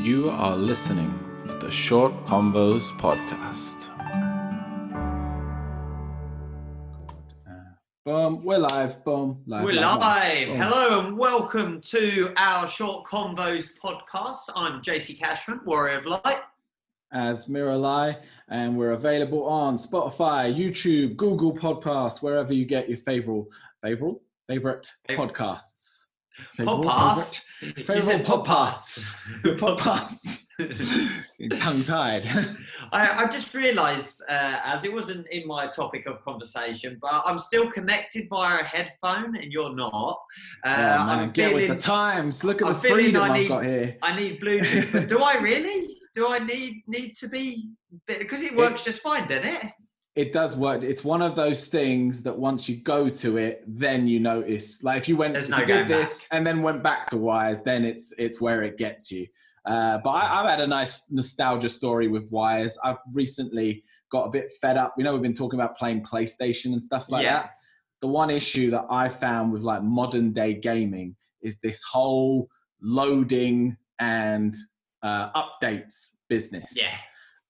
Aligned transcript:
You 0.00 0.30
are 0.30 0.56
listening 0.56 1.12
to 1.48 1.54
the 1.54 1.70
Short 1.70 2.12
Convos 2.26 2.92
podcast. 2.98 3.88
Boom, 8.04 8.44
we're 8.44 8.58
live. 8.58 9.04
Boom, 9.04 9.42
live. 9.46 9.64
We're 9.64 9.72
live. 9.80 10.48
Boom. 10.48 10.60
Hello 10.60 11.00
and 11.00 11.18
welcome 11.18 11.80
to 11.82 12.32
our 12.36 12.68
Short 12.68 13.06
Convos 13.06 13.70
podcast. 13.82 14.50
I'm 14.54 14.80
JC 14.82 15.18
Cashman, 15.18 15.60
Warrior 15.64 15.98
of 15.98 16.06
Light. 16.06 16.38
As 17.12 17.48
Mirror 17.48 17.76
Lie, 17.78 18.18
and 18.48 18.76
we're 18.76 18.92
available 18.92 19.44
on 19.44 19.76
Spotify, 19.76 20.54
YouTube, 20.54 21.16
Google 21.16 21.52
Podcasts, 21.54 22.22
wherever 22.22 22.52
you 22.52 22.64
get 22.66 22.88
your 22.88 22.98
favorite, 22.98 23.46
favorite, 23.82 24.18
favorite 24.46 24.90
Fav- 25.08 25.16
podcasts. 25.16 26.04
Podcast. 26.58 27.42
You 27.60 28.00
said 28.00 28.24
podcasts. 28.24 29.14
Podcasts. 29.44 30.44
Tongue 31.58 31.84
tied. 31.84 32.26
I, 32.92 33.24
I 33.24 33.26
just 33.28 33.54
realised, 33.54 34.22
uh, 34.28 34.56
as 34.64 34.84
it 34.84 34.92
wasn't 34.92 35.28
in 35.28 35.46
my 35.46 35.68
topic 35.68 36.06
of 36.06 36.22
conversation, 36.24 36.98
but 37.00 37.22
I'm 37.24 37.38
still 37.38 37.70
connected 37.70 38.28
via 38.28 38.60
a 38.60 38.64
headphone, 38.64 39.36
and 39.36 39.52
you're 39.52 39.74
not. 39.74 40.18
Uh, 40.64 40.68
oh, 40.68 41.04
man, 41.06 41.08
I'm 41.08 41.30
get 41.30 41.54
with 41.54 41.62
feeling, 41.64 41.76
the 41.76 41.82
times. 41.82 42.42
Look 42.42 42.62
at 42.62 42.68
I'm 42.68 42.74
the 42.74 42.80
freedom 42.80 43.22
I 43.22 43.28
I've 43.28 43.40
need- 43.40 43.48
got 43.48 43.64
here. 43.64 43.96
I 44.02 44.16
need 44.16 44.40
Bluetooth, 44.40 45.08
do 45.08 45.22
I 45.22 45.34
really? 45.34 45.96
Do 46.14 46.28
I 46.28 46.38
need 46.40 46.82
need 46.88 47.14
to 47.18 47.28
be? 47.28 47.68
Because 48.06 48.42
it 48.42 48.56
works 48.56 48.84
just 48.84 49.00
fine, 49.00 49.28
doesn't 49.28 49.44
it? 49.44 49.66
It 50.14 50.32
does 50.32 50.56
work. 50.56 50.82
It's 50.82 51.04
one 51.04 51.22
of 51.22 51.36
those 51.36 51.66
things 51.66 52.22
that 52.22 52.36
once 52.36 52.68
you 52.68 52.76
go 52.76 53.08
to 53.08 53.36
it, 53.36 53.62
then 53.66 54.08
you 54.08 54.18
notice. 54.18 54.82
Like 54.82 54.98
if 54.98 55.08
you 55.08 55.16
went, 55.16 55.34
There's 55.34 55.44
if 55.44 55.50
no 55.50 55.58
you 55.58 55.66
did 55.66 55.88
this 55.88 56.26
and 56.32 56.46
then 56.46 56.62
went 56.62 56.82
back 56.82 57.06
to 57.08 57.16
wires, 57.16 57.60
then 57.62 57.84
it's 57.84 58.12
it's 58.18 58.40
where 58.40 58.62
it 58.62 58.76
gets 58.78 59.12
you. 59.12 59.26
Uh, 59.64 59.98
but 60.02 60.10
I, 60.10 60.40
I've 60.40 60.50
had 60.50 60.60
a 60.60 60.66
nice 60.66 61.04
nostalgia 61.10 61.68
story 61.68 62.08
with 62.08 62.28
wires. 62.30 62.78
I've 62.82 62.96
recently 63.12 63.84
got 64.10 64.24
a 64.24 64.30
bit 64.30 64.50
fed 64.60 64.76
up. 64.76 64.94
You 64.96 65.04
know, 65.04 65.12
we've 65.12 65.22
been 65.22 65.34
talking 65.34 65.60
about 65.60 65.76
playing 65.76 66.04
PlayStation 66.04 66.66
and 66.72 66.82
stuff 66.82 67.08
like 67.10 67.22
Yeah. 67.24 67.42
that. 67.42 67.50
The 68.00 68.08
one 68.08 68.30
issue 68.30 68.70
that 68.70 68.86
I 68.90 69.08
found 69.08 69.52
with 69.52 69.62
like 69.62 69.82
modern 69.82 70.32
day 70.32 70.54
gaming 70.54 71.16
is 71.42 71.58
this 71.58 71.82
whole 71.82 72.48
loading 72.80 73.76
and 73.98 74.54
uh, 75.02 75.30
updates 75.32 76.10
business. 76.28 76.72
Yeah. 76.76 76.94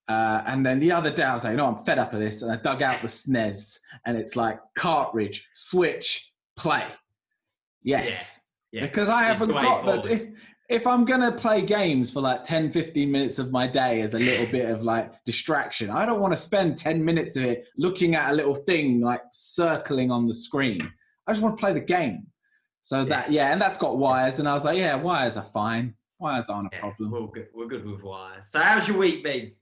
Uh, 0.09 0.41
and 0.47 0.65
then 0.65 0.79
the 0.79 0.91
other 0.91 1.11
day, 1.11 1.23
I 1.23 1.33
was 1.35 1.43
like, 1.43 1.55
no, 1.55 1.67
I'm 1.67 1.85
fed 1.85 1.99
up 1.99 2.13
of 2.13 2.19
this. 2.19 2.41
And 2.41 2.51
I 2.51 2.55
dug 2.55 2.81
out 2.81 2.99
the 3.01 3.07
SNES, 3.07 3.77
and 4.05 4.17
it's 4.17 4.35
like 4.35 4.59
cartridge, 4.75 5.47
switch, 5.53 6.31
play. 6.57 6.87
Yes. 7.83 8.41
Yeah. 8.71 8.81
Because 8.81 9.07
I 9.07 9.29
It's 9.31 9.39
haven't 9.39 9.53
got 9.55 9.85
that. 9.85 10.11
If, 10.11 10.29
if 10.69 10.85
I'm 10.87 11.05
going 11.05 11.21
to 11.21 11.31
play 11.31 11.61
games 11.61 12.11
for 12.11 12.21
like 12.21 12.43
10, 12.43 12.71
15 12.71 13.11
minutes 13.11 13.39
of 13.39 13.51
my 13.51 13.65
day 13.67 14.01
as 14.01 14.13
a 14.13 14.19
little 14.19 14.45
bit 14.47 14.69
of 14.69 14.83
like 14.83 15.23
distraction, 15.23 15.89
I 15.89 16.05
don't 16.05 16.19
want 16.19 16.33
to 16.33 16.37
spend 16.37 16.77
10 16.77 17.03
minutes 17.03 17.35
of 17.35 17.43
it 17.43 17.65
looking 17.77 18.15
at 18.15 18.31
a 18.31 18.35
little 18.35 18.55
thing 18.55 19.01
like 19.01 19.21
circling 19.31 20.11
on 20.11 20.27
the 20.27 20.33
screen. 20.33 20.81
I 21.27 21.31
just 21.33 21.43
want 21.43 21.55
to 21.57 21.61
play 21.61 21.73
the 21.73 21.79
game. 21.79 22.27
So 22.83 23.05
that, 23.05 23.31
yeah, 23.31 23.51
and 23.53 23.61
that's 23.61 23.77
got 23.77 23.97
wires. 23.97 24.39
And 24.39 24.47
I 24.49 24.53
was 24.53 24.65
like, 24.65 24.77
yeah, 24.77 24.95
wires 24.95 25.37
are 25.37 25.45
fine. 25.53 25.93
Wires 26.19 26.49
aren't 26.49 26.67
a 26.67 26.69
Yeah, 26.73 26.79
problem. 26.81 27.11
we're 27.11 27.27
good. 27.27 27.47
We're 27.53 27.67
good 27.67 27.85
with 27.85 28.01
wires. 28.03 28.47
So, 28.49 28.59
how's 28.59 28.87
your 28.87 28.97
week 28.97 29.23
been? 29.23 29.53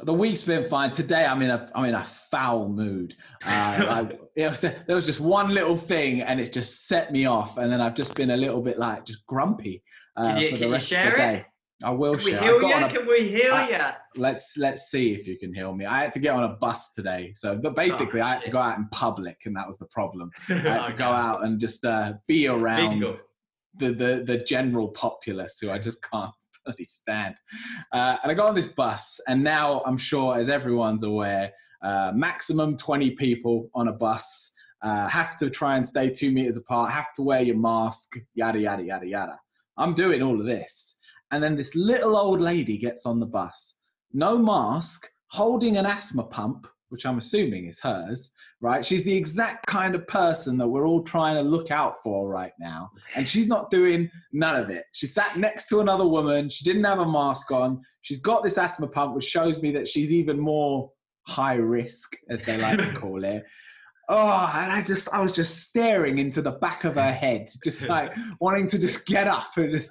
The 0.00 0.12
week's 0.12 0.42
been 0.42 0.64
fine. 0.64 0.90
Today 0.90 1.26
I'm 1.26 1.42
in 1.42 1.50
a 1.50 1.70
I'm 1.74 1.84
in 1.84 1.94
a 1.94 2.04
foul 2.30 2.68
mood. 2.68 3.14
Uh, 3.44 3.48
I, 3.50 4.08
it 4.34 4.48
was, 4.48 4.60
there 4.62 4.84
was 4.88 5.04
just 5.04 5.20
one 5.20 5.50
little 5.52 5.76
thing, 5.76 6.22
and 6.22 6.40
it's 6.40 6.48
just 6.48 6.86
set 6.86 7.12
me 7.12 7.26
off. 7.26 7.58
And 7.58 7.70
then 7.70 7.80
I've 7.80 7.94
just 7.94 8.14
been 8.14 8.30
a 8.30 8.36
little 8.36 8.62
bit 8.62 8.78
like 8.78 9.04
just 9.04 9.26
grumpy 9.26 9.82
uh, 10.16 10.34
Can 10.34 10.38
you- 10.42 10.50
for 10.52 10.56
the 10.58 10.68
rest 10.70 10.88
share 10.88 11.10
of 11.12 11.16
the 11.18 11.22
it? 11.22 11.32
day. 11.36 11.46
I 11.84 11.90
will 11.90 12.16
share. 12.16 12.38
Can 12.38 12.46
we 12.46 12.48
share. 12.48 12.54
I 12.54 12.58
heal 12.60 12.60
got 12.60 12.80
you? 12.80 12.86
a- 12.86 13.00
Can 13.00 13.08
we 13.08 13.28
heal 13.28 13.54
I- 13.54 13.68
you? 14.14 14.20
let's 14.22 14.54
let's 14.56 14.90
see 14.90 15.12
if 15.12 15.26
you 15.26 15.36
can 15.38 15.52
heal 15.52 15.74
me. 15.74 15.84
I 15.84 16.02
had 16.04 16.12
to 16.12 16.20
get 16.20 16.34
on 16.34 16.44
a 16.44 16.54
bus 16.54 16.92
today, 16.92 17.32
so 17.34 17.54
but 17.56 17.74
basically 17.76 18.20
I 18.22 18.34
had 18.34 18.44
to 18.44 18.50
go 18.50 18.58
out 18.58 18.78
in 18.78 18.88
public, 18.92 19.40
and 19.44 19.54
that 19.56 19.66
was 19.66 19.76
the 19.78 19.86
problem. 19.86 20.30
I 20.48 20.54
had 20.54 20.86
to 20.86 20.92
go 20.94 21.04
out 21.04 21.44
and 21.44 21.60
just 21.60 21.84
uh, 21.84 22.14
be 22.26 22.46
around 22.46 23.00
Bingo. 23.00 23.14
the, 23.76 23.92
the 23.92 24.22
the 24.24 24.38
general 24.38 24.88
populace 24.88 25.58
who 25.60 25.70
I 25.70 25.78
just 25.78 25.98
can't 26.08 26.32
bloody 26.64 26.84
stand. 26.84 27.34
Uh, 27.92 28.16
and 28.22 28.30
I 28.30 28.34
got 28.34 28.48
on 28.48 28.54
this 28.54 28.66
bus, 28.66 29.20
and 29.28 29.42
now 29.42 29.82
I'm 29.86 29.96
sure, 29.96 30.38
as 30.38 30.48
everyone's 30.48 31.02
aware, 31.02 31.52
uh, 31.82 32.12
maximum 32.14 32.76
20 32.76 33.12
people 33.12 33.68
on 33.74 33.88
a 33.88 33.92
bus 33.92 34.52
uh, 34.82 35.08
have 35.08 35.36
to 35.36 35.50
try 35.50 35.76
and 35.76 35.86
stay 35.86 36.10
two 36.10 36.30
meters 36.30 36.56
apart, 36.56 36.90
have 36.90 37.12
to 37.14 37.22
wear 37.22 37.42
your 37.42 37.56
mask, 37.56 38.16
yada 38.34 38.58
yada 38.58 38.82
yada 38.82 39.06
yada. 39.06 39.38
I'm 39.76 39.94
doing 39.94 40.22
all 40.22 40.38
of 40.38 40.46
this, 40.46 40.96
and 41.30 41.42
then 41.42 41.56
this 41.56 41.74
little 41.74 42.16
old 42.16 42.40
lady 42.40 42.76
gets 42.76 43.06
on 43.06 43.20
the 43.20 43.26
bus, 43.26 43.76
no 44.12 44.36
mask, 44.36 45.08
holding 45.28 45.76
an 45.76 45.86
asthma 45.86 46.24
pump. 46.24 46.66
Which 46.92 47.06
I'm 47.06 47.16
assuming 47.16 47.68
is 47.68 47.80
hers, 47.80 48.30
right? 48.60 48.84
She's 48.84 49.02
the 49.02 49.16
exact 49.16 49.66
kind 49.66 49.94
of 49.94 50.06
person 50.06 50.58
that 50.58 50.68
we're 50.68 50.86
all 50.86 51.02
trying 51.02 51.36
to 51.36 51.42
look 51.42 51.70
out 51.70 51.96
for 52.04 52.28
right 52.28 52.52
now 52.60 52.90
and 53.16 53.26
she's 53.26 53.48
not 53.48 53.70
doing 53.70 54.10
none 54.32 54.56
of 54.56 54.68
it. 54.68 54.84
She 54.92 55.06
sat 55.06 55.38
next 55.38 55.68
to 55.68 55.80
another 55.80 56.06
woman. 56.06 56.50
She 56.50 56.64
didn't 56.64 56.84
have 56.84 56.98
a 56.98 57.10
mask 57.10 57.50
on. 57.50 57.80
She's 58.02 58.20
got 58.20 58.42
this 58.42 58.58
asthma 58.58 58.88
pump, 58.88 59.14
which 59.14 59.24
shows 59.24 59.62
me 59.62 59.72
that 59.72 59.88
she's 59.88 60.12
even 60.12 60.38
more 60.38 60.90
high 61.26 61.54
risk, 61.54 62.14
as 62.28 62.42
they 62.42 62.58
like 62.58 62.78
to 62.78 62.92
call 63.00 63.24
it. 63.24 63.42
Oh, 64.10 64.50
and 64.54 64.70
I 64.70 64.82
just, 64.82 65.08
I 65.14 65.20
was 65.20 65.32
just 65.32 65.62
staring 65.62 66.18
into 66.18 66.42
the 66.42 66.50
back 66.50 66.84
of 66.84 66.96
her 66.96 67.12
head, 67.12 67.48
just 67.64 67.82
like 67.88 68.14
wanting 68.38 68.66
to 68.66 68.78
just 68.78 69.06
get 69.06 69.28
up 69.28 69.48
and 69.56 69.72
just. 69.72 69.90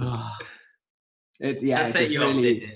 Oh. 0.00 0.30
It, 1.38 1.62
yeah, 1.62 1.82
That 1.82 1.88
it 1.88 1.92
set 1.92 2.00
just 2.00 2.12
you 2.12 2.22
off, 2.22 2.28
really, 2.28 2.60
did 2.60 2.70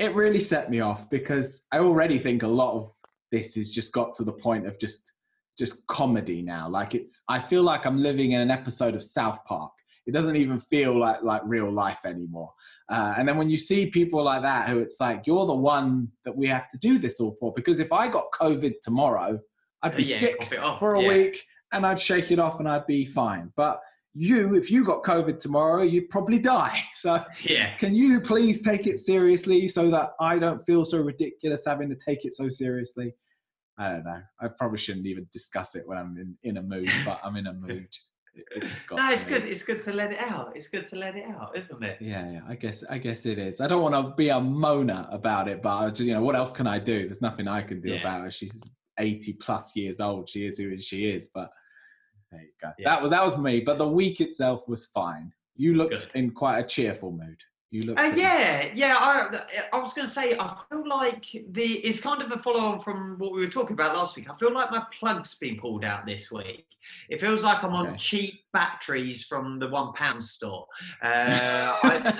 it? 0.00 0.14
really 0.14 0.40
set 0.40 0.70
me 0.70 0.80
off 0.80 1.08
because 1.10 1.62
I 1.72 1.78
already 1.78 2.18
think 2.18 2.42
a 2.42 2.48
lot 2.48 2.74
of 2.74 2.92
this 3.30 3.54
has 3.54 3.70
just 3.70 3.92
got 3.92 4.14
to 4.14 4.24
the 4.24 4.32
point 4.32 4.66
of 4.66 4.78
just 4.78 5.12
just 5.58 5.86
comedy 5.86 6.42
now. 6.42 6.68
Like 6.68 6.94
it's 6.94 7.22
I 7.28 7.40
feel 7.40 7.62
like 7.62 7.84
I'm 7.86 8.02
living 8.02 8.32
in 8.32 8.40
an 8.40 8.50
episode 8.50 8.94
of 8.94 9.02
South 9.02 9.44
Park. 9.44 9.72
It 10.06 10.12
doesn't 10.12 10.36
even 10.36 10.58
feel 10.60 10.98
like 10.98 11.22
like 11.22 11.42
real 11.44 11.70
life 11.70 12.00
anymore. 12.04 12.52
Uh, 12.90 13.14
and 13.16 13.28
then 13.28 13.36
when 13.36 13.48
you 13.48 13.56
see 13.56 13.86
people 13.86 14.24
like 14.24 14.42
that, 14.42 14.68
who 14.68 14.80
it's 14.80 14.96
like 14.98 15.26
you're 15.26 15.46
the 15.46 15.54
one 15.54 16.08
that 16.24 16.36
we 16.36 16.48
have 16.48 16.68
to 16.70 16.78
do 16.78 16.98
this 16.98 17.20
all 17.20 17.36
for, 17.38 17.52
because 17.54 17.78
if 17.78 17.92
I 17.92 18.08
got 18.08 18.24
COVID 18.32 18.74
tomorrow, 18.82 19.38
I'd 19.82 19.96
be 19.96 20.02
Yeah, 20.02 20.18
sick 20.18 20.40
cough 20.40 20.52
it 20.52 20.58
off, 20.58 20.78
for 20.80 20.94
a 20.94 21.02
yeah. 21.02 21.08
week 21.08 21.44
and 21.72 21.86
I'd 21.86 22.00
shake 22.00 22.30
it 22.30 22.38
off 22.38 22.58
and 22.58 22.68
I'd 22.68 22.86
be 22.86 23.04
fine. 23.04 23.52
But 23.56 23.80
you, 24.14 24.54
if 24.56 24.70
you 24.70 24.84
got 24.84 25.02
COVID 25.02 25.38
tomorrow, 25.38 25.82
you'd 25.82 26.08
probably 26.10 26.38
die. 26.38 26.82
So 26.94 27.22
Yeah. 27.44 27.76
can 27.78 27.94
you 27.94 28.20
please 28.20 28.60
take 28.62 28.86
it 28.86 28.98
seriously 28.98 29.68
so 29.68 29.90
that 29.90 30.10
I 30.20 30.38
don't 30.38 30.62
feel 30.66 30.84
so 30.84 30.98
ridiculous 30.98 31.64
having 31.66 31.88
to 31.90 31.96
take 31.96 32.24
it 32.24 32.34
so 32.34 32.48
seriously? 32.48 33.14
I 33.78 33.90
don't 33.92 34.04
know. 34.04 34.20
I 34.40 34.48
probably 34.58 34.78
shouldn't 34.78 35.06
even 35.06 35.26
discuss 35.32 35.74
it 35.74 35.84
when 35.86 35.96
I'm 35.96 36.16
in, 36.18 36.36
in 36.42 36.56
a 36.58 36.62
mood, 36.62 36.90
but 37.04 37.20
I'm 37.24 37.36
in 37.36 37.46
a 37.46 37.52
mood. 37.66 37.88
It, 38.34 38.44
it 38.64 38.82
No, 38.92 39.10
it's 39.10 39.26
good. 39.26 39.44
It's 39.44 39.64
good 39.64 39.82
to 39.82 39.92
let 39.92 40.12
it 40.12 40.18
out. 40.20 40.52
It's 40.54 40.68
good 40.68 40.86
to 40.88 40.96
let 40.96 41.16
it 41.16 41.24
out, 41.24 41.56
isn't 41.56 41.82
it? 41.82 41.96
Yeah, 42.00 42.30
yeah. 42.30 42.40
I 42.48 42.54
guess 42.54 42.84
I 42.88 42.98
guess 42.98 43.26
it 43.26 43.38
is. 43.38 43.60
I 43.60 43.66
don't 43.66 43.82
want 43.82 43.94
to 43.94 44.14
be 44.14 44.28
a 44.28 44.34
moaner 44.34 45.12
about 45.12 45.48
it, 45.48 45.62
but 45.62 45.90
just, 45.90 46.06
you 46.06 46.12
know, 46.14 46.22
what 46.22 46.36
else 46.36 46.52
can 46.52 46.66
I 46.66 46.78
do? 46.78 47.06
There's 47.06 47.22
nothing 47.22 47.48
I 47.48 47.62
can 47.62 47.80
do 47.80 47.90
Yeah. 47.90 48.00
about 48.00 48.26
it. 48.26 48.34
She's 48.34 48.62
80 48.98 49.32
plus 49.34 49.74
years 49.74 49.98
old. 50.00 50.28
She 50.28 50.46
is 50.46 50.58
who 50.58 50.78
she 50.80 51.06
is. 51.06 51.28
But 51.34 51.50
there 52.30 52.42
you 52.42 52.48
go. 52.60 52.70
Yeah. 52.78 52.88
That 52.88 53.02
was 53.02 53.10
that 53.10 53.24
was 53.24 53.38
me. 53.38 53.60
But 53.60 53.78
the 53.78 53.88
week 53.88 54.20
itself 54.20 54.68
was 54.68 54.86
fine. 54.86 55.32
You 55.56 55.74
look 55.74 55.90
Good. 55.90 56.10
in 56.14 56.30
quite 56.30 56.58
a 56.58 56.66
cheerful 56.66 57.12
mood. 57.12 57.36
You 57.70 57.84
look. 57.84 58.00
Uh, 58.00 58.12
yeah, 58.16 58.70
yeah. 58.74 58.96
I, 58.98 59.42
I 59.72 59.78
was 59.78 59.94
going 59.94 60.06
to 60.06 60.12
say, 60.12 60.36
I 60.36 60.56
feel 60.68 60.88
like 60.88 61.24
the 61.50 61.62
it's 61.62 62.00
kind 62.00 62.20
of 62.20 62.32
a 62.32 62.38
follow 62.38 62.60
on 62.60 62.80
from 62.80 63.16
what 63.18 63.32
we 63.32 63.40
were 63.40 63.50
talking 63.50 63.74
about 63.74 63.94
last 63.96 64.16
week. 64.16 64.28
I 64.28 64.36
feel 64.36 64.52
like 64.52 64.70
my 64.70 64.82
plug's 64.98 65.34
been 65.36 65.56
pulled 65.56 65.84
out 65.84 66.04
this 66.04 66.32
week. 66.32 66.66
It 67.08 67.20
feels 67.20 67.42
like 67.42 67.62
I'm 67.64 67.74
Okay. 67.74 67.90
on 67.90 67.98
cheap 67.98 68.40
batteries 68.52 69.24
from 69.24 69.58
the 69.58 69.68
one 69.68 69.92
pound 69.92 70.22
store. 70.24 70.66
Uh, 71.02 71.08
I, 71.82 72.14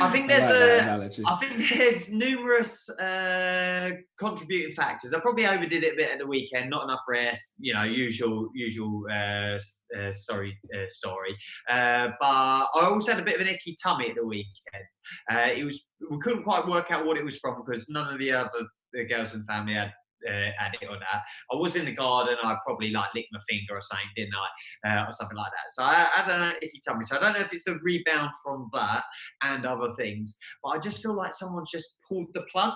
I 0.00 0.10
think 0.10 0.28
there's 0.28 0.42
like 0.42 1.10
that 1.12 1.20
a-. 1.20 1.28
I 1.28 1.36
think 1.38 1.68
there's 1.70 2.12
numerous 2.12 2.88
uh, 2.98 3.90
contributing 4.18 4.74
factors. 4.74 5.14
I 5.14 5.20
probably 5.20 5.46
overdid 5.46 5.84
it 5.84 5.94
a 5.94 5.96
bit 5.96 6.10
at 6.12 6.18
the 6.18 6.26
weekend. 6.26 6.70
Not 6.70 6.84
enough 6.84 7.00
rest, 7.08 7.56
you 7.58 7.72
know, 7.74 7.84
usual, 7.84 8.48
usual. 8.54 9.02
Uh, 9.10 9.58
uh, 9.98 10.12
sorry, 10.12 10.58
uh, 10.74 10.86
story. 10.88 11.36
Uh, 11.68 12.08
but 12.20 12.26
I 12.26 12.68
also 12.90 13.12
had 13.12 13.20
a 13.20 13.24
bit 13.24 13.36
of 13.36 13.40
an 13.40 13.48
icky 13.48 13.76
tummy 13.82 14.10
at 14.10 14.16
the 14.16 14.26
weekend. 14.26 14.84
Uh, 15.30 15.48
it 15.56 15.64
was 15.64 15.90
we 16.10 16.18
couldn't 16.18 16.42
quite 16.44 16.66
work 16.66 16.90
out 16.90 17.06
what 17.06 17.16
it 17.16 17.24
was 17.24 17.38
from 17.38 17.62
because 17.64 17.88
none 17.88 18.12
of 18.12 18.18
the 18.18 18.32
other 18.32 18.50
the 18.92 19.04
girls 19.04 19.32
the 19.32 19.44
family 19.44 19.74
had. 19.74 19.92
Uh, 20.28 20.50
had 20.58 20.72
it 20.80 20.86
or 20.88 20.98
that. 20.98 21.22
I 21.52 21.56
was 21.56 21.76
in 21.76 21.84
the 21.84 21.92
garden. 21.92 22.36
I 22.42 22.56
probably 22.64 22.90
like 22.90 23.14
licked 23.14 23.28
my 23.32 23.40
finger 23.48 23.76
or 23.76 23.82
something, 23.82 24.08
didn't 24.16 24.34
I, 24.34 25.02
uh, 25.02 25.08
or 25.08 25.12
something 25.12 25.36
like 25.36 25.52
that. 25.52 25.72
So 25.72 25.82
I, 25.82 26.08
I 26.16 26.52
if 26.60 26.72
you 26.72 26.80
tell 26.82 26.96
me. 26.96 27.04
So 27.04 27.16
I 27.16 27.20
don't 27.20 27.34
know 27.34 27.40
if 27.40 27.52
it's 27.52 27.66
a 27.66 27.78
rebound 27.82 28.30
from 28.42 28.70
that 28.72 29.04
and 29.42 29.66
other 29.66 29.92
things 29.94 30.38
but 30.62 30.70
I 30.70 30.78
just 30.78 31.02
feel 31.02 31.14
like 31.14 31.34
someone's 31.34 31.70
just 31.70 32.00
pulled 32.08 32.28
the 32.34 32.42
plug, 32.52 32.74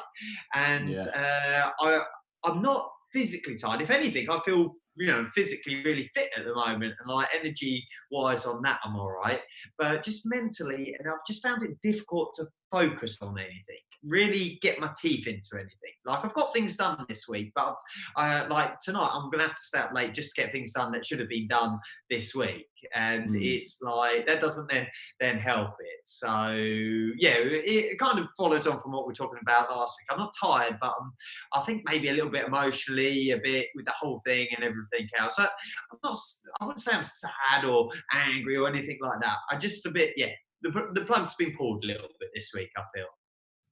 and 0.54 0.96
uh, 0.98 1.70
I 1.80 2.00
I'm 2.44 2.62
not 2.62 2.90
physically 3.12 3.56
tired. 3.56 3.82
If 3.82 3.90
anything, 3.90 4.28
I 4.30 4.38
feel 4.44 4.74
you 4.96 5.06
know 5.06 5.24
physically 5.34 5.82
really 5.84 6.10
fit 6.14 6.30
at 6.36 6.44
the 6.44 6.54
moment, 6.54 6.94
and 7.00 7.10
like 7.10 7.28
energy 7.34 7.84
wise 8.10 8.46
on 8.46 8.62
that, 8.62 8.80
I'm 8.84 8.96
all 8.96 9.10
right. 9.10 9.40
But 9.78 10.02
just 10.02 10.22
mentally, 10.24 10.94
and 10.98 11.08
I've 11.08 11.26
just 11.26 11.42
found 11.42 11.62
it 11.62 11.78
difficult 11.82 12.34
to 12.36 12.46
focus 12.70 13.16
on 13.22 13.38
anything 13.38 13.82
really 14.04 14.58
get 14.62 14.80
my 14.80 14.90
teeth 15.00 15.26
into 15.26 15.48
anything. 15.54 15.74
Like 16.04 16.24
I've 16.24 16.34
got 16.34 16.52
things 16.52 16.76
done 16.76 17.04
this 17.08 17.28
week, 17.28 17.52
but 17.54 17.76
uh, 18.16 18.46
like 18.48 18.80
tonight 18.80 19.10
I'm 19.12 19.30
gonna 19.30 19.42
have 19.44 19.56
to 19.56 19.62
stay 19.62 19.80
up 19.80 19.92
late 19.92 20.14
just 20.14 20.34
to 20.34 20.42
get 20.42 20.52
things 20.52 20.72
done 20.72 20.92
that 20.92 21.04
should 21.04 21.20
have 21.20 21.28
been 21.28 21.48
done 21.48 21.78
this 22.08 22.34
week, 22.34 22.66
and 22.94 23.34
mm. 23.34 23.44
it's 23.44 23.80
like 23.82 24.26
that 24.26 24.40
doesn't 24.40 24.70
then 24.70 24.86
then 25.20 25.38
help 25.38 25.72
it. 25.80 26.00
So 26.04 26.52
yeah, 26.52 27.36
it, 27.36 27.98
kind 27.98 28.18
of 28.18 28.28
follows 28.36 28.66
on 28.66 28.80
from 28.80 28.92
what 28.92 29.06
we 29.06 29.12
are 29.12 29.16
talking 29.16 29.40
about 29.42 29.70
last 29.70 29.94
week. 29.98 30.06
I'm 30.10 30.18
not 30.18 30.34
tired, 30.40 30.78
but 30.80 30.94
I'm, 31.00 31.12
I 31.52 31.64
think 31.64 31.82
maybe 31.84 32.08
a 32.08 32.12
little 32.12 32.30
bit 32.30 32.46
emotionally, 32.46 33.32
a 33.32 33.38
bit 33.38 33.66
with 33.74 33.84
the 33.84 33.92
whole 33.98 34.20
thing 34.24 34.46
and 34.56 34.64
everything 34.64 35.08
else. 35.18 35.36
So 35.36 35.42
I'm 35.42 35.98
not. 36.02 36.18
I 36.60 36.64
wouldn't 36.64 36.80
say 36.80 36.96
I'm 36.96 37.04
sad 37.04 37.64
or 37.64 37.90
angry 38.12 38.56
or 38.56 38.68
anything 38.68 38.98
like 39.02 39.20
that. 39.20 39.36
I 39.50 39.56
just 39.56 39.84
a 39.86 39.90
bit 39.90 40.12
yeah. 40.16 40.30
The, 40.62 40.70
the 40.92 41.02
plug's 41.02 41.36
been 41.36 41.56
pulled 41.56 41.84
a 41.84 41.86
little 41.86 42.08
bit 42.18 42.30
this 42.34 42.50
week. 42.54 42.70
I 42.76 42.82
feel. 42.94 43.06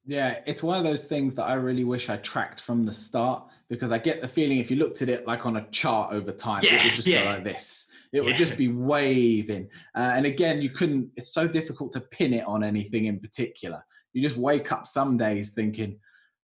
Yeah, 0.06 0.38
it's 0.46 0.62
one 0.62 0.78
of 0.78 0.84
those 0.84 1.04
things 1.04 1.34
that 1.34 1.44
I 1.44 1.54
really 1.54 1.84
wish 1.84 2.08
I 2.08 2.16
tracked 2.18 2.60
from 2.60 2.84
the 2.84 2.94
start 2.94 3.42
because 3.68 3.90
I 3.90 3.98
get 3.98 4.20
the 4.20 4.28
feeling 4.28 4.58
if 4.58 4.70
you 4.70 4.76
looked 4.76 5.02
at 5.02 5.08
it 5.08 5.26
like 5.26 5.44
on 5.46 5.56
a 5.56 5.66
chart 5.70 6.12
over 6.12 6.30
time, 6.30 6.62
yeah, 6.62 6.74
it 6.74 6.84
would 6.84 6.94
just 6.94 7.08
yeah. 7.08 7.24
go 7.24 7.30
like 7.30 7.44
this. 7.44 7.86
It 8.12 8.18
yeah. 8.18 8.24
would 8.24 8.36
just 8.36 8.56
be 8.56 8.68
waving. 8.68 9.68
Uh, 9.96 10.12
and 10.14 10.24
again, 10.24 10.62
you 10.62 10.70
couldn't, 10.70 11.10
it's 11.16 11.34
so 11.34 11.48
difficult 11.48 11.92
to 11.92 12.00
pin 12.00 12.32
it 12.34 12.46
on 12.46 12.62
anything 12.62 13.06
in 13.06 13.18
particular. 13.18 13.80
You 14.12 14.22
just 14.22 14.36
wake 14.36 14.70
up 14.70 14.86
some 14.86 15.16
days 15.16 15.54
thinking, 15.54 15.98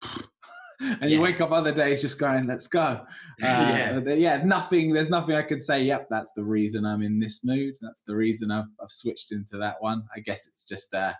and 0.80 1.10
you 1.10 1.20
wake 1.20 1.40
up 1.40 1.50
other 1.50 1.72
days 1.72 2.00
just 2.00 2.18
going, 2.18 2.46
let's 2.46 2.66
go. 2.66 3.04
Uh, 3.42 4.02
yeah. 4.04 4.12
yeah, 4.12 4.42
nothing, 4.44 4.92
there's 4.92 5.08
nothing 5.08 5.34
I 5.34 5.40
could 5.40 5.62
say, 5.62 5.82
yep, 5.82 6.06
that's 6.10 6.30
the 6.36 6.44
reason 6.44 6.84
I'm 6.84 7.00
in 7.00 7.18
this 7.18 7.42
mood. 7.42 7.74
That's 7.80 8.02
the 8.06 8.14
reason 8.14 8.50
I've, 8.50 8.66
I've 8.82 8.90
switched 8.90 9.32
into 9.32 9.56
that 9.56 9.76
one. 9.80 10.02
I 10.14 10.20
guess 10.20 10.46
it's 10.46 10.66
just, 10.66 10.92
uh, 10.92 11.14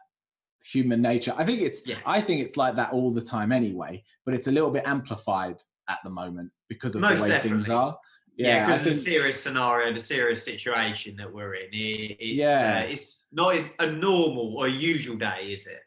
human 0.67 1.01
nature. 1.03 1.35
I 1.37 1.45
think 1.45 1.61
it's 1.61 1.81
yeah. 1.85 1.99
I 2.07 2.21
think 2.21 2.43
it's 2.43 2.57
like 2.57 2.77
that 2.77 2.93
all 2.93 3.11
the 3.11 3.21
time 3.21 3.53
anyway, 3.53 4.05
but 4.25 4.35
it's 4.35 4.47
a 4.47 4.53
little 4.53 4.71
bit 4.71 4.85
amplified 4.87 5.63
at 5.89 5.99
the 6.05 6.11
moment 6.11 6.51
because 6.69 6.95
of 6.95 7.01
Most 7.01 7.19
the 7.19 7.23
way 7.25 7.29
definitely. 7.29 7.59
things 7.59 7.71
are. 7.71 7.99
Yeah, 8.37 8.67
because 8.67 8.87
yeah, 8.87 8.93
the 8.93 8.99
serious 8.99 9.43
scenario, 9.43 9.93
the 9.93 10.01
serious 10.01 10.45
situation 10.45 11.17
that 11.17 11.31
we're 11.31 11.55
in, 11.55 11.69
it, 11.73 12.17
it's, 12.19 12.21
yeah. 12.21 12.85
Uh, 12.85 12.91
it's 12.91 13.25
not 13.33 13.55
a 13.79 13.91
normal 13.91 14.57
or 14.57 14.69
usual 14.69 15.17
day, 15.17 15.51
is 15.53 15.67
it? 15.67 15.81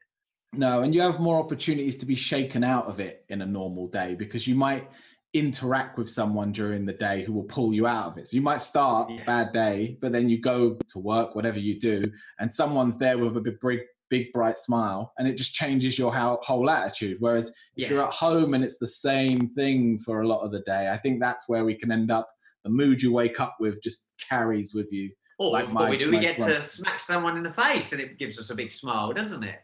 No, 0.55 0.83
and 0.83 0.93
you 0.93 1.01
have 1.01 1.19
more 1.19 1.39
opportunities 1.39 1.97
to 1.97 2.05
be 2.05 2.15
shaken 2.15 2.63
out 2.63 2.85
of 2.85 2.99
it 2.99 3.25
in 3.29 3.41
a 3.41 3.45
normal 3.45 3.87
day 3.87 4.13
because 4.13 4.45
you 4.45 4.53
might 4.53 4.87
interact 5.33 5.97
with 5.97 6.07
someone 6.07 6.51
during 6.51 6.85
the 6.85 6.93
day 6.93 7.23
who 7.23 7.33
will 7.33 7.43
pull 7.43 7.73
you 7.73 7.87
out 7.87 8.11
of 8.11 8.17
it. 8.19 8.27
So 8.27 8.35
you 8.35 8.43
might 8.43 8.61
start 8.61 9.09
yeah. 9.09 9.23
bad 9.25 9.51
day, 9.51 9.97
but 9.99 10.11
then 10.11 10.29
you 10.29 10.39
go 10.39 10.77
to 10.89 10.99
work, 10.99 11.33
whatever 11.33 11.57
you 11.57 11.79
do, 11.79 12.03
and 12.39 12.53
someone's 12.53 12.97
there 12.97 13.17
with 13.17 13.35
a 13.35 13.41
big 13.41 13.59
big 14.13 14.31
bright 14.33 14.57
smile 14.57 15.13
and 15.17 15.27
it 15.27 15.35
just 15.37 15.53
changes 15.53 15.97
your 15.97 16.13
whole 16.13 16.69
attitude. 16.69 17.17
Whereas 17.19 17.51
if 17.75 17.89
you're 17.89 18.05
at 18.05 18.13
home 18.13 18.53
and 18.53 18.63
it's 18.63 18.77
the 18.77 18.87
same 18.87 19.49
thing 19.49 19.99
for 19.99 20.21
a 20.21 20.27
lot 20.27 20.41
of 20.41 20.51
the 20.51 20.61
day 20.61 20.89
i 20.89 20.97
think 20.97 21.19
that's 21.19 21.47
where 21.47 21.65
we 21.65 21.75
can 21.75 21.91
end 21.91 22.11
up 22.11 22.29
the 22.63 22.69
mood 22.69 23.01
you 23.01 23.11
wake 23.11 23.39
up 23.39 23.55
with 23.59 23.81
just 23.81 24.13
carries 24.29 24.73
with 24.73 24.91
you 24.91 25.09
or 25.39 25.51
like 25.51 25.65
what 25.65 25.73
my, 25.73 25.89
we 25.89 25.97
do 25.97 26.09
we 26.09 26.19
get 26.19 26.37
to 26.39 26.63
smack 26.63 26.99
someone 26.99 27.37
in 27.37 27.43
the 27.43 27.51
face 27.51 27.91
and 27.91 28.01
it 28.01 28.17
gives 28.17 28.39
us 28.39 28.49
a 28.49 28.55
big 28.55 28.71
smile 28.71 29.11
doesn't 29.13 29.43
it? 29.43 29.59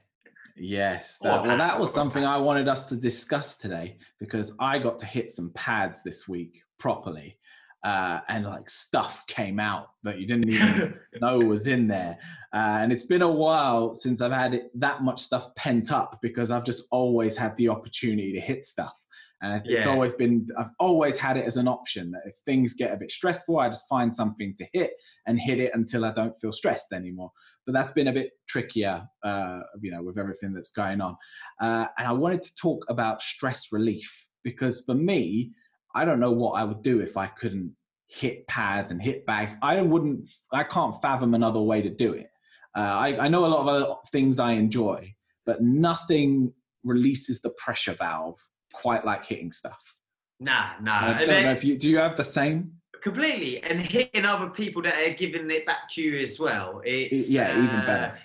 Yes, 0.61 1.17
that, 1.21 1.45
well, 1.45 1.57
that 1.57 1.79
was 1.79 1.93
something 1.93 2.25
I 2.25 2.35
wanted 2.35 2.67
us 2.67 2.83
to 2.89 2.95
discuss 2.97 3.55
today 3.55 3.95
because 4.19 4.51
I 4.59 4.77
got 4.77 4.99
to 4.99 5.05
hit 5.05 5.31
some 5.31 5.51
pads 5.51 6.03
this 6.03 6.27
week 6.27 6.63
properly 6.79 7.37
uh, 7.83 8.19
and 8.27 8.45
like 8.45 8.69
stuff 8.69 9.25
came 9.27 9.59
out 9.59 9.87
that 10.03 10.19
you 10.19 10.27
didn't 10.27 10.49
even 10.49 10.99
know 11.21 11.39
was 11.39 11.67
in 11.67 11.87
there. 11.87 12.17
Uh, 12.53 12.79
and 12.81 12.91
it's 12.91 13.05
been 13.05 13.21
a 13.21 13.31
while 13.31 13.93
since 13.93 14.21
I've 14.21 14.31
had 14.31 14.53
it, 14.53 14.71
that 14.79 15.01
much 15.01 15.21
stuff 15.21 15.53
pent 15.55 15.91
up 15.91 16.19
because 16.21 16.51
I've 16.51 16.65
just 16.65 16.87
always 16.91 17.37
had 17.37 17.55
the 17.57 17.69
opportunity 17.69 18.33
to 18.33 18.39
hit 18.39 18.65
stuff. 18.65 18.93
And 19.41 19.61
it's 19.65 19.85
yeah. 19.85 19.91
always 19.91 20.11
been, 20.11 20.45
I've 20.57 20.71
always 20.79 21.17
had 21.17 21.37
it 21.37 21.45
as 21.45 21.55
an 21.55 21.67
option 21.69 22.11
that 22.11 22.23
if 22.25 22.35
things 22.45 22.73
get 22.73 22.91
a 22.91 22.97
bit 22.97 23.09
stressful, 23.09 23.57
I 23.57 23.69
just 23.69 23.87
find 23.87 24.13
something 24.13 24.53
to 24.57 24.65
hit 24.73 24.91
and 25.27 25.39
hit 25.39 25.59
it 25.59 25.71
until 25.73 26.03
I 26.03 26.11
don't 26.11 26.37
feel 26.41 26.51
stressed 26.51 26.91
anymore. 26.91 27.31
But 27.65 27.71
that's 27.71 27.91
been 27.91 28.09
a 28.09 28.13
bit 28.13 28.31
trickier, 28.49 29.07
uh, 29.23 29.59
you 29.79 29.91
know, 29.91 30.03
with 30.03 30.17
everything 30.17 30.51
that's 30.51 30.71
going 30.71 30.99
on. 30.99 31.15
Uh, 31.61 31.85
and 31.97 32.07
I 32.07 32.11
wanted 32.11 32.43
to 32.43 32.55
talk 32.55 32.83
about 32.89 33.21
stress 33.21 33.67
relief 33.71 34.27
because 34.43 34.83
for 34.83 34.95
me, 34.95 35.53
I 35.95 36.05
don't 36.05 36.19
know 36.19 36.31
what 36.31 36.51
I 36.51 36.63
would 36.63 36.81
do 36.81 37.01
if 37.01 37.17
I 37.17 37.27
couldn't 37.27 37.75
hit 38.07 38.47
pads 38.47 38.91
and 38.91 39.01
hit 39.01 39.25
bags. 39.25 39.55
I 39.61 39.81
wouldn't, 39.81 40.29
I 40.51 40.63
can't 40.63 40.99
fathom 41.01 41.33
another 41.33 41.59
way 41.59 41.81
to 41.81 41.89
do 41.89 42.13
it. 42.13 42.27
Uh, 42.75 42.81
I, 42.81 43.25
I 43.25 43.27
know 43.27 43.45
a 43.45 43.47
lot 43.47 43.61
of 43.61 43.67
other 43.67 43.95
things 44.11 44.39
I 44.39 44.53
enjoy, 44.53 45.13
but 45.45 45.61
nothing 45.61 46.53
releases 46.83 47.41
the 47.41 47.49
pressure 47.51 47.93
valve 47.93 48.39
quite 48.73 49.05
like 49.05 49.25
hitting 49.25 49.51
stuff. 49.51 49.95
Nah, 50.39 50.71
nah. 50.81 51.17
I 51.17 51.25
don't 51.25 51.43
know 51.43 51.51
if 51.51 51.63
you 51.63 51.77
do. 51.77 51.89
You 51.89 51.97
have 51.99 52.15
the 52.15 52.23
same 52.23 52.73
completely, 53.01 53.61
and 53.63 53.79
hitting 53.79 54.25
other 54.25 54.49
people 54.49 54.81
that 54.83 54.95
are 54.95 55.13
giving 55.13 55.49
it 55.51 55.65
back 55.65 55.89
to 55.91 56.01
you 56.01 56.19
as 56.21 56.39
well. 56.39 56.81
It's 56.85 57.29
yeah, 57.29 57.51
uh, 57.51 57.63
even 57.63 57.85
better 57.85 58.19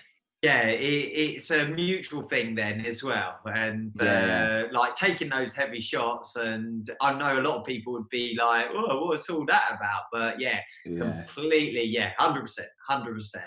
yeah, 0.45 0.67
it, 0.67 1.11
it's 1.33 1.49
a 1.49 1.65
mutual 1.65 2.21
thing 2.21 2.53
then 2.53 2.85
as 2.85 3.03
well, 3.03 3.39
and 3.45 3.91
yeah. 3.99 4.67
uh, 4.69 4.73
like 4.73 4.95
taking 4.95 5.29
those 5.29 5.55
heavy 5.55 5.81
shots. 5.81 6.35
And 6.35 6.87
I 7.01 7.13
know 7.13 7.39
a 7.39 7.41
lot 7.41 7.57
of 7.57 7.65
people 7.65 7.93
would 7.93 8.09
be 8.09 8.37
like, 8.39 8.67
"Oh, 8.71 9.07
what's 9.07 9.27
all 9.27 9.43
that 9.47 9.71
about?" 9.75 10.03
But 10.11 10.39
yeah, 10.39 10.59
completely, 10.83 11.85
yeah, 11.85 12.11
hundred 12.19 12.41
percent, 12.41 12.67
hundred 12.87 13.15
percent. 13.15 13.45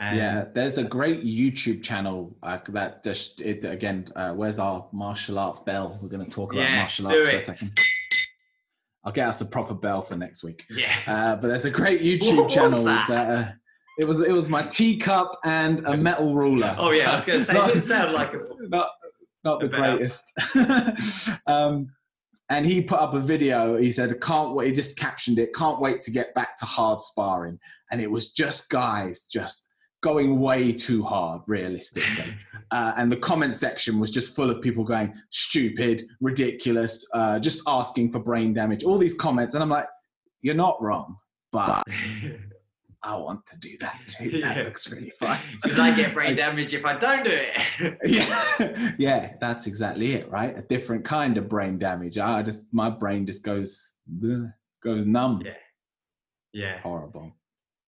Yeah, 0.00 0.46
there's 0.52 0.76
a 0.76 0.82
great 0.82 1.24
YouTube 1.24 1.84
channel 1.84 2.36
uh, 2.42 2.58
that 2.70 3.04
just 3.04 3.40
it 3.40 3.64
again. 3.64 4.10
Uh, 4.16 4.32
where's 4.32 4.58
our 4.58 4.88
martial 4.92 5.38
arts 5.38 5.60
bell? 5.60 6.00
We're 6.02 6.08
going 6.08 6.24
to 6.24 6.30
talk 6.30 6.52
about 6.52 6.68
martial 6.68 7.06
arts 7.06 7.24
for 7.24 7.30
a 7.30 7.40
second. 7.40 7.78
I'll 9.04 9.12
get 9.12 9.28
us 9.28 9.40
a 9.40 9.46
proper 9.46 9.74
bell 9.74 10.02
for 10.02 10.16
next 10.16 10.42
week. 10.42 10.64
Yeah. 10.68 10.96
Uh, 11.06 11.36
but 11.36 11.46
there's 11.46 11.66
a 11.66 11.70
great 11.70 12.02
YouTube 12.02 12.38
what 12.38 12.50
channel 12.50 12.82
that, 12.84 13.08
that 13.08 13.30
uh, 13.30 13.52
it 13.98 14.04
was 14.04 14.20
it 14.20 14.32
was 14.32 14.48
my 14.48 14.62
teacup 14.62 15.38
and 15.44 15.86
a 15.86 15.96
metal 15.96 16.34
ruler. 16.34 16.74
Oh 16.78 16.92
yeah, 16.92 17.04
so 17.04 17.10
I 17.10 17.14
was 17.16 17.24
going 17.24 17.38
to 17.38 17.44
say 17.44 17.52
not, 17.54 17.70
it 17.70 17.74
didn't 17.74 17.84
sound 17.88 18.12
like 18.12 18.34
a 18.34 18.40
not 18.68 18.88
not 19.44 19.60
the 19.60 19.68
greatest. 19.68 20.32
um, 21.46 21.90
and 22.50 22.66
he 22.66 22.80
put 22.82 22.98
up 22.98 23.14
a 23.14 23.20
video. 23.20 23.76
He 23.76 23.90
said, 23.90 24.20
"Can't 24.20 24.54
wait." 24.54 24.68
He 24.68 24.72
just 24.74 24.96
captioned 24.96 25.38
it. 25.38 25.54
Can't 25.54 25.80
wait 25.80 26.02
to 26.02 26.10
get 26.10 26.34
back 26.34 26.56
to 26.58 26.64
hard 26.64 27.00
sparring. 27.00 27.58
And 27.90 28.00
it 28.00 28.10
was 28.10 28.30
just 28.30 28.68
guys 28.70 29.26
just 29.32 29.64
going 30.02 30.40
way 30.40 30.72
too 30.72 31.02
hard, 31.02 31.42
realistically. 31.46 32.34
Uh, 32.70 32.92
and 32.96 33.12
the 33.12 33.16
comment 33.16 33.54
section 33.54 34.00
was 34.00 34.10
just 34.10 34.34
full 34.34 34.50
of 34.50 34.60
people 34.60 34.82
going 34.82 35.12
stupid, 35.30 36.08
ridiculous, 36.20 37.06
uh, 37.14 37.38
just 37.38 37.60
asking 37.68 38.10
for 38.10 38.18
brain 38.18 38.52
damage. 38.52 38.82
All 38.82 38.98
these 38.98 39.14
comments, 39.14 39.54
and 39.54 39.62
I'm 39.62 39.68
like, 39.68 39.86
"You're 40.42 40.56
not 40.56 40.82
wrong, 40.82 41.16
but." 41.52 41.84
I 43.04 43.16
want 43.16 43.46
to 43.46 43.58
do 43.58 43.76
that 43.78 44.00
too. 44.06 44.30
That 44.40 44.56
yeah. 44.56 44.62
looks 44.62 44.90
really 44.90 45.10
fun. 45.10 45.38
Because 45.62 45.78
I 45.78 45.94
get 45.94 46.14
brain 46.14 46.36
damage 46.44 46.74
if 46.74 46.84
I 46.84 46.96
don't 46.98 47.24
do 47.24 47.30
it. 47.32 47.98
yeah, 48.04 48.94
yeah, 48.98 49.32
that's 49.40 49.66
exactly 49.66 50.12
it, 50.12 50.30
right? 50.30 50.56
A 50.56 50.62
different 50.62 51.04
kind 51.04 51.36
of 51.36 51.48
brain 51.48 51.78
damage. 51.78 52.18
I 52.18 52.42
just 52.42 52.64
my 52.72 52.90
brain 52.90 53.26
just 53.26 53.42
goes 53.42 53.92
goes 54.82 55.06
numb. 55.06 55.42
Yeah, 55.44 55.52
yeah, 56.52 56.80
horrible. 56.80 57.32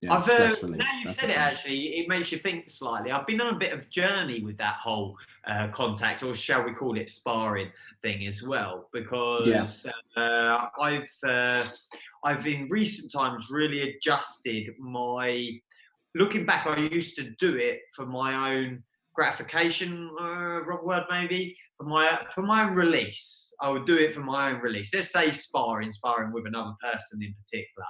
Yeah, 0.02 0.12
I've 0.12 0.28
uh, 0.28 0.54
now 0.68 0.84
you've 1.02 1.12
said 1.12 1.30
it. 1.30 1.38
Actually, 1.38 1.98
it 1.98 2.08
makes 2.08 2.30
you 2.30 2.36
think 2.36 2.68
slightly. 2.68 3.10
I've 3.10 3.26
been 3.26 3.40
on 3.40 3.54
a 3.54 3.58
bit 3.58 3.72
of 3.72 3.88
journey 3.88 4.42
with 4.42 4.58
that 4.58 4.74
whole 4.74 5.16
uh, 5.46 5.68
contact, 5.68 6.22
or 6.22 6.34
shall 6.34 6.64
we 6.64 6.74
call 6.74 6.98
it 6.98 7.10
sparring 7.10 7.70
thing 8.02 8.26
as 8.26 8.42
well, 8.42 8.90
because 8.92 9.86
yeah. 9.86 10.22
uh, 10.22 10.68
I've 10.78 11.10
uh, 11.26 11.64
I've 12.26 12.46
in 12.46 12.66
recent 12.68 13.12
times 13.12 13.46
really 13.50 13.80
adjusted 13.90 14.74
my. 14.80 15.48
Looking 16.16 16.46
back, 16.46 16.66
I 16.66 16.78
used 16.78 17.16
to 17.18 17.30
do 17.38 17.56
it 17.56 17.80
for 17.94 18.06
my 18.06 18.54
own 18.54 18.82
gratification. 19.14 20.10
Uh, 20.20 20.64
wrong 20.64 20.84
word 20.84 21.04
maybe 21.08 21.56
for 21.76 21.84
my 21.84 22.18
for 22.34 22.42
my 22.42 22.64
own 22.64 22.74
release. 22.74 23.54
I 23.60 23.70
would 23.70 23.86
do 23.86 23.96
it 23.96 24.12
for 24.12 24.20
my 24.20 24.50
own 24.50 24.60
release. 24.60 24.92
Let's 24.92 25.12
say 25.12 25.30
sparring, 25.30 25.90
sparring 25.92 26.32
with 26.32 26.46
another 26.46 26.74
person 26.82 27.22
in 27.22 27.34
particular, 27.44 27.86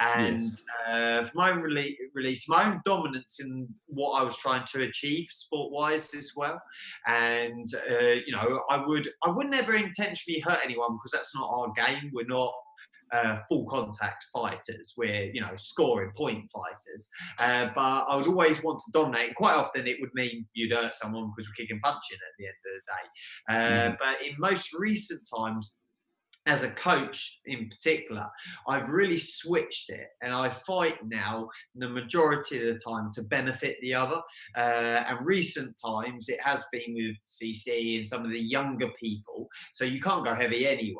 and 0.00 0.42
yes. 0.42 0.64
uh, 0.86 1.24
for 1.24 1.32
my 1.34 1.50
own 1.50 1.62
rele- 1.62 1.96
release, 2.14 2.48
my 2.48 2.66
own 2.66 2.80
dominance 2.84 3.38
in 3.40 3.68
what 3.86 4.20
I 4.20 4.24
was 4.24 4.36
trying 4.36 4.66
to 4.72 4.82
achieve 4.82 5.28
sport 5.30 5.72
wise 5.72 6.14
as 6.14 6.32
well. 6.36 6.60
And 7.06 7.68
uh, 7.74 8.14
you 8.26 8.32
know, 8.32 8.62
I 8.68 8.84
would 8.84 9.08
I 9.24 9.30
would 9.30 9.48
never 9.48 9.74
intentionally 9.74 10.40
hurt 10.40 10.60
anyone 10.64 10.96
because 10.96 11.12
that's 11.12 11.34
not 11.34 11.50
our 11.50 11.72
game. 11.72 12.10
We're 12.12 12.26
not 12.26 12.52
uh, 13.12 13.38
full 13.48 13.66
contact 13.66 14.24
fighters. 14.32 14.94
We're, 14.96 15.30
you 15.32 15.40
know, 15.40 15.52
scoring 15.58 16.12
point 16.16 16.50
fighters. 16.52 17.08
Uh, 17.38 17.70
but 17.74 17.80
I 17.80 18.16
would 18.16 18.26
always 18.26 18.62
want 18.62 18.80
to 18.80 18.92
dominate. 18.92 19.34
Quite 19.34 19.54
often 19.54 19.86
it 19.86 19.98
would 20.00 20.10
mean 20.14 20.46
you'd 20.54 20.72
hurt 20.72 20.94
someone 20.94 21.32
because 21.36 21.48
we're 21.48 21.64
kicking 21.64 21.80
punching 21.82 22.18
at 22.18 22.34
the 22.38 22.46
end 22.46 22.54
of 22.66 22.72
the 22.76 22.82
day. 22.92 23.06
Uh, 23.48 23.90
mm. 23.90 23.96
But 23.98 24.26
in 24.26 24.34
most 24.38 24.70
recent 24.78 25.20
times, 25.36 25.76
as 26.46 26.62
a 26.62 26.70
coach 26.70 27.40
in 27.44 27.68
particular, 27.68 28.26
I've 28.66 28.88
really 28.88 29.18
switched 29.18 29.90
it 29.90 30.08
and 30.22 30.32
I 30.32 30.48
fight 30.48 30.96
now 31.06 31.48
the 31.74 31.88
majority 31.88 32.56
of 32.56 32.74
the 32.74 32.80
time 32.80 33.10
to 33.14 33.22
benefit 33.24 33.76
the 33.82 33.94
other. 33.94 34.20
Uh, 34.56 35.04
and 35.06 35.24
recent 35.24 35.76
times 35.84 36.28
it 36.28 36.40
has 36.42 36.64
been 36.72 36.94
with 36.94 37.16
CC 37.28 37.96
and 37.96 38.06
some 38.06 38.24
of 38.24 38.30
the 38.30 38.40
younger 38.40 38.88
people. 38.98 39.48
So 39.74 39.84
you 39.84 40.00
can't 40.00 40.24
go 40.24 40.34
heavy 40.34 40.66
anyway. 40.66 40.96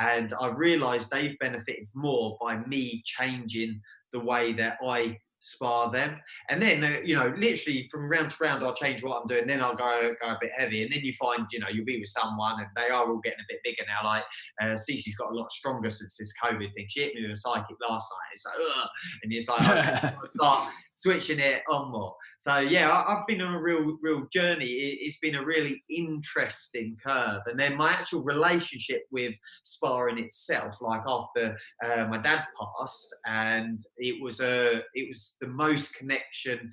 And 0.00 0.32
I've 0.40 0.56
realized 0.56 1.10
they've 1.10 1.38
benefited 1.38 1.86
more 1.94 2.36
by 2.40 2.58
me 2.66 3.02
changing 3.04 3.80
the 4.12 4.20
way 4.20 4.52
that 4.54 4.78
I 4.86 5.18
spar 5.40 5.90
them. 5.90 6.16
And 6.48 6.60
then, 6.60 6.84
uh, 6.84 6.98
you 7.04 7.14
know, 7.14 7.32
literally 7.36 7.88
from 7.90 8.08
round 8.10 8.30
to 8.32 8.36
round, 8.40 8.64
I'll 8.64 8.74
change 8.74 9.02
what 9.02 9.20
I'm 9.20 9.28
doing. 9.28 9.46
Then 9.46 9.60
I'll 9.60 9.76
go 9.76 10.14
go 10.20 10.28
a 10.28 10.38
bit 10.40 10.50
heavy. 10.56 10.82
And 10.82 10.92
then 10.92 11.00
you 11.00 11.12
find, 11.14 11.46
you 11.52 11.60
know, 11.60 11.68
you'll 11.72 11.84
be 11.84 12.00
with 12.00 12.08
someone 12.08 12.60
and 12.60 12.68
they 12.76 12.92
are 12.92 13.08
all 13.08 13.20
getting 13.22 13.40
a 13.40 13.52
bit 13.52 13.60
bigger 13.64 13.84
now. 13.86 14.08
Like 14.08 14.24
uh, 14.60 14.76
Cece's 14.76 15.16
got 15.16 15.30
a 15.30 15.34
lot 15.34 15.50
stronger 15.52 15.90
since 15.90 16.16
this 16.16 16.32
COVID 16.42 16.72
thing. 16.74 16.86
She 16.88 17.02
hit 17.02 17.14
me 17.14 17.22
with 17.22 17.32
a 17.32 17.36
side 17.36 17.64
kick 17.68 17.76
last 17.88 18.10
night. 18.12 18.32
It's 18.34 18.46
like, 18.46 18.54
Ugh! 18.58 18.88
and 19.22 19.32
it's 19.32 19.48
like, 19.48 19.60
I 20.04 20.14
start 20.26 20.68
switching 20.98 21.38
it 21.38 21.62
on 21.70 21.92
more. 21.92 22.14
So 22.38 22.58
yeah, 22.58 22.90
I, 22.90 23.14
have 23.14 23.26
been 23.26 23.40
on 23.40 23.54
a 23.54 23.60
real, 23.60 23.98
real 24.02 24.26
journey. 24.32 24.66
It, 24.66 25.04
has 25.04 25.18
been 25.22 25.36
a 25.36 25.44
really 25.44 25.82
interesting 25.88 26.96
curve. 27.04 27.42
And 27.46 27.58
then 27.58 27.76
my 27.76 27.92
actual 27.92 28.24
relationship 28.24 29.02
with 29.12 29.32
sparring 29.64 30.18
itself, 30.18 30.78
like 30.80 31.02
after 31.06 31.56
uh, 31.84 32.06
my 32.06 32.18
dad 32.18 32.44
passed, 32.58 33.14
and 33.26 33.80
it 33.98 34.20
was 34.20 34.40
a, 34.40 34.80
it 34.94 35.08
was 35.08 35.27
the 35.40 35.48
most 35.48 35.96
connection 35.96 36.72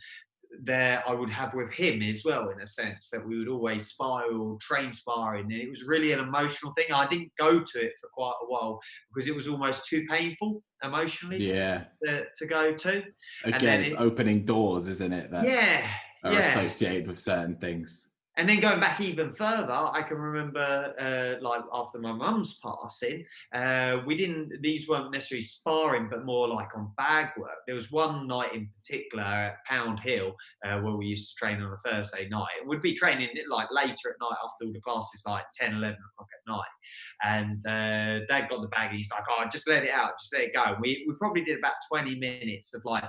there 0.63 1.03
I 1.07 1.13
would 1.13 1.29
have 1.29 1.53
with 1.53 1.71
him 1.71 2.01
as 2.01 2.23
well, 2.23 2.49
in 2.49 2.61
a 2.61 2.67
sense 2.67 3.09
that 3.09 3.25
we 3.27 3.37
would 3.37 3.47
always 3.47 3.87
spar 3.87 4.31
or 4.31 4.57
train 4.61 4.93
sparring, 4.93 5.51
and 5.51 5.61
it 5.61 5.69
was 5.69 5.83
really 5.83 6.11
an 6.11 6.19
emotional 6.19 6.73
thing. 6.73 6.93
I 6.93 7.07
didn't 7.07 7.31
go 7.37 7.59
to 7.59 7.79
it 7.79 7.93
for 7.99 8.09
quite 8.13 8.35
a 8.41 8.45
while 8.45 8.79
because 9.13 9.27
it 9.27 9.35
was 9.35 9.47
almost 9.47 9.87
too 9.87 10.05
painful 10.09 10.63
emotionally. 10.83 11.49
Yeah, 11.51 11.85
to, 12.05 12.23
to 12.37 12.45
go 12.45 12.73
to. 12.73 13.03
Again, 13.43 13.83
it's 13.83 13.93
it, 13.93 13.99
opening 13.99 14.45
doors, 14.45 14.87
isn't 14.87 15.13
it? 15.13 15.31
That 15.31 15.45
yeah, 15.45 15.89
are 16.23 16.33
yeah. 16.33 16.39
associated 16.39 17.07
with 17.07 17.19
certain 17.19 17.55
things 17.57 18.07
and 18.37 18.49
then 18.49 18.59
going 18.59 18.81
back 18.81 18.99
even 18.99 19.31
further, 19.31 19.71
I 19.71 20.01
can 20.01 20.17
remember 20.17 20.93
uh, 20.99 21.41
like 21.41 21.61
after 21.73 21.99
my 21.99 22.11
mum's 22.11 22.59
passing, 22.59 23.25
uh, 23.53 24.01
we 24.05 24.17
didn't. 24.17 24.61
These 24.61 24.89
weren't 24.89 25.11
necessarily 25.11 25.43
sparring, 25.43 26.09
but 26.09 26.25
more 26.25 26.47
like 26.49 26.75
on 26.75 26.91
bag 26.97 27.29
work. 27.37 27.59
There 27.65 27.75
was 27.75 27.91
one 27.91 28.27
night 28.27 28.53
in 28.53 28.69
particular 28.81 29.23
at 29.23 29.63
Pound 29.65 30.01
Hill 30.01 30.35
uh, 30.65 30.79
where 30.79 30.95
we 30.95 31.05
used 31.05 31.31
to 31.31 31.45
train 31.45 31.61
on 31.61 31.71
a 31.71 31.77
Thursday 31.89 32.27
night. 32.27 32.67
We'd 32.67 32.81
be 32.81 32.93
training 32.93 33.29
like 33.49 33.69
later 33.71 34.09
at 34.09 34.19
night 34.19 34.37
after 34.43 34.65
all 34.65 34.73
the 34.73 34.81
classes, 34.81 35.23
like 35.25 35.45
10, 35.53 35.73
11 35.75 35.95
o'clock 35.95 36.27
at 36.33 36.51
night. 36.51 36.75
And 37.23 37.65
uh, 37.65 38.25
Dad 38.27 38.49
got 38.49 38.61
the 38.61 38.67
bag. 38.67 38.89
And 38.89 38.97
he's 38.97 39.11
like, 39.11 39.23
"Oh, 39.29 39.45
just 39.49 39.69
let 39.69 39.83
it 39.83 39.91
out, 39.91 40.19
just 40.19 40.33
let 40.33 40.43
it 40.43 40.53
go." 40.53 40.75
We 40.81 41.05
we 41.07 41.15
probably 41.15 41.45
did 41.45 41.57
about 41.57 41.75
20 41.89 42.15
minutes 42.15 42.75
of 42.75 42.83
like 42.83 43.05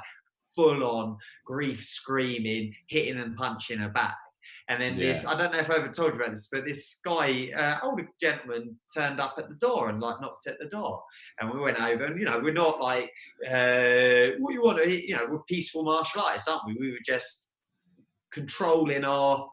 full 0.54 0.84
on 0.84 1.16
grief 1.44 1.84
screaming, 1.84 2.72
hitting 2.88 3.18
and 3.18 3.36
punching 3.36 3.82
a 3.82 3.88
bag. 3.88 4.14
And 4.68 4.82
then 4.82 4.98
this, 4.98 5.24
I 5.24 5.36
don't 5.38 5.52
know 5.52 5.60
if 5.60 5.70
I 5.70 5.76
ever 5.76 5.88
told 5.88 6.14
you 6.14 6.20
about 6.20 6.32
this, 6.32 6.48
but 6.50 6.64
this 6.64 6.98
guy, 7.04 7.50
uh, 7.56 7.78
older 7.86 8.08
gentleman, 8.20 8.76
turned 8.92 9.20
up 9.20 9.36
at 9.38 9.48
the 9.48 9.54
door 9.54 9.90
and 9.90 10.00
like 10.00 10.20
knocked 10.20 10.48
at 10.48 10.58
the 10.58 10.66
door. 10.66 11.04
And 11.38 11.52
we 11.52 11.60
went 11.60 11.78
over, 11.78 12.04
and 12.04 12.18
you 12.18 12.24
know, 12.24 12.40
we're 12.40 12.52
not 12.52 12.80
like, 12.80 13.12
uh, 13.46 14.34
what 14.40 14.54
you 14.54 14.62
want 14.62 14.82
to, 14.82 14.90
you 14.90 15.14
know, 15.14 15.26
we're 15.30 15.42
peaceful 15.48 15.84
martial 15.84 16.22
artists, 16.22 16.48
aren't 16.48 16.66
we? 16.66 16.76
We 16.80 16.90
were 16.90 16.98
just 17.04 17.52
controlling 18.32 19.04
our, 19.04 19.48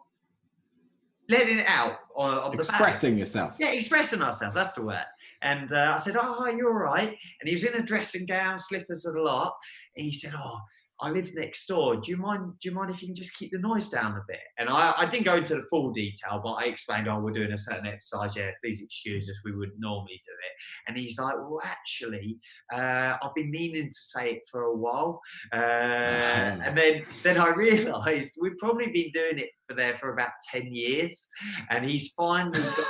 letting 1.30 1.60
it 1.60 1.68
out 1.68 2.00
on, 2.16 2.34
on 2.40 2.54
expressing 2.56 3.16
yourself. 3.20 3.56
Yeah, 3.60 3.70
expressing 3.70 4.22
ourselves. 4.22 4.56
That's 4.56 4.74
the 4.74 4.84
word. 4.84 5.06
And 5.44 5.72
uh, 5.72 5.94
I 5.94 5.98
said, 5.98 6.16
"Oh, 6.20 6.48
you're 6.48 6.74
all 6.74 6.94
right." 6.94 7.10
And 7.40 7.48
he 7.48 7.54
was 7.54 7.66
in 7.66 7.76
a 7.76 7.84
dressing 7.84 8.26
gown, 8.26 8.58
slippers, 8.58 9.06
and 9.06 9.18
a 9.18 9.22
lot. 9.22 9.54
And 9.96 10.06
he 10.06 10.12
said, 10.12 10.34
"Oh, 10.36 10.58
I 11.02 11.10
live 11.10 11.34
next 11.36 11.66
door. 11.68 11.98
Do 11.98 12.12
you 12.12 12.18
mind? 12.18 12.54
Do 12.62 12.70
you 12.70 12.76
mind 12.76 12.92
if 12.92 13.02
you 13.02 13.08
can 13.08 13.16
just 13.16 13.38
keep 13.38 13.52
the 13.52 13.58
noise 13.58 13.90
down 13.90 14.14
a 14.14 14.22
bit? 14.28 14.40
And 14.58 14.70
I, 14.70 14.94
I 14.98 15.06
didn't 15.06 15.26
go 15.26 15.38
into 15.38 15.56
the 15.56 15.66
full 15.70 15.92
detail, 15.92 16.40
but 16.44 16.54
I 16.54 16.66
explained, 16.66 17.08
oh, 17.08 17.20
we're 17.20 17.32
doing 17.32 17.52
a 17.52 17.58
certain 17.58 17.88
exercise. 17.88 18.36
Yeah, 18.36 18.52
please 18.64 18.82
excuse 18.82 19.30
us. 19.30 19.36
We 19.44 19.56
would 19.56 19.72
normally 19.78 20.22
do 20.26 20.32
it. 20.32 20.88
And 20.88 20.98
he's 20.98 21.20
like, 21.20 21.36
well, 21.36 21.60
actually, 21.64 22.38
uh, 22.74 23.18
I've 23.22 23.36
been 23.36 23.52
meaning 23.52 23.88
to 23.88 24.00
say 24.00 24.34
it 24.34 24.42
for 24.50 24.64
a 24.64 24.76
while. 24.76 25.20
Uh, 25.52 25.58
and 25.58 26.78
then, 26.78 27.06
then 27.24 27.38
I 27.38 27.50
realised 27.50 28.34
we've 28.40 28.58
probably 28.60 28.88
been 28.88 29.12
doing 29.14 29.40
it 29.40 29.50
for 29.68 29.76
there 29.76 29.98
for 29.98 30.14
about 30.14 30.32
ten 30.52 30.74
years, 30.74 31.28
and 31.70 31.84
he's 31.86 32.14
finally 32.14 32.62
got 32.62 32.88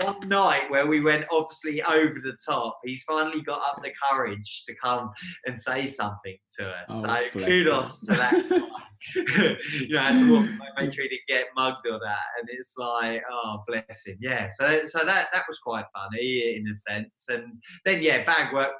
one 0.00 0.28
night 0.28 0.70
where 0.70 0.86
we 0.86 1.00
went 1.00 1.24
obviously 1.30 1.82
over 1.82 2.16
the 2.22 2.36
top, 2.46 2.78
he's 2.84 3.02
finally 3.04 3.40
got 3.42 3.60
up 3.60 3.82
the 3.82 3.90
courage 4.10 4.64
to 4.66 4.74
come 4.74 5.10
and 5.46 5.58
say 5.58 5.86
something 5.86 6.36
to 6.58 6.68
us. 6.68 6.86
Oh, 6.88 7.02
so 7.02 7.22
kudos 7.32 8.08
him. 8.08 8.14
to 8.14 8.20
that. 8.20 8.68
you 9.16 9.88
know, 9.88 10.00
I 10.00 10.12
had 10.12 10.18
to 10.20 10.32
walk 10.32 10.48
my 10.58 10.82
make 10.82 10.94
sure 10.94 11.04
he 11.04 11.08
didn't 11.08 11.26
get 11.28 11.46
mugged 11.56 11.86
or 11.86 11.98
that, 11.98 12.24
and 12.38 12.48
it's 12.52 12.76
like, 12.76 13.22
oh, 13.30 13.64
bless 13.66 14.06
him. 14.06 14.16
Yeah. 14.20 14.48
So, 14.56 14.84
so 14.84 15.04
that 15.04 15.28
that 15.32 15.42
was 15.48 15.58
quite 15.58 15.86
funny 15.92 16.56
in 16.56 16.68
a 16.70 16.74
sense, 16.74 17.26
and 17.28 17.54
then 17.84 18.02
yeah, 18.02 18.24
bag 18.24 18.52
work. 18.52 18.70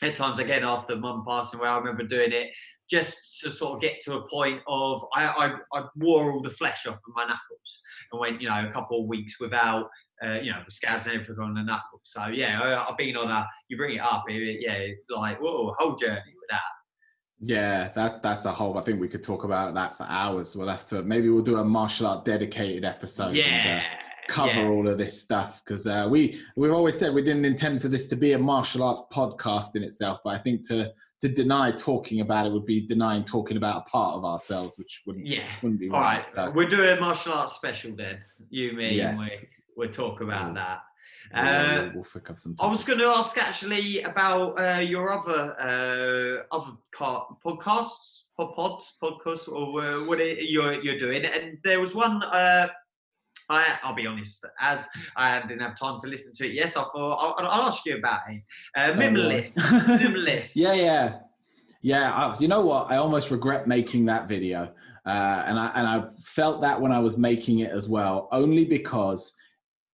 At 0.00 0.16
times 0.16 0.40
again 0.40 0.64
after 0.64 0.96
mum 0.96 1.22
passing 1.24 1.60
away, 1.60 1.68
I 1.68 1.78
remember 1.78 2.02
doing 2.02 2.32
it 2.32 2.48
just 2.90 3.40
to 3.40 3.50
sort 3.50 3.76
of 3.76 3.80
get 3.80 4.00
to 4.02 4.16
a 4.16 4.28
point 4.28 4.60
of 4.68 5.04
I, 5.14 5.26
I, 5.26 5.54
I, 5.72 5.84
wore 5.96 6.32
all 6.32 6.42
the 6.42 6.50
flesh 6.50 6.86
off 6.86 6.96
of 6.96 7.14
my 7.14 7.22
knuckles 7.22 7.82
and 8.10 8.20
went 8.20 8.40
you 8.40 8.48
know 8.48 8.66
a 8.68 8.72
couple 8.72 9.02
of 9.02 9.08
weeks 9.08 9.40
without 9.40 9.88
uh, 10.24 10.34
you 10.40 10.52
know, 10.52 10.62
scabs 10.68 11.06
and 11.06 11.16
everything 11.16 11.42
on 11.42 11.54
the 11.54 11.62
knuckles. 11.62 12.02
So 12.04 12.26
yeah, 12.26 12.60
I, 12.62 12.84
have 12.86 12.96
been 12.96 13.16
on 13.16 13.30
a. 13.30 13.46
You 13.68 13.76
bring 13.76 13.96
it 13.96 14.00
up, 14.00 14.24
it, 14.28 14.58
yeah, 14.60 15.16
like 15.16 15.40
whoa, 15.40 15.74
whole 15.78 15.96
journey 15.96 16.20
with 16.26 16.48
that. 16.50 16.60
Yeah, 17.40 17.88
that 17.94 18.22
that's 18.22 18.44
a 18.44 18.52
whole. 18.52 18.78
I 18.78 18.82
think 18.82 19.00
we 19.00 19.08
could 19.08 19.22
talk 19.22 19.44
about 19.44 19.74
that 19.74 19.96
for 19.96 20.04
hours. 20.04 20.54
We'll 20.54 20.68
have 20.68 20.86
to 20.86 21.02
maybe 21.02 21.28
we'll 21.28 21.42
do 21.42 21.56
a 21.56 21.64
martial 21.64 22.06
art 22.06 22.24
dedicated 22.24 22.84
episode. 22.84 23.34
Yeah. 23.34 23.46
And, 23.46 23.80
uh, 23.80 23.84
cover 24.28 24.52
yeah. 24.52 24.68
all 24.68 24.86
of 24.86 24.96
this 24.96 25.20
stuff 25.20 25.60
because 25.64 25.84
uh, 25.84 26.06
we 26.08 26.40
we've 26.54 26.72
always 26.72 26.96
said 26.96 27.12
we 27.12 27.22
didn't 27.22 27.44
intend 27.44 27.82
for 27.82 27.88
this 27.88 28.06
to 28.06 28.14
be 28.14 28.34
a 28.34 28.38
martial 28.38 28.84
arts 28.84 29.02
podcast 29.12 29.74
in 29.74 29.82
itself, 29.82 30.20
but 30.22 30.30
I 30.30 30.38
think 30.38 30.66
to 30.68 30.92
to 31.22 31.28
deny 31.28 31.70
talking 31.70 32.20
about 32.20 32.46
it 32.46 32.52
would 32.52 32.66
be 32.66 32.80
denying 32.80 33.22
talking 33.22 33.56
about 33.56 33.84
a 33.86 33.90
part 33.90 34.16
of 34.16 34.24
ourselves, 34.24 34.76
which 34.76 35.02
wouldn't 35.06 35.24
yeah 35.24 35.46
wouldn't 35.62 35.80
be 35.80 35.88
right. 35.88 35.96
All 35.96 36.02
right, 36.02 36.30
so. 36.30 36.50
we're 36.50 36.68
doing 36.68 36.98
a 36.98 37.00
martial 37.00 37.32
arts 37.32 37.54
special 37.54 37.94
then. 37.96 38.18
You, 38.50 38.72
me, 38.72 38.96
yes. 38.96 39.18
and 39.18 39.30
we 39.30 39.48
we'll 39.76 39.90
talk 39.90 40.20
about 40.20 40.54
that. 40.54 40.80
Uh, 41.32 41.90
we'll, 41.94 42.04
I 42.60 42.66
was 42.66 42.84
going 42.84 42.98
to 42.98 43.06
ask 43.06 43.38
actually 43.38 44.02
about 44.02 44.60
uh, 44.60 44.80
your 44.80 45.12
other 45.12 46.44
uh, 46.50 46.54
other 46.54 46.72
car- 46.90 47.26
podcasts, 47.42 48.24
pod 48.36 48.54
pods, 48.54 48.98
podcasts, 49.00 49.48
or 49.48 49.82
uh, 49.82 50.04
what 50.04 50.18
you're 50.18 50.82
you're 50.82 50.98
doing. 50.98 51.24
And 51.24 51.58
there 51.62 51.80
was 51.80 51.94
one. 51.94 52.22
Uh, 53.48 53.54
I, 53.54 53.78
I'll 53.82 53.94
be 53.94 54.06
honest, 54.06 54.44
as 54.60 54.88
I 55.16 55.40
didn't 55.42 55.60
have 55.60 55.78
time 55.78 55.98
to 56.00 56.08
listen 56.08 56.34
to 56.36 56.46
it. 56.46 56.54
Yes, 56.54 56.76
I 56.76 56.82
thought 56.82 57.36
I'll, 57.38 57.46
I'll 57.46 57.68
ask 57.68 57.84
you 57.86 57.96
about 57.96 58.20
it. 58.28 58.42
Uh, 58.76 58.92
Minimalist, 58.92 59.58
oh, 59.58 59.84
Minimalist. 59.86 60.52
Yeah, 60.56 60.74
yeah, 60.74 61.18
yeah. 61.82 62.12
I, 62.12 62.38
you 62.38 62.48
know 62.48 62.60
what? 62.60 62.90
I 62.90 62.96
almost 62.96 63.30
regret 63.30 63.66
making 63.66 64.06
that 64.06 64.28
video, 64.28 64.72
uh, 65.06 65.08
and 65.46 65.58
I 65.58 65.72
and 65.74 65.86
I 65.86 66.04
felt 66.20 66.60
that 66.62 66.80
when 66.80 66.92
I 66.92 66.98
was 66.98 67.16
making 67.16 67.60
it 67.60 67.70
as 67.70 67.88
well, 67.88 68.28
only 68.32 68.64
because 68.64 69.34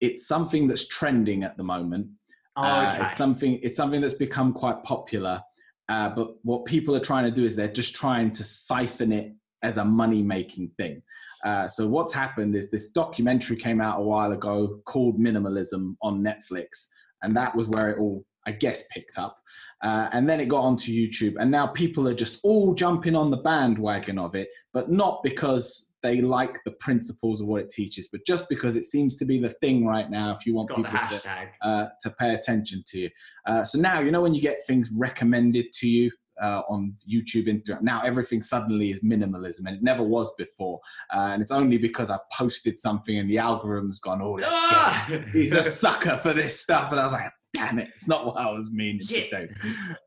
it's 0.00 0.26
something 0.26 0.68
that's 0.68 0.86
trending 0.86 1.42
at 1.42 1.56
the 1.56 1.64
moment. 1.64 2.08
Oh, 2.56 2.62
okay. 2.64 2.98
uh, 2.98 3.06
it's 3.06 3.16
something 3.16 3.60
it's 3.62 3.76
something 3.76 4.00
that's 4.00 4.14
become 4.14 4.52
quite 4.52 4.82
popular. 4.82 5.42
Uh, 5.88 6.10
but 6.10 6.34
what 6.42 6.66
people 6.66 6.94
are 6.94 7.00
trying 7.00 7.24
to 7.24 7.30
do 7.30 7.44
is 7.44 7.56
they're 7.56 7.68
just 7.72 7.94
trying 7.94 8.30
to 8.30 8.44
siphon 8.44 9.10
it 9.10 9.32
as 9.62 9.78
a 9.78 9.84
money 9.84 10.22
making 10.22 10.70
thing. 10.76 11.02
Uh, 11.44 11.68
so 11.68 11.86
what's 11.86 12.12
happened 12.12 12.54
is 12.56 12.70
this 12.70 12.90
documentary 12.90 13.56
came 13.56 13.80
out 13.80 14.00
a 14.00 14.02
while 14.02 14.32
ago 14.32 14.80
called 14.84 15.18
Minimalism 15.18 15.94
on 16.02 16.22
Netflix, 16.22 16.88
and 17.22 17.36
that 17.36 17.54
was 17.54 17.68
where 17.68 17.90
it 17.90 17.98
all, 17.98 18.24
I 18.46 18.52
guess, 18.52 18.84
picked 18.90 19.18
up. 19.18 19.38
Uh, 19.82 20.08
and 20.12 20.28
then 20.28 20.40
it 20.40 20.46
got 20.46 20.62
onto 20.62 20.92
YouTube, 20.92 21.34
and 21.38 21.50
now 21.50 21.68
people 21.68 22.08
are 22.08 22.14
just 22.14 22.40
all 22.42 22.74
jumping 22.74 23.14
on 23.14 23.30
the 23.30 23.36
bandwagon 23.36 24.18
of 24.18 24.34
it, 24.34 24.48
but 24.72 24.90
not 24.90 25.22
because 25.22 25.88
they 26.02 26.20
like 26.20 26.58
the 26.64 26.70
principles 26.72 27.40
of 27.40 27.46
what 27.46 27.60
it 27.60 27.70
teaches, 27.70 28.08
but 28.08 28.24
just 28.26 28.48
because 28.48 28.76
it 28.76 28.84
seems 28.84 29.16
to 29.16 29.24
be 29.24 29.40
the 29.40 29.50
thing 29.50 29.84
right 29.84 30.10
now, 30.10 30.34
if 30.34 30.46
you 30.46 30.54
want 30.54 30.68
Got 30.68 30.76
people 30.76 31.18
to 31.18 31.68
uh, 31.68 31.88
to 32.02 32.10
pay 32.10 32.34
attention 32.34 32.84
to 32.88 32.98
you. 33.00 33.10
Uh, 33.46 33.64
so 33.64 33.78
now 33.78 34.00
you 34.00 34.10
know 34.10 34.20
when 34.20 34.34
you 34.34 34.40
get 34.40 34.66
things 34.66 34.90
recommended 34.94 35.72
to 35.72 35.88
you 35.88 36.10
uh, 36.42 36.62
on 36.68 36.94
YouTube, 37.10 37.48
Instagram. 37.48 37.82
Now 37.82 38.02
everything 38.04 38.42
suddenly 38.42 38.90
is 38.90 39.00
minimalism, 39.00 39.60
and 39.66 39.76
it 39.76 39.82
never 39.82 40.02
was 40.02 40.32
before. 40.36 40.80
Uh, 41.14 41.30
and 41.32 41.42
it's 41.42 41.50
only 41.50 41.78
because 41.78 42.10
I've 42.10 42.28
posted 42.32 42.78
something 42.78 43.18
and 43.18 43.28
the 43.28 43.38
algorithm's 43.38 44.00
gone, 44.00 44.22
"Oh, 44.22 44.38
ah! 44.42 45.08
he's 45.32 45.52
a 45.52 45.62
sucker 45.62 46.18
for 46.18 46.32
this 46.32 46.60
stuff," 46.60 46.90
and 46.90 47.00
I 47.00 47.04
was 47.04 47.12
like. 47.12 47.30
Damn 47.54 47.78
it! 47.78 47.88
It's 47.94 48.06
not 48.06 48.26
what 48.26 48.36
I 48.36 48.50
was 48.50 48.70
meaning 48.72 49.00
yeah. 49.08 49.24
to 49.30 49.46
do. 49.46 49.54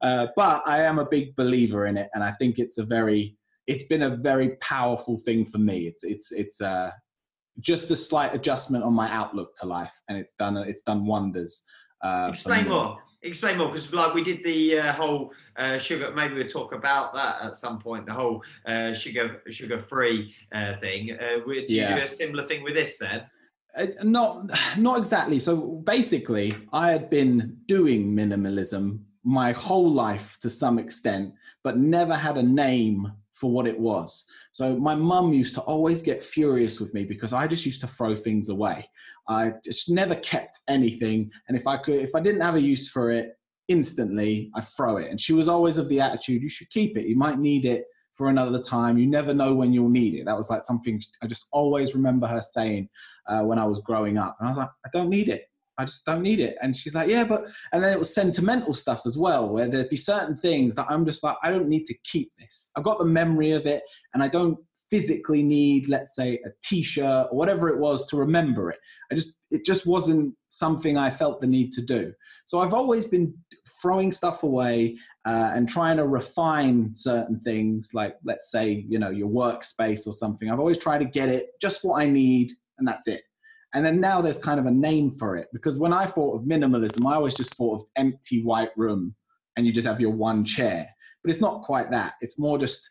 Uh, 0.04 0.28
but 0.36 0.62
I 0.68 0.84
am 0.84 1.00
a 1.00 1.06
big 1.06 1.36
believer 1.36 1.88
in 1.88 1.98
it, 1.98 2.08
and 2.14 2.24
I 2.24 2.34
think 2.34 2.60
it's 2.60 2.78
a 2.78 2.86
very 2.86 3.36
it's 3.68 3.84
been 3.84 4.04
a 4.04 4.16
very 4.16 4.58
powerful 4.62 5.18
thing 5.26 5.46
for 5.46 5.58
me. 5.58 5.88
It's 5.88 6.04
it's 6.04 6.32
it's 6.32 6.62
uh, 6.62 6.92
just 7.60 7.92
a 7.92 7.96
slight 7.96 8.34
adjustment 8.34 8.84
on 8.84 8.94
my 8.94 9.10
outlook 9.10 9.56
to 9.58 9.66
life, 9.66 9.92
and 10.08 10.18
it's 10.18 10.34
done 10.38 10.58
it's 10.58 10.82
done 10.82 11.06
wonders. 11.06 11.64
Uh, 12.02 12.28
Explain 12.30 12.68
more. 12.68 13.00
Explain 13.24 13.58
more, 13.58 13.68
because 13.68 13.94
like 13.94 14.16
we 14.16 14.24
did 14.24 14.44
the 14.44 14.80
uh, 14.80 14.94
whole 14.94 15.32
uh, 15.56 15.78
sugar. 15.78 16.12
Maybe 16.16 16.34
we'll 16.34 16.48
talk 16.48 16.74
about 16.74 17.14
that 17.14 17.42
at 17.44 17.56
some 17.56 17.78
point. 17.78 18.08
The 18.08 18.14
whole 18.14 18.42
uh, 18.66 18.94
sugar 18.94 19.44
sugar 19.52 19.78
free 19.78 20.34
uh, 20.52 20.74
thing. 20.78 21.12
Uh, 21.12 21.46
do 21.46 21.52
you 21.54 21.66
do 21.66 22.02
a 22.02 22.08
similar 22.08 22.48
thing 22.48 22.64
with 22.64 22.74
this 22.74 22.98
then? 22.98 23.24
Not 24.04 24.50
not 24.78 24.98
exactly 24.98 25.40
so 25.40 25.82
basically 25.86 26.54
i 26.74 26.92
had 26.92 27.10
been 27.10 27.58
doing 27.68 28.14
minimalism 28.14 29.00
my 29.24 29.54
whole 29.54 29.90
life 29.90 30.38
to 30.42 30.50
some 30.50 30.78
extent 30.78 31.34
but 31.64 31.78
never 31.78 32.16
had 32.16 32.38
a 32.38 32.44
name 32.44 33.12
for 33.42 33.50
what 33.50 33.66
it 33.66 33.78
was. 33.78 34.26
So 34.52 34.78
my 34.78 34.94
mum 34.94 35.34
used 35.34 35.56
to 35.56 35.62
always 35.62 36.04
get 36.04 36.24
furious 36.24 36.80
with 36.80 36.94
me 36.94 37.04
because 37.04 37.34
i 37.34 37.48
just 37.48 37.66
used 37.66 37.82
to 37.82 37.88
throw 37.88 38.16
things 38.16 38.50
away. 38.50 38.88
I 39.28 39.54
just 39.66 39.90
never 39.90 40.16
kept 40.16 40.60
anything 40.70 41.32
and 41.48 41.58
if 41.58 41.66
i 41.66 41.76
could 41.78 42.00
if 42.08 42.14
i 42.16 42.20
didn't 42.20 42.42
have 42.42 42.56
a 42.56 42.62
use 42.62 42.88
for 42.90 43.12
it 43.12 43.32
instantly 43.68 44.52
i 44.56 44.62
throw 44.62 44.98
it. 44.98 45.10
And 45.10 45.20
she 45.20 45.34
was 45.34 45.48
always 45.48 45.78
of 45.78 45.90
the 45.90 46.00
attitude 46.00 46.44
you 46.44 46.50
should 46.50 46.70
keep 46.70 46.98
it. 46.98 47.08
You 47.08 47.18
might 47.18 47.40
need 47.40 47.66
it 47.66 47.84
for 48.14 48.30
another 48.30 48.62
time. 48.62 49.00
You 49.00 49.08
never 49.08 49.34
know 49.34 49.56
when 49.56 49.74
you'll 49.74 49.90
need 50.02 50.14
it. 50.14 50.26
That 50.26 50.38
was 50.38 50.52
like 50.52 50.64
something 50.64 51.02
i 51.24 51.28
just 51.28 51.48
always 51.52 51.96
remember 51.96 52.28
her 52.28 52.42
saying 52.42 52.88
uh, 53.28 53.42
when 53.42 53.58
I 53.58 53.66
was 53.66 53.80
growing 53.80 54.18
up. 54.20 54.38
And 54.40 54.48
I 54.48 54.52
was 54.52 54.58
like, 54.60 54.70
I 54.86 54.90
don't 54.94 55.10
need 55.10 55.30
it. 55.30 55.44
I 55.78 55.86
just 55.86 56.06
don't 56.06 56.22
need 56.22 56.40
it. 56.40 56.58
And 56.62 56.76
she's 56.76 56.94
like, 56.94 57.10
yeah, 57.10 57.24
but, 57.24 57.46
and 57.72 57.84
then 57.84 57.92
it 57.92 58.00
was 58.00 58.14
sentimental 58.14 58.74
stuff 58.74 59.02
as 59.06 59.18
well, 59.18 59.50
where 59.50 59.70
there'd 59.70 59.90
be 59.90 59.96
certain 59.96 60.38
things 60.38 60.76
that 60.76 60.88
I'm 60.90 61.06
just 61.06 61.24
like, 61.24 61.38
I 61.44 61.52
don't 61.52 61.70
need 61.70 61.86
to 61.86 61.96
keep 62.04 62.32
this. 62.40 62.70
I've 62.76 62.84
got 62.84 63.00
the 63.00 63.06
memory 63.06 63.52
of 63.52 63.66
it 63.66 63.84
and 64.14 64.22
I 64.22 64.28
don't 64.28 64.58
physically 64.90 65.42
need, 65.42 65.88
let's 65.88 66.16
say, 66.16 66.40
a 66.46 66.50
t 66.64 66.84
shirt 66.84 67.28
or 67.32 67.38
whatever 67.38 67.70
it 67.70 67.80
was 67.80 68.06
to 68.08 68.18
remember 68.18 68.70
it. 68.70 68.80
I 69.12 69.16
just, 69.16 69.38
it 69.50 69.66
just 69.66 69.86
wasn't 69.86 70.36
something 70.50 70.98
I 70.98 71.10
felt 71.10 71.40
the 71.40 71.48
need 71.48 71.72
to 71.74 71.82
do. 71.82 72.14
So 72.46 72.60
I've 72.60 72.74
always 72.74 73.06
been 73.06 73.34
throwing 73.82 74.12
stuff 74.12 74.44
away 74.44 74.98
uh, 75.26 75.52
and 75.56 75.68
trying 75.68 75.98
to 75.98 76.08
refine 76.08 76.94
certain 76.94 77.40
things, 77.40 77.92
like 77.94 78.16
let's 78.24 78.52
say, 78.52 78.86
you 78.88 79.00
know, 79.00 79.10
your 79.10 79.30
workspace 79.30 80.06
or 80.06 80.14
something. 80.14 80.52
I've 80.52 80.60
always 80.60 80.78
tried 80.78 81.00
to 81.00 81.06
get 81.06 81.30
it 81.30 81.48
just 81.60 81.84
what 81.84 82.00
I 82.02 82.06
need 82.06 82.52
and 82.78 82.88
that's 82.88 83.08
it. 83.08 83.22
And 83.74 83.86
then 83.86 84.02
now 84.02 84.22
there's 84.22 84.38
kind 84.38 84.60
of 84.60 84.66
a 84.66 84.72
name 84.72 85.12
for 85.12 85.38
it 85.38 85.48
because 85.54 85.78
when 85.78 85.94
I 85.94 86.06
thought 86.06 86.36
of 86.36 86.44
minimalism, 86.44 87.10
I 87.10 87.16
always 87.16 87.34
just 87.34 87.56
thought 87.56 87.82
of 87.82 87.88
empty 87.96 88.44
white 88.44 88.72
room 88.76 89.16
and 89.56 89.66
you 89.66 89.72
just 89.72 89.88
have 89.88 90.02
your 90.02 90.12
one 90.12 90.44
chair. 90.44 90.88
But 91.24 91.32
it's 91.32 91.42
not 91.42 91.64
quite 91.64 91.90
that. 91.92 92.14
It's 92.22 92.38
more 92.38 92.58
just 92.58 92.90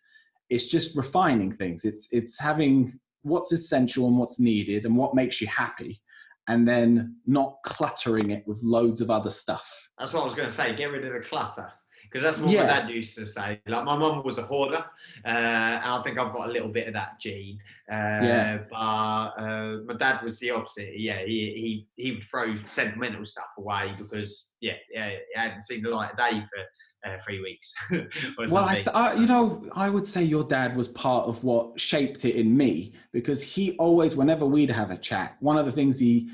it's 0.49 0.66
just 0.66 0.96
refining 0.96 1.54
things. 1.56 1.84
It's 1.84 2.08
it's 2.10 2.38
having 2.38 2.99
what's 3.22 3.52
essential 3.52 4.08
and 4.08 4.18
what's 4.18 4.40
needed 4.40 4.87
and 4.87 4.96
what 4.96 5.14
makes 5.14 5.40
you 5.40 5.46
happy 5.46 6.00
and 6.49 6.66
then 6.66 7.16
not 7.26 7.56
cluttering 7.64 8.30
it 8.30 8.42
with 8.46 8.60
loads 8.62 9.00
of 9.00 9.10
other 9.10 9.30
stuff. 9.30 9.88
That's 9.99 10.12
what 10.12 10.22
I 10.22 10.26
was 10.26 10.34
going 10.34 10.49
to 10.49 10.54
say. 10.54 10.75
Get 10.75 10.87
rid 10.87 11.04
of 11.04 11.12
the 11.12 11.20
clutter. 11.20 11.70
Because 12.11 12.25
that's 12.25 12.38
what 12.38 12.50
Yeah. 12.52 12.62
my 12.62 12.69
dad 12.69 12.90
used 12.90 13.17
to 13.19 13.26
say. 13.26 13.61
Like 13.67 13.85
my 13.85 13.97
mum 13.97 14.25
was 14.25 14.38
a 14.38 14.43
hoarder, 14.43 14.85
uh, 15.25 15.29
and 15.29 15.85
I 15.85 16.02
think 16.02 16.19
I've 16.19 16.33
got 16.33 16.49
a 16.49 16.52
little 16.52 16.69
bit 16.69 16.88
of 16.88 16.95
that 16.95 17.21
gene. 17.21 17.59
Uh, 17.90 17.95
Yeah. 18.31 18.59
But 18.69 18.76
uh, 18.76 19.76
my 19.87 19.95
dad 19.95 20.23
was 20.25 20.40
the 20.40 20.50
opposite. 20.50 20.99
Yeah, 20.99 21.21
he, 21.25 21.87
he 21.97 22.02
he 22.02 22.12
would 22.12 22.25
throw 22.25 22.57
sentimental 22.67 23.25
stuff 23.25 23.50
away 23.59 23.95
because 23.97 24.52
yeah, 24.61 24.75
yeah, 24.93 25.11
he 25.11 25.40
hadn't 25.40 25.62
seen 25.62 25.83
the 25.83 25.90
light 25.90 26.11
of 26.12 26.17
day 26.17 26.43
for 26.50 27.09
uh, 27.11 27.17
three 27.25 27.40
weeks. 27.40 27.73
Well, 28.50 28.64
I, 28.64 28.83
I- 28.93 29.14
you 29.14 29.26
know, 29.26 29.64
I 29.73 29.88
would 29.88 30.05
say 30.05 30.23
your 30.25 30.45
dad 30.45 30.76
was 30.76 30.88
part 30.88 31.29
of 31.29 31.43
what 31.45 31.79
shaped 31.79 32.25
it 32.25 32.35
in 32.37 32.57
me 32.57 32.93
because 33.12 33.40
he 33.43 33.76
always, 33.76 34.17
whenever 34.17 34.45
we'd 34.47 34.71
have 34.71 34.90
a 34.90 34.97
chat, 34.99 35.37
one 35.40 35.57
of 35.59 35.64
the 35.67 35.73
things 35.73 35.99
he 36.00 36.29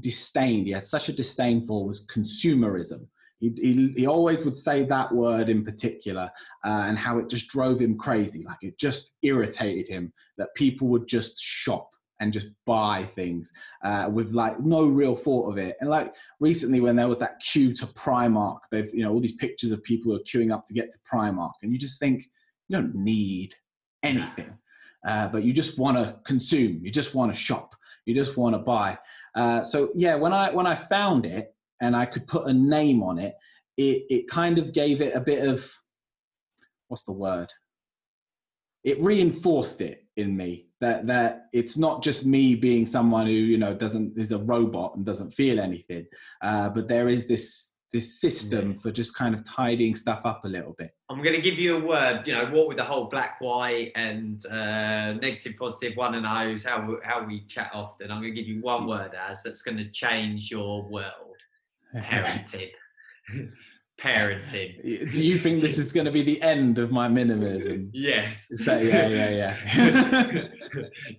disdained, 0.00 0.66
he 0.66 0.72
had 0.72 0.84
such 0.86 1.08
a 1.08 1.12
disdain 1.12 1.66
for, 1.66 1.84
was 1.86 2.06
consumerism. 2.06 3.06
He, 3.44 3.72
he, 3.72 3.94
he 3.96 4.06
always 4.06 4.44
would 4.44 4.56
say 4.56 4.84
that 4.84 5.12
word 5.12 5.48
in 5.50 5.64
particular 5.64 6.30
uh, 6.64 6.84
and 6.86 6.96
how 6.96 7.18
it 7.18 7.28
just 7.28 7.48
drove 7.48 7.80
him 7.80 7.98
crazy. 7.98 8.42
Like 8.42 8.62
it 8.62 8.78
just 8.78 9.12
irritated 9.22 9.86
him 9.86 10.12
that 10.38 10.54
people 10.54 10.88
would 10.88 11.06
just 11.06 11.38
shop 11.38 11.90
and 12.20 12.32
just 12.32 12.46
buy 12.64 13.04
things 13.14 13.52
uh, 13.84 14.08
with 14.10 14.32
like 14.32 14.58
no 14.60 14.86
real 14.86 15.14
thought 15.14 15.50
of 15.50 15.58
it. 15.58 15.76
And 15.80 15.90
like 15.90 16.14
recently 16.40 16.80
when 16.80 16.96
there 16.96 17.08
was 17.08 17.18
that 17.18 17.40
queue 17.40 17.74
to 17.74 17.86
Primark, 17.86 18.60
they've, 18.70 18.92
you 18.94 19.02
know, 19.02 19.12
all 19.12 19.20
these 19.20 19.36
pictures 19.36 19.72
of 19.72 19.82
people 19.82 20.12
who 20.12 20.16
are 20.16 20.22
queuing 20.22 20.52
up 20.52 20.64
to 20.66 20.74
get 20.74 20.90
to 20.92 20.98
Primark 21.12 21.52
and 21.62 21.72
you 21.72 21.78
just 21.78 21.98
think 21.98 22.24
you 22.68 22.76
don't 22.76 22.94
need 22.94 23.54
anything, 24.02 24.56
uh, 25.06 25.28
but 25.28 25.42
you 25.42 25.52
just 25.52 25.76
want 25.78 25.98
to 25.98 26.16
consume, 26.24 26.80
you 26.82 26.90
just 26.90 27.14
want 27.14 27.32
to 27.32 27.38
shop, 27.38 27.74
you 28.06 28.14
just 28.14 28.38
want 28.38 28.54
to 28.54 28.58
buy. 28.58 28.96
Uh, 29.34 29.62
so 29.64 29.90
yeah, 29.94 30.14
when 30.14 30.32
I, 30.32 30.50
when 30.50 30.66
I 30.66 30.76
found 30.76 31.26
it 31.26 31.53
and 31.80 31.96
I 31.96 32.06
could 32.06 32.26
put 32.26 32.48
a 32.48 32.52
name 32.52 33.02
on 33.02 33.18
it, 33.18 33.34
it, 33.76 34.04
it 34.08 34.28
kind 34.28 34.58
of 34.58 34.72
gave 34.72 35.00
it 35.00 35.16
a 35.16 35.20
bit 35.20 35.46
of, 35.46 35.70
what's 36.88 37.04
the 37.04 37.12
word? 37.12 37.52
It 38.84 39.02
reinforced 39.02 39.80
it 39.80 40.04
in 40.16 40.36
me 40.36 40.66
that 40.80 41.06
that 41.06 41.46
it's 41.52 41.76
not 41.76 42.02
just 42.02 42.26
me 42.26 42.54
being 42.54 42.84
someone 42.86 43.26
who 43.26 43.32
you 43.32 43.56
know 43.56 43.74
doesn't 43.74 44.16
is 44.18 44.30
a 44.30 44.38
robot 44.38 44.94
and 44.94 45.04
doesn't 45.04 45.30
feel 45.32 45.58
anything, 45.58 46.06
uh, 46.42 46.68
but 46.68 46.86
there 46.86 47.08
is 47.08 47.26
this 47.26 47.72
this 47.92 48.20
system 48.20 48.72
Yeah. 48.72 48.78
for 48.80 48.90
just 48.90 49.14
kind 49.14 49.34
of 49.34 49.44
tidying 49.44 49.94
stuff 49.94 50.20
up 50.24 50.44
a 50.44 50.48
little 50.48 50.74
bit. 50.76 50.90
I'm 51.08 51.22
going 51.22 51.36
to 51.36 51.40
give 51.40 51.58
you 51.58 51.76
a 51.76 51.80
word. 51.80 52.26
You 52.26 52.34
know, 52.34 52.46
what 52.46 52.68
with 52.68 52.76
the 52.76 52.84
whole 52.84 53.04
black, 53.04 53.40
white, 53.40 53.92
and 53.94 54.44
uh, 54.46 55.12
negative, 55.14 55.54
positive, 55.58 55.96
one 55.96 56.14
and 56.16 56.26
O's, 56.26 56.64
how 56.64 56.96
how 57.02 57.24
we 57.24 57.46
chat 57.46 57.70
often. 57.72 58.10
I'm 58.10 58.20
going 58.20 58.34
to 58.34 58.40
give 58.40 58.48
you 58.48 58.60
one 58.60 58.86
word 58.86 59.12
as 59.14 59.42
that's 59.44 59.62
going 59.62 59.78
to 59.78 59.88
change 59.90 60.50
your 60.50 60.82
world. 60.82 61.33
Parenting. 61.94 62.70
Parenting. 64.00 65.12
Do 65.12 65.24
you 65.24 65.38
think 65.38 65.60
this 65.60 65.78
is 65.78 65.92
going 65.92 66.06
to 66.06 66.12
be 66.12 66.22
the 66.22 66.42
end 66.42 66.78
of 66.78 66.90
my 66.90 67.08
minimalism? 67.08 67.90
Yes. 67.92 68.48
That- 68.64 68.84
yeah, 68.84 69.06
yeah, 69.06 69.56
yeah. 69.70 70.42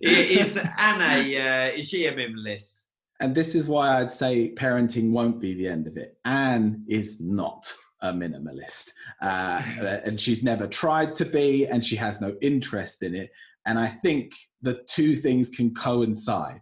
is 0.00 0.58
Anna? 0.78 1.04
Uh, 1.04 1.78
is 1.78 1.88
she 1.88 2.06
a 2.06 2.12
minimalist? 2.12 2.86
and 3.20 3.34
this 3.34 3.54
is 3.54 3.68
why 3.68 4.00
I'd 4.00 4.10
say 4.10 4.52
parenting 4.54 5.10
won't 5.10 5.40
be 5.40 5.54
the 5.54 5.68
end 5.68 5.86
of 5.86 5.96
it. 5.96 6.18
Anne 6.24 6.84
is 6.88 7.20
not 7.20 7.72
a 8.02 8.12
minimalist, 8.12 8.90
uh, 9.22 9.62
and 10.04 10.20
she's 10.20 10.42
never 10.42 10.66
tried 10.66 11.16
to 11.16 11.24
be, 11.24 11.66
and 11.66 11.84
she 11.84 11.96
has 11.96 12.20
no 12.20 12.36
interest 12.42 13.02
in 13.02 13.14
it. 13.14 13.30
And 13.64 13.78
I 13.78 13.88
think 13.88 14.32
the 14.62 14.80
two 14.88 15.16
things 15.16 15.48
can 15.48 15.74
coincide. 15.74 16.60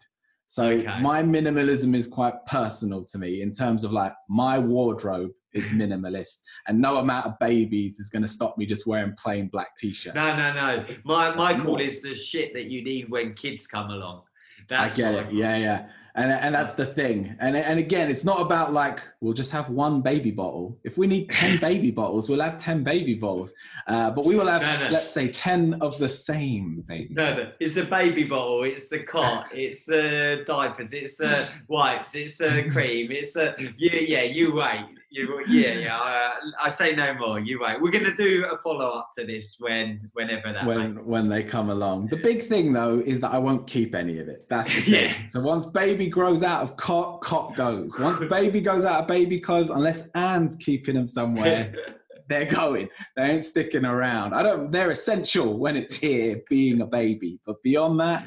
So 0.55 0.69
Okay. 0.69 1.01
my 1.01 1.21
minimalism 1.21 1.97
is 1.97 2.07
quite 2.07 2.35
personal 2.47 3.05
to 3.07 3.19
me 3.19 3.43
in 3.43 3.51
terms 3.51 3.83
of 3.83 3.91
like 3.91 4.13
my 4.29 4.57
wardrobe 4.57 5.33
is 5.53 5.69
minimalist, 5.71 6.43
and 6.69 6.81
no 6.81 6.99
amount 6.99 7.27
of 7.27 7.37
babies 7.41 7.99
is 7.99 8.09
going 8.09 8.23
to 8.23 8.29
stop 8.29 8.57
me 8.57 8.65
just 8.65 8.87
wearing 8.87 9.17
plain 9.17 9.49
black 9.49 9.77
t-shirts. 9.77 10.15
No, 10.15 10.29
no, 10.37 10.53
no. 10.53 10.87
My 11.05 11.35
my 11.35 11.59
call 11.59 11.81
is 11.81 12.03
the 12.03 12.15
shit 12.15 12.53
that 12.55 12.67
you 12.67 12.85
need 12.85 13.11
when 13.11 13.35
kids 13.35 13.67
come 13.67 13.91
along. 13.91 14.23
That's 14.69 14.95
I 14.95 14.97
get 14.97 15.15
it. 15.15 15.33
Yeah, 15.33 15.57
yeah. 15.57 15.89
And 16.17 16.31
and 16.31 16.55
that's 16.55 16.75
the 16.75 16.87
thing. 16.87 17.35
And 17.41 17.57
and 17.57 17.79
again, 17.81 18.09
it's 18.09 18.25
not 18.25 18.41
about 18.41 18.73
like 18.73 19.01
we'll 19.21 19.33
just 19.33 19.51
have 19.51 19.69
one 19.69 20.01
baby 20.01 20.31
bottle. 20.31 20.79
If 20.85 20.97
we 20.97 21.09
need 21.09 21.29
ten 21.31 21.59
baby 21.71 21.91
bottles, 21.91 22.29
we'll 22.29 22.41
have 22.41 22.57
ten 22.57 22.85
baby 22.85 23.15
bottles. 23.15 23.53
Uh, 23.89 24.11
but 24.11 24.25
we 24.25 24.37
will 24.37 24.47
have, 24.47 24.63
No, 24.63 24.87
no. 24.87 24.93
let's 24.93 25.11
say, 25.11 25.29
ten 25.29 25.75
of 25.81 25.99
the 25.99 26.09
same 26.09 26.85
baby. 26.87 27.09
No, 27.13 27.35
no, 27.35 27.53
it's 27.59 27.75
the 27.75 27.83
baby 27.85 28.25
bottle, 28.25 28.63
it's 28.63 28.89
the 28.89 29.01
cot, 29.03 29.49
it's 29.55 29.87
the 29.87 30.45
diapers, 30.47 30.93
it's 30.93 31.17
the 31.17 31.49
wipes, 31.67 32.15
it's 32.15 32.39
the 32.39 32.69
cream, 32.71 33.11
it's 33.11 33.33
the 33.33 33.57
yeah, 33.77 33.97
yeah. 34.01 34.23
You 34.23 34.55
wait, 34.55 34.87
you 35.15 35.45
yeah, 35.47 35.79
yeah. 35.79 35.97
Uh, 35.97 36.51
I 36.61 36.69
say 36.69 36.95
no 36.95 37.15
more. 37.15 37.39
You 37.39 37.61
wait. 37.61 37.81
We're 37.81 37.93
gonna 37.93 38.15
do 38.15 38.47
a 38.51 38.59
follow 38.59 38.89
up 38.91 39.11
to 39.17 39.25
this 39.25 39.57
when 39.61 40.11
whenever 40.13 40.53
that. 40.53 40.67
When 40.67 41.07
when 41.07 41.29
they 41.29 41.45
come 41.45 41.71
along. 41.71 42.09
The 42.09 42.17
big 42.17 42.49
thing 42.49 42.73
though 42.73 43.01
is 43.05 43.21
that 43.21 43.31
I 43.31 43.39
won't 43.39 43.65
keep 43.67 43.95
any 43.95 44.19
of 44.19 44.29
it. 44.29 44.47
That's 44.51 44.67
the 44.67 44.81
thing. 44.81 44.95
Yeah. 44.95 45.27
So 45.27 45.41
once 45.41 45.67
baby 45.67 46.09
grows 46.09 46.43
out 46.43 46.63
of 46.63 46.77
cot, 46.77 47.21
cot 47.21 47.55
goes. 47.55 47.97
Once 47.99 48.19
baby 48.29 48.61
goes 48.61 48.85
out 48.85 49.03
of 49.03 49.09
baby 49.09 49.39
clothes, 49.39 49.71
unless 49.71 50.09
Anne's 50.17 50.57
keeping 50.57 50.97
them 50.97 51.07
somewhere, 51.07 51.73
they're 52.29 52.47
going. 52.47 52.89
They 53.17 53.23
ain't 53.23 53.45
sticking 53.45 53.85
around. 53.85 54.35
I 54.35 54.43
don't. 54.43 54.73
They're 54.73 54.91
essential 54.91 55.59
when 55.59 55.77
it's 55.77 55.95
here, 55.95 56.41
being 56.51 56.81
a 56.81 56.87
baby. 56.87 57.39
But 57.47 57.63
beyond 57.63 58.01
that, 58.01 58.27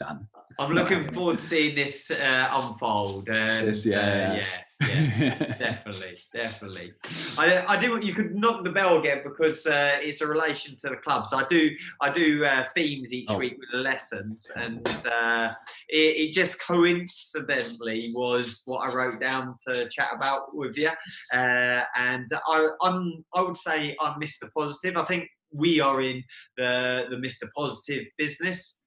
done. 0.00 0.28
I'm 0.58 0.72
looking 0.72 1.06
forward 1.12 1.38
to 1.38 1.44
seeing 1.44 1.74
this 1.74 2.10
uh, 2.10 2.48
unfold. 2.50 3.28
And, 3.28 3.68
This, 3.68 3.84
yeah, 3.84 3.98
uh, 3.98 4.34
yeah. 4.34 4.46
yeah, 4.88 5.38
definitely, 5.58 6.18
definitely. 6.32 6.92
I, 7.36 7.64
I 7.66 7.76
do. 7.80 7.98
You 8.02 8.14
could 8.14 8.34
knock 8.34 8.64
the 8.64 8.70
bell 8.70 8.98
again 8.98 9.20
because 9.22 9.66
uh, 9.66 9.96
it's 10.00 10.20
a 10.22 10.26
relation 10.26 10.74
to 10.82 10.88
the 10.90 10.96
clubs. 10.96 11.32
I 11.32 11.44
do. 11.44 11.70
I 12.00 12.10
do 12.12 12.44
uh, 12.44 12.64
themes 12.74 13.12
each 13.12 13.26
Oh. 13.28 13.38
week 13.38 13.56
with 13.58 13.68
the 13.72 13.78
lessons, 13.78 14.50
and 14.56 14.86
uh, 15.06 15.52
it, 15.88 16.28
it 16.28 16.32
just 16.32 16.60
coincidentally 16.66 18.10
was 18.14 18.62
what 18.64 18.88
I 18.88 18.94
wrote 18.94 19.20
down 19.20 19.56
to 19.68 19.88
chat 19.90 20.08
about 20.14 20.54
with 20.54 20.76
you. 20.78 20.90
Uh, 21.34 21.82
and 21.96 22.28
I, 22.46 22.68
I'm. 22.82 23.24
I 23.34 23.42
would 23.42 23.56
say 23.58 23.96
I'm 24.00 24.20
Mr. 24.20 24.50
Positive. 24.54 24.96
I 24.96 25.04
think 25.04 25.28
we 25.52 25.80
are 25.80 26.00
in 26.00 26.22
the 26.56 27.04
the 27.10 27.16
Mr. 27.16 27.44
Positive 27.56 28.04
business. 28.18 28.82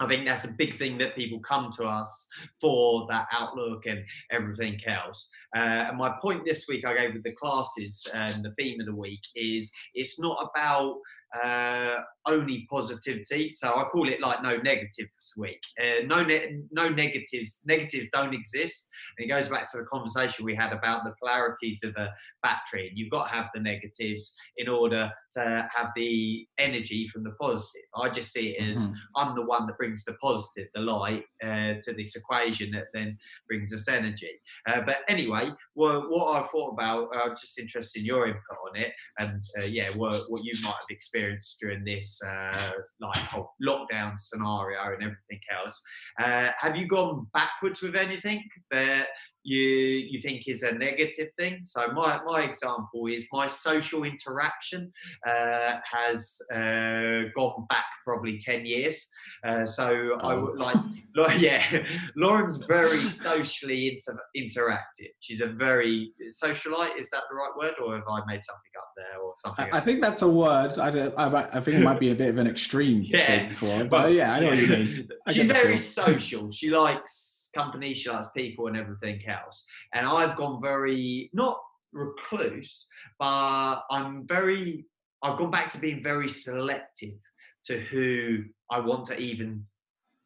I 0.00 0.06
think 0.06 0.26
that's 0.26 0.44
a 0.44 0.52
big 0.56 0.78
thing 0.78 0.96
that 0.98 1.16
people 1.16 1.40
come 1.40 1.72
to 1.76 1.84
us 1.84 2.28
for 2.60 3.06
that 3.10 3.26
outlook 3.32 3.86
and 3.86 4.04
everything 4.30 4.78
else. 4.86 5.28
Uh, 5.56 5.88
and 5.88 5.98
my 5.98 6.14
point 6.22 6.44
this 6.44 6.66
week 6.68 6.84
I 6.86 6.96
gave 6.96 7.14
with 7.14 7.24
the 7.24 7.34
classes 7.34 8.06
and 8.14 8.44
the 8.44 8.52
theme 8.52 8.80
of 8.80 8.86
the 8.86 8.94
week 8.94 9.20
is 9.34 9.72
it's 9.94 10.20
not 10.20 10.50
about 10.50 10.96
uh, 11.44 11.96
only 12.26 12.66
positivity. 12.70 13.52
So 13.52 13.74
I 13.74 13.84
call 13.84 14.08
it 14.08 14.20
like 14.20 14.42
no 14.42 14.56
negatives 14.56 15.34
week. 15.36 15.60
Uh, 15.82 16.06
no, 16.06 16.22
ne- 16.22 16.60
no 16.70 16.88
negatives. 16.88 17.62
Negatives 17.66 18.08
don't 18.12 18.34
exist. 18.34 18.90
And 19.18 19.24
it 19.24 19.28
goes 19.28 19.48
back 19.48 19.70
to 19.72 19.78
the 19.78 19.84
conversation 19.84 20.44
we 20.44 20.54
had 20.54 20.72
about 20.72 21.04
the 21.04 21.14
polarities 21.20 21.82
of 21.82 21.94
a 21.96 22.12
battery. 22.42 22.92
You've 22.94 23.10
got 23.10 23.24
to 23.24 23.34
have 23.34 23.46
the 23.54 23.60
negatives 23.60 24.36
in 24.56 24.68
order 24.68 25.10
to 25.34 25.68
have 25.74 25.88
the 25.96 26.46
energy 26.58 27.08
from 27.08 27.24
the 27.24 27.32
positive. 27.40 27.82
I 27.96 28.08
just 28.10 28.32
see 28.32 28.50
it 28.50 28.70
as 28.70 28.78
mm-hmm. 28.78 28.92
I'm 29.16 29.34
the 29.34 29.44
one 29.44 29.66
that 29.66 29.76
brings 29.76 30.04
the 30.04 30.14
positive, 30.14 30.68
the 30.74 30.80
light, 30.80 31.24
uh, 31.42 31.74
to 31.82 31.92
this 31.96 32.16
equation 32.16 32.70
that 32.72 32.86
then 32.94 33.18
brings 33.48 33.72
us 33.74 33.88
energy. 33.88 34.40
Uh, 34.68 34.80
but 34.86 34.98
anyway, 35.08 35.50
well, 35.74 36.02
what 36.08 36.36
I 36.36 36.46
thought 36.48 36.72
about, 36.72 37.08
I'm 37.14 37.32
uh, 37.32 37.34
just 37.34 37.58
interested 37.58 38.00
in 38.00 38.06
your 38.06 38.26
input 38.26 38.42
on 38.70 38.76
it, 38.80 38.92
and 39.18 39.42
uh, 39.60 39.66
yeah, 39.66 39.90
what, 39.90 40.14
what 40.28 40.44
you 40.44 40.52
might 40.62 40.70
have 40.70 40.90
experienced 40.90 41.58
during 41.60 41.84
this 41.84 42.20
uh, 42.22 42.72
like 43.00 43.16
whole 43.16 43.54
lockdown 43.64 44.14
scenario 44.18 44.80
and 44.84 45.02
everything 45.02 45.40
else. 45.60 45.80
Uh, 46.20 46.50
have 46.58 46.76
you 46.76 46.86
gone 46.86 47.26
backwards 47.32 47.82
with 47.82 47.94
anything 47.94 48.42
that 48.70 49.07
you 49.48 49.58
you 49.60 50.20
think 50.20 50.46
is 50.46 50.62
a 50.62 50.72
negative 50.72 51.28
thing. 51.38 51.60
So 51.64 51.88
my, 51.92 52.20
my 52.24 52.42
example 52.42 53.06
is 53.06 53.26
my 53.32 53.46
social 53.46 54.04
interaction 54.04 54.92
uh, 55.26 55.76
has 55.90 56.38
uh, 56.52 57.30
gone 57.34 57.66
back 57.68 57.86
probably 58.04 58.38
ten 58.38 58.66
years. 58.66 59.08
Uh, 59.46 59.64
so 59.64 60.18
oh. 60.20 60.28
I 60.28 60.34
would 60.34 60.58
like, 60.58 60.76
like 61.16 61.40
yeah, 61.40 61.64
Lauren's 62.16 62.58
very 62.68 62.98
socially 62.98 63.98
inter- 63.98 64.20
interactive. 64.36 65.12
She's 65.20 65.40
a 65.40 65.46
very 65.46 66.12
socialite. 66.42 66.98
Is 66.98 67.08
that 67.10 67.22
the 67.30 67.36
right 67.36 67.52
word, 67.56 67.74
or 67.84 67.94
have 67.94 68.04
I 68.08 68.20
made 68.26 68.44
something 68.44 68.72
up 68.76 68.90
there, 68.96 69.20
or 69.22 69.32
something? 69.36 69.72
I, 69.72 69.78
I 69.78 69.80
think 69.80 70.02
that's 70.02 70.22
a 70.22 70.28
word. 70.28 70.78
I, 70.78 70.90
don't, 70.90 71.14
I, 71.16 71.48
I, 71.52 71.60
think 71.60 71.78
it 71.78 71.84
might 71.84 72.00
be 72.00 72.10
a 72.10 72.14
bit 72.14 72.28
of 72.28 72.38
an 72.38 72.46
extreme 72.46 73.02
yeah. 73.06 73.52
for 73.54 73.66
it, 73.66 73.88
but, 73.88 74.02
but 74.02 74.12
yeah, 74.12 74.32
I 74.32 74.40
know 74.40 74.52
yeah. 74.52 74.54
what 74.54 74.58
you 74.58 74.68
mean. 74.68 75.08
I 75.26 75.32
She's 75.32 75.46
very 75.46 75.76
social. 75.76 76.50
She 76.50 76.70
likes 76.70 77.37
company, 77.58 77.94
likes 78.06 78.28
people 78.36 78.68
and 78.68 78.76
everything 78.76 79.20
else. 79.28 79.66
And 79.92 80.06
I've 80.06 80.36
gone 80.36 80.60
very, 80.62 81.30
not 81.32 81.58
recluse, 81.92 82.86
but 83.18 83.82
I'm 83.90 84.26
very, 84.26 84.84
I've 85.22 85.38
gone 85.38 85.50
back 85.50 85.70
to 85.72 85.80
being 85.80 86.02
very 86.02 86.28
selective 86.28 87.18
to 87.66 87.80
who 87.80 88.44
I 88.70 88.80
want 88.80 89.06
to 89.06 89.18
even 89.18 89.64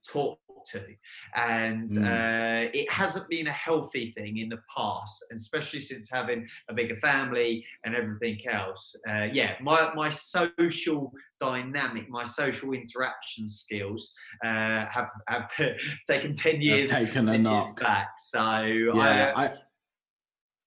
talk 0.08 0.38
to. 0.72 0.84
And 1.34 1.90
mm. 1.90 2.04
uh, 2.04 2.70
it 2.72 2.90
hasn't 2.90 3.28
been 3.28 3.46
a 3.46 3.52
healthy 3.52 4.12
thing 4.16 4.38
in 4.38 4.48
the 4.48 4.58
past, 4.74 5.24
especially 5.32 5.80
since 5.80 6.10
having 6.10 6.48
a 6.68 6.74
bigger 6.74 6.96
family 6.96 7.64
and 7.84 7.94
everything 7.94 8.40
else. 8.50 8.94
Uh, 9.08 9.24
yeah, 9.32 9.54
my, 9.60 9.92
my 9.94 10.08
social 10.08 11.12
dynamic, 11.40 12.08
my 12.08 12.24
social 12.24 12.72
interaction 12.72 13.48
skills 13.48 14.14
uh, 14.44 14.86
have, 14.86 15.08
have 15.28 15.50
taken 16.06 16.34
10 16.34 16.62
years, 16.62 16.90
taken 16.90 17.28
a 17.28 17.38
knock 17.38 17.80
back. 17.80 18.10
So 18.18 18.62
yeah, 18.62 19.32
I, 19.36 19.44
I 19.46 19.52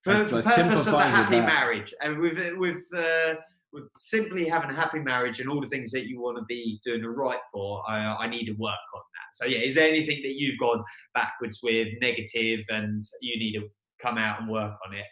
for, 0.05 0.17
for 0.27 0.41
purpose 0.43 0.87
of 0.87 0.93
a 0.93 1.09
happy 1.09 1.39
marriage 1.39 1.93
and 1.99 2.19
with 2.19 2.37
with 2.57 2.83
uh, 2.95 3.33
with 3.75 3.83
simply 3.97 4.47
having 4.47 4.69
a 4.69 4.73
happy 4.73 4.99
marriage 4.99 5.41
and 5.41 5.49
all 5.49 5.59
the 5.59 5.67
things 5.67 5.91
that 5.91 6.07
you 6.07 6.21
want 6.21 6.37
to 6.37 6.45
be 6.45 6.79
doing 6.85 7.01
the 7.01 7.09
right 7.09 7.39
for, 7.51 7.83
I, 7.87 8.15
I 8.21 8.27
need 8.27 8.45
to 8.45 8.53
work 8.53 8.73
on 8.95 9.01
that. 9.01 9.35
So 9.35 9.45
yeah, 9.45 9.59
is 9.59 9.75
there 9.75 9.87
anything 9.87 10.21
that 10.23 10.33
you've 10.35 10.57
gone 10.57 10.81
backwards 11.13 11.59
with, 11.61 11.89
negative, 12.01 12.61
and 12.69 13.03
you 13.21 13.37
need 13.37 13.59
to 13.59 13.67
come 14.01 14.17
out 14.17 14.39
and 14.39 14.49
work 14.49 14.75
on 14.87 14.95
it? 14.95 15.05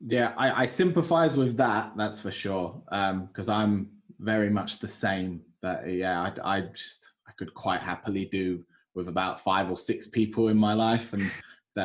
Yeah, 0.00 0.32
I, 0.38 0.62
I 0.62 0.66
sympathise 0.66 1.36
with 1.36 1.58
that. 1.58 1.92
That's 1.94 2.18
for 2.18 2.30
sure. 2.30 2.82
Because 2.86 3.50
um, 3.50 3.54
I'm 3.54 3.88
very 4.18 4.48
much 4.48 4.78
the 4.78 4.88
same. 4.88 5.42
That 5.62 5.92
yeah, 5.92 6.22
I, 6.22 6.56
I 6.56 6.60
just 6.62 7.06
I 7.28 7.32
could 7.36 7.52
quite 7.52 7.82
happily 7.82 8.24
do 8.24 8.64
with 8.94 9.08
about 9.08 9.44
five 9.44 9.70
or 9.70 9.76
six 9.76 10.08
people 10.08 10.48
in 10.48 10.56
my 10.56 10.72
life, 10.72 11.12
and 11.12 11.30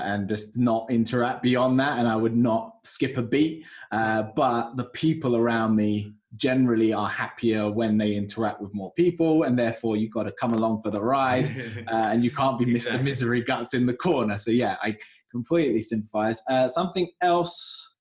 and 0.06 0.28
just 0.28 0.56
not 0.58 0.90
interact 0.90 1.42
beyond 1.42 1.80
that 1.80 1.98
and 2.00 2.08
i 2.08 2.16
would 2.16 2.36
not 2.36 2.76
skip 2.86 3.18
a 3.18 3.22
beat. 3.22 3.66
Uh, 3.92 4.24
but 4.36 4.76
the 4.76 4.86
people 4.86 5.36
around 5.36 5.76
me 5.76 6.14
generally 6.36 6.94
are 6.94 7.10
happier 7.10 7.70
when 7.72 7.98
they 7.98 8.14
interact 8.14 8.62
with 8.62 8.74
more 8.74 8.92
people 8.94 9.44
and 9.44 9.58
therefore 9.58 9.96
you've 9.96 10.12
got 10.12 10.24
to 10.24 10.32
come 10.34 10.54
along 10.54 10.82
for 10.82 10.92
the 10.92 11.02
ride 11.02 11.50
uh, 11.92 12.10
and 12.12 12.24
you 12.24 12.32
can't 12.32 12.60
be 12.60 12.70
exactly. 12.70 13.00
mr 13.00 13.04
misery 13.04 13.42
guts 13.42 13.74
in 13.74 13.86
the 13.86 13.94
corner. 13.94 14.38
So 14.38 14.52
yeah 14.52 14.76
i 14.82 14.96
completely 15.32 15.82
sympathize. 15.82 16.42
Uh, 16.50 16.68
something 16.68 17.10
else 17.22 17.94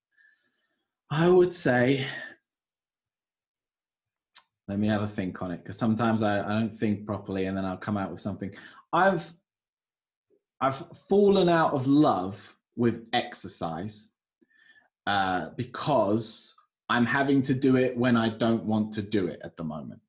i 1.10 1.28
would 1.28 1.54
say 1.54 2.06
let 4.68 4.78
me 4.78 4.88
have 4.88 5.02
a 5.02 5.08
think 5.08 5.42
on 5.42 5.50
it 5.50 5.62
because 5.62 5.76
sometimes 5.76 6.22
I, 6.22 6.40
I 6.40 6.48
don't 6.48 6.76
think 6.76 7.06
properly 7.06 7.46
and 7.46 7.56
then 7.56 7.64
i'll 7.64 7.76
come 7.76 7.96
out 7.96 8.10
with 8.10 8.20
something. 8.20 8.50
I've 8.92 9.32
I've 10.64 10.82
fallen 11.10 11.50
out 11.50 11.74
of 11.74 11.86
love 11.86 12.56
with 12.74 13.06
exercise 13.12 14.12
uh, 15.06 15.50
because 15.58 16.54
I'm 16.88 17.04
having 17.04 17.42
to 17.42 17.52
do 17.52 17.76
it 17.76 17.94
when 17.94 18.16
I 18.16 18.30
don't 18.30 18.64
want 18.64 18.94
to 18.94 19.02
do 19.02 19.26
it 19.26 19.40
at 19.44 19.58
the 19.58 19.64
moment. 19.64 20.00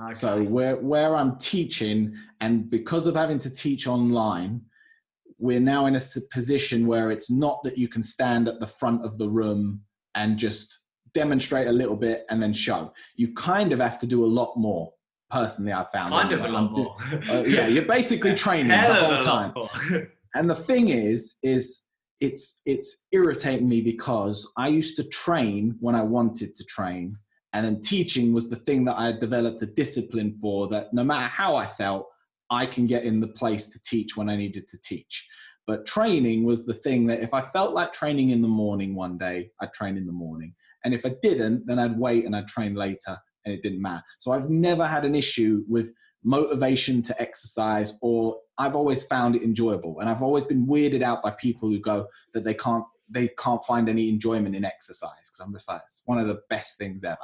Okay. 0.00 0.12
So 0.12 0.42
where 0.44 0.76
where 0.76 1.16
I'm 1.16 1.36
teaching, 1.38 2.16
and 2.40 2.70
because 2.70 3.08
of 3.08 3.16
having 3.16 3.40
to 3.40 3.50
teach 3.50 3.88
online, 3.88 4.60
we're 5.38 5.58
now 5.74 5.86
in 5.86 5.96
a 5.96 6.02
position 6.30 6.86
where 6.86 7.10
it's 7.10 7.28
not 7.28 7.64
that 7.64 7.76
you 7.76 7.88
can 7.88 8.02
stand 8.02 8.46
at 8.46 8.60
the 8.60 8.68
front 8.68 9.04
of 9.04 9.18
the 9.18 9.28
room 9.28 9.80
and 10.14 10.38
just 10.38 10.78
demonstrate 11.12 11.66
a 11.66 11.72
little 11.72 11.96
bit 11.96 12.24
and 12.30 12.40
then 12.40 12.52
show. 12.52 12.92
You 13.16 13.34
kind 13.34 13.72
of 13.72 13.80
have 13.80 13.98
to 13.98 14.06
do 14.06 14.24
a 14.24 14.34
lot 14.40 14.56
more 14.56 14.92
personally 15.34 15.72
i 15.72 15.84
found 15.92 16.10
kind 16.10 16.32
of 16.32 16.42
a 16.42 16.48
lot 16.48 16.70
more. 16.70 16.96
Uh, 17.28 17.42
yeah 17.56 17.66
you're 17.66 17.90
basically 17.98 18.34
training 18.46 18.68
the 18.68 18.94
whole 18.94 19.18
time. 19.18 19.52
and 20.36 20.48
the 20.48 20.54
thing 20.54 20.88
is 20.88 21.36
is 21.42 21.82
it's 22.20 22.60
it's 22.64 23.04
irritating 23.10 23.68
me 23.68 23.80
because 23.80 24.48
i 24.56 24.68
used 24.68 24.94
to 24.96 25.04
train 25.24 25.76
when 25.80 25.96
i 25.96 26.02
wanted 26.02 26.54
to 26.54 26.64
train 26.76 27.16
and 27.52 27.66
then 27.66 27.80
teaching 27.80 28.32
was 28.32 28.48
the 28.48 28.60
thing 28.66 28.84
that 28.84 28.96
i 28.96 29.06
had 29.06 29.18
developed 29.18 29.60
a 29.62 29.66
discipline 29.66 30.32
for 30.40 30.68
that 30.68 30.94
no 30.94 31.02
matter 31.02 31.26
how 31.26 31.56
i 31.56 31.66
felt 31.66 32.06
i 32.50 32.64
can 32.64 32.86
get 32.86 33.02
in 33.02 33.18
the 33.20 33.32
place 33.40 33.68
to 33.68 33.78
teach 33.84 34.16
when 34.16 34.28
i 34.28 34.36
needed 34.36 34.68
to 34.68 34.78
teach. 34.90 35.26
But 35.66 35.86
training 35.86 36.44
was 36.44 36.66
the 36.66 36.78
thing 36.84 37.06
that 37.08 37.22
if 37.26 37.32
i 37.34 37.40
felt 37.40 37.72
like 37.78 37.92
training 37.92 38.30
in 38.30 38.40
the 38.42 38.54
morning 38.62 38.94
one 38.94 39.16
day 39.18 39.50
i'd 39.60 39.72
train 39.72 39.96
in 39.96 40.06
the 40.06 40.18
morning. 40.26 40.54
And 40.84 40.94
if 40.94 41.04
i 41.04 41.12
didn't 41.22 41.66
then 41.66 41.78
i'd 41.80 41.98
wait 41.98 42.24
and 42.26 42.36
i'd 42.36 42.52
train 42.56 42.74
later 42.86 43.14
and 43.44 43.54
it 43.54 43.62
didn't 43.62 43.82
matter. 43.82 44.02
So 44.18 44.32
I've 44.32 44.50
never 44.50 44.86
had 44.86 45.04
an 45.04 45.14
issue 45.14 45.64
with 45.68 45.92
motivation 46.24 47.02
to 47.02 47.20
exercise 47.20 47.94
or 48.00 48.38
I've 48.56 48.74
always 48.74 49.02
found 49.02 49.36
it 49.36 49.42
enjoyable. 49.42 50.00
And 50.00 50.08
I've 50.08 50.22
always 50.22 50.44
been 50.44 50.66
weirded 50.66 51.02
out 51.02 51.22
by 51.22 51.32
people 51.32 51.68
who 51.68 51.78
go 51.78 52.06
that 52.32 52.44
they 52.44 52.54
can't 52.54 52.84
they 53.10 53.28
can't 53.38 53.62
find 53.66 53.90
any 53.90 54.08
enjoyment 54.08 54.56
in 54.56 54.64
exercise 54.64 55.10
because 55.26 55.40
I'm 55.40 55.52
just 55.52 55.68
like 55.68 55.82
it's 55.86 56.02
one 56.06 56.18
of 56.18 56.26
the 56.26 56.40
best 56.48 56.78
things 56.78 57.04
ever. 57.04 57.18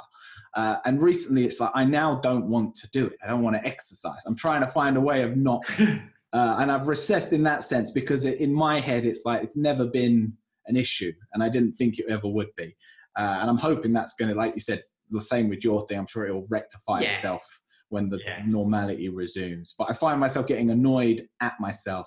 Uh, 0.54 0.76
and 0.84 1.00
recently, 1.00 1.44
it's 1.46 1.58
like 1.58 1.70
I 1.74 1.84
now 1.84 2.20
don't 2.22 2.48
want 2.48 2.74
to 2.76 2.88
do 2.92 3.06
it. 3.06 3.16
I 3.24 3.28
don't 3.28 3.42
want 3.42 3.56
to 3.56 3.66
exercise. 3.66 4.20
I'm 4.26 4.36
trying 4.36 4.60
to 4.60 4.66
find 4.66 4.96
a 4.96 5.00
way 5.00 5.22
of 5.22 5.36
not. 5.36 5.64
Uh, 6.32 6.58
and 6.60 6.70
I've 6.70 6.86
recessed 6.86 7.32
in 7.32 7.42
that 7.42 7.64
sense 7.64 7.90
because 7.90 8.24
it, 8.24 8.38
in 8.38 8.54
my 8.54 8.78
head, 8.78 9.04
it's 9.04 9.22
like 9.24 9.42
it's 9.42 9.56
never 9.56 9.84
been 9.84 10.32
an 10.66 10.76
issue, 10.76 11.12
and 11.32 11.42
I 11.42 11.48
didn't 11.48 11.72
think 11.72 11.98
it 11.98 12.06
ever 12.08 12.28
would 12.28 12.54
be. 12.56 12.76
Uh, 13.18 13.38
and 13.40 13.50
I'm 13.50 13.58
hoping 13.58 13.92
that's 13.92 14.14
going 14.14 14.28
to, 14.30 14.36
like 14.36 14.54
you 14.54 14.60
said, 14.60 14.84
the 15.10 15.20
same 15.20 15.48
with 15.48 15.64
your 15.64 15.86
thing. 15.86 15.98
I'm 15.98 16.06
sure 16.06 16.26
it'll 16.26 16.46
rectify 16.50 17.00
yeah. 17.00 17.14
itself 17.14 17.42
when 17.88 18.08
the 18.08 18.18
yeah. 18.24 18.42
normality 18.46 19.08
resumes. 19.08 19.74
But 19.76 19.90
I 19.90 19.94
find 19.94 20.20
myself 20.20 20.46
getting 20.46 20.70
annoyed 20.70 21.26
at 21.40 21.54
myself 21.60 22.06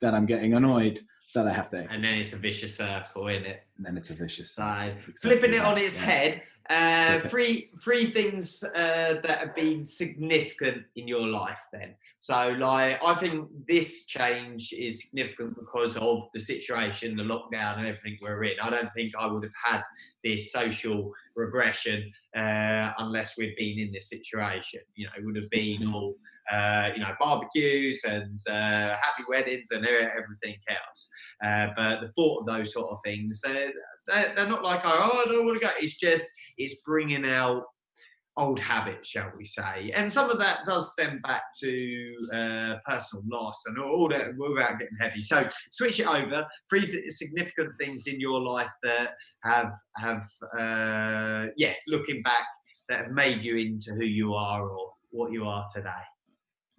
that 0.00 0.14
I'm 0.14 0.26
getting 0.26 0.54
annoyed 0.54 1.00
that 1.34 1.46
I 1.46 1.52
have 1.52 1.70
to. 1.70 1.78
Exercise. 1.78 1.94
And 1.94 2.04
then 2.04 2.14
it's 2.14 2.32
a 2.32 2.36
vicious 2.36 2.76
circle, 2.76 3.28
isn't 3.28 3.46
it? 3.46 3.64
And 3.76 3.86
then 3.86 3.96
it's 3.96 4.10
a 4.10 4.14
vicious 4.14 4.54
circle. 4.54 4.74
So 4.74 5.10
exactly 5.10 5.30
flipping 5.30 5.54
it 5.54 5.62
on 5.62 5.78
its 5.78 5.98
yeah. 5.98 6.04
head, 6.06 6.42
uh, 6.70 7.28
three 7.28 7.70
three 7.82 8.06
things 8.06 8.62
uh, 8.62 9.20
that 9.22 9.38
have 9.38 9.54
been 9.54 9.84
significant 9.84 10.84
in 10.96 11.08
your 11.08 11.26
life. 11.26 11.58
Then, 11.72 11.94
so 12.20 12.50
like 12.58 13.02
I 13.04 13.14
think 13.14 13.48
this 13.66 14.06
change 14.06 14.72
is 14.72 15.08
significant 15.08 15.56
because 15.56 15.96
of 15.96 16.28
the 16.34 16.40
situation, 16.40 17.16
the 17.16 17.22
lockdown, 17.22 17.78
and 17.78 17.86
everything 17.86 18.18
we're 18.20 18.44
in. 18.44 18.60
I 18.60 18.70
don't 18.70 18.92
think 18.94 19.12
I 19.18 19.26
would 19.26 19.42
have 19.42 19.52
had 19.64 19.82
this 20.22 20.52
social 20.52 21.12
regression 21.34 22.12
uh, 22.36 22.92
unless 22.98 23.36
we'd 23.36 23.56
been 23.56 23.78
in 23.78 23.92
this 23.92 24.08
situation. 24.08 24.80
You 24.94 25.06
know, 25.06 25.12
it 25.18 25.24
would 25.24 25.36
have 25.36 25.50
been 25.50 25.80
mm-hmm. 25.82 25.94
all 25.94 26.14
uh, 26.50 26.88
you 26.94 27.00
know 27.00 27.14
barbecues 27.20 28.02
and 28.04 28.40
uh, 28.48 28.96
happy 28.96 29.24
weddings 29.28 29.68
and 29.70 29.86
everything 29.86 30.56
else. 30.68 31.08
Uh, 31.44 31.68
but 31.76 32.00
the 32.00 32.12
thought 32.12 32.40
of 32.40 32.46
those 32.46 32.72
sort 32.72 32.90
of 32.90 32.98
things, 33.04 33.40
they're, 33.44 33.72
they're, 34.06 34.32
they're 34.34 34.48
not 34.48 34.62
like 34.62 34.82
oh 34.84 35.22
I 35.26 35.28
don't 35.28 35.46
want 35.46 35.60
to 35.60 35.66
go. 35.66 35.72
It's 35.78 35.98
just 35.98 36.26
it's 36.56 36.80
bringing 36.84 37.24
out 37.24 37.64
old 38.36 38.58
habits, 38.58 39.08
shall 39.08 39.30
we 39.36 39.44
say. 39.44 39.92
And 39.94 40.12
some 40.12 40.30
of 40.30 40.38
that 40.38 40.60
does 40.66 40.92
stem 40.92 41.20
back 41.22 41.42
to 41.62 42.14
uh, 42.32 42.74
personal 42.86 43.24
loss 43.30 43.60
and 43.66 43.78
all 43.78 44.08
that 44.08 44.28
without 44.38 44.78
getting 44.78 44.96
heavy. 45.00 45.22
So 45.22 45.46
switch 45.70 46.00
it 46.00 46.06
over. 46.06 46.46
Three 46.68 47.10
significant 47.10 47.70
things 47.78 48.06
in 48.06 48.20
your 48.20 48.40
life 48.40 48.72
that 48.82 49.10
have 49.44 49.72
have 49.96 50.24
uh, 50.58 51.50
yeah, 51.56 51.74
looking 51.86 52.22
back, 52.22 52.44
that 52.88 53.04
have 53.04 53.12
made 53.12 53.42
you 53.42 53.56
into 53.56 53.92
who 53.92 54.04
you 54.04 54.34
are 54.34 54.68
or 54.68 54.92
what 55.10 55.32
you 55.32 55.44
are 55.44 55.66
today. 55.74 55.90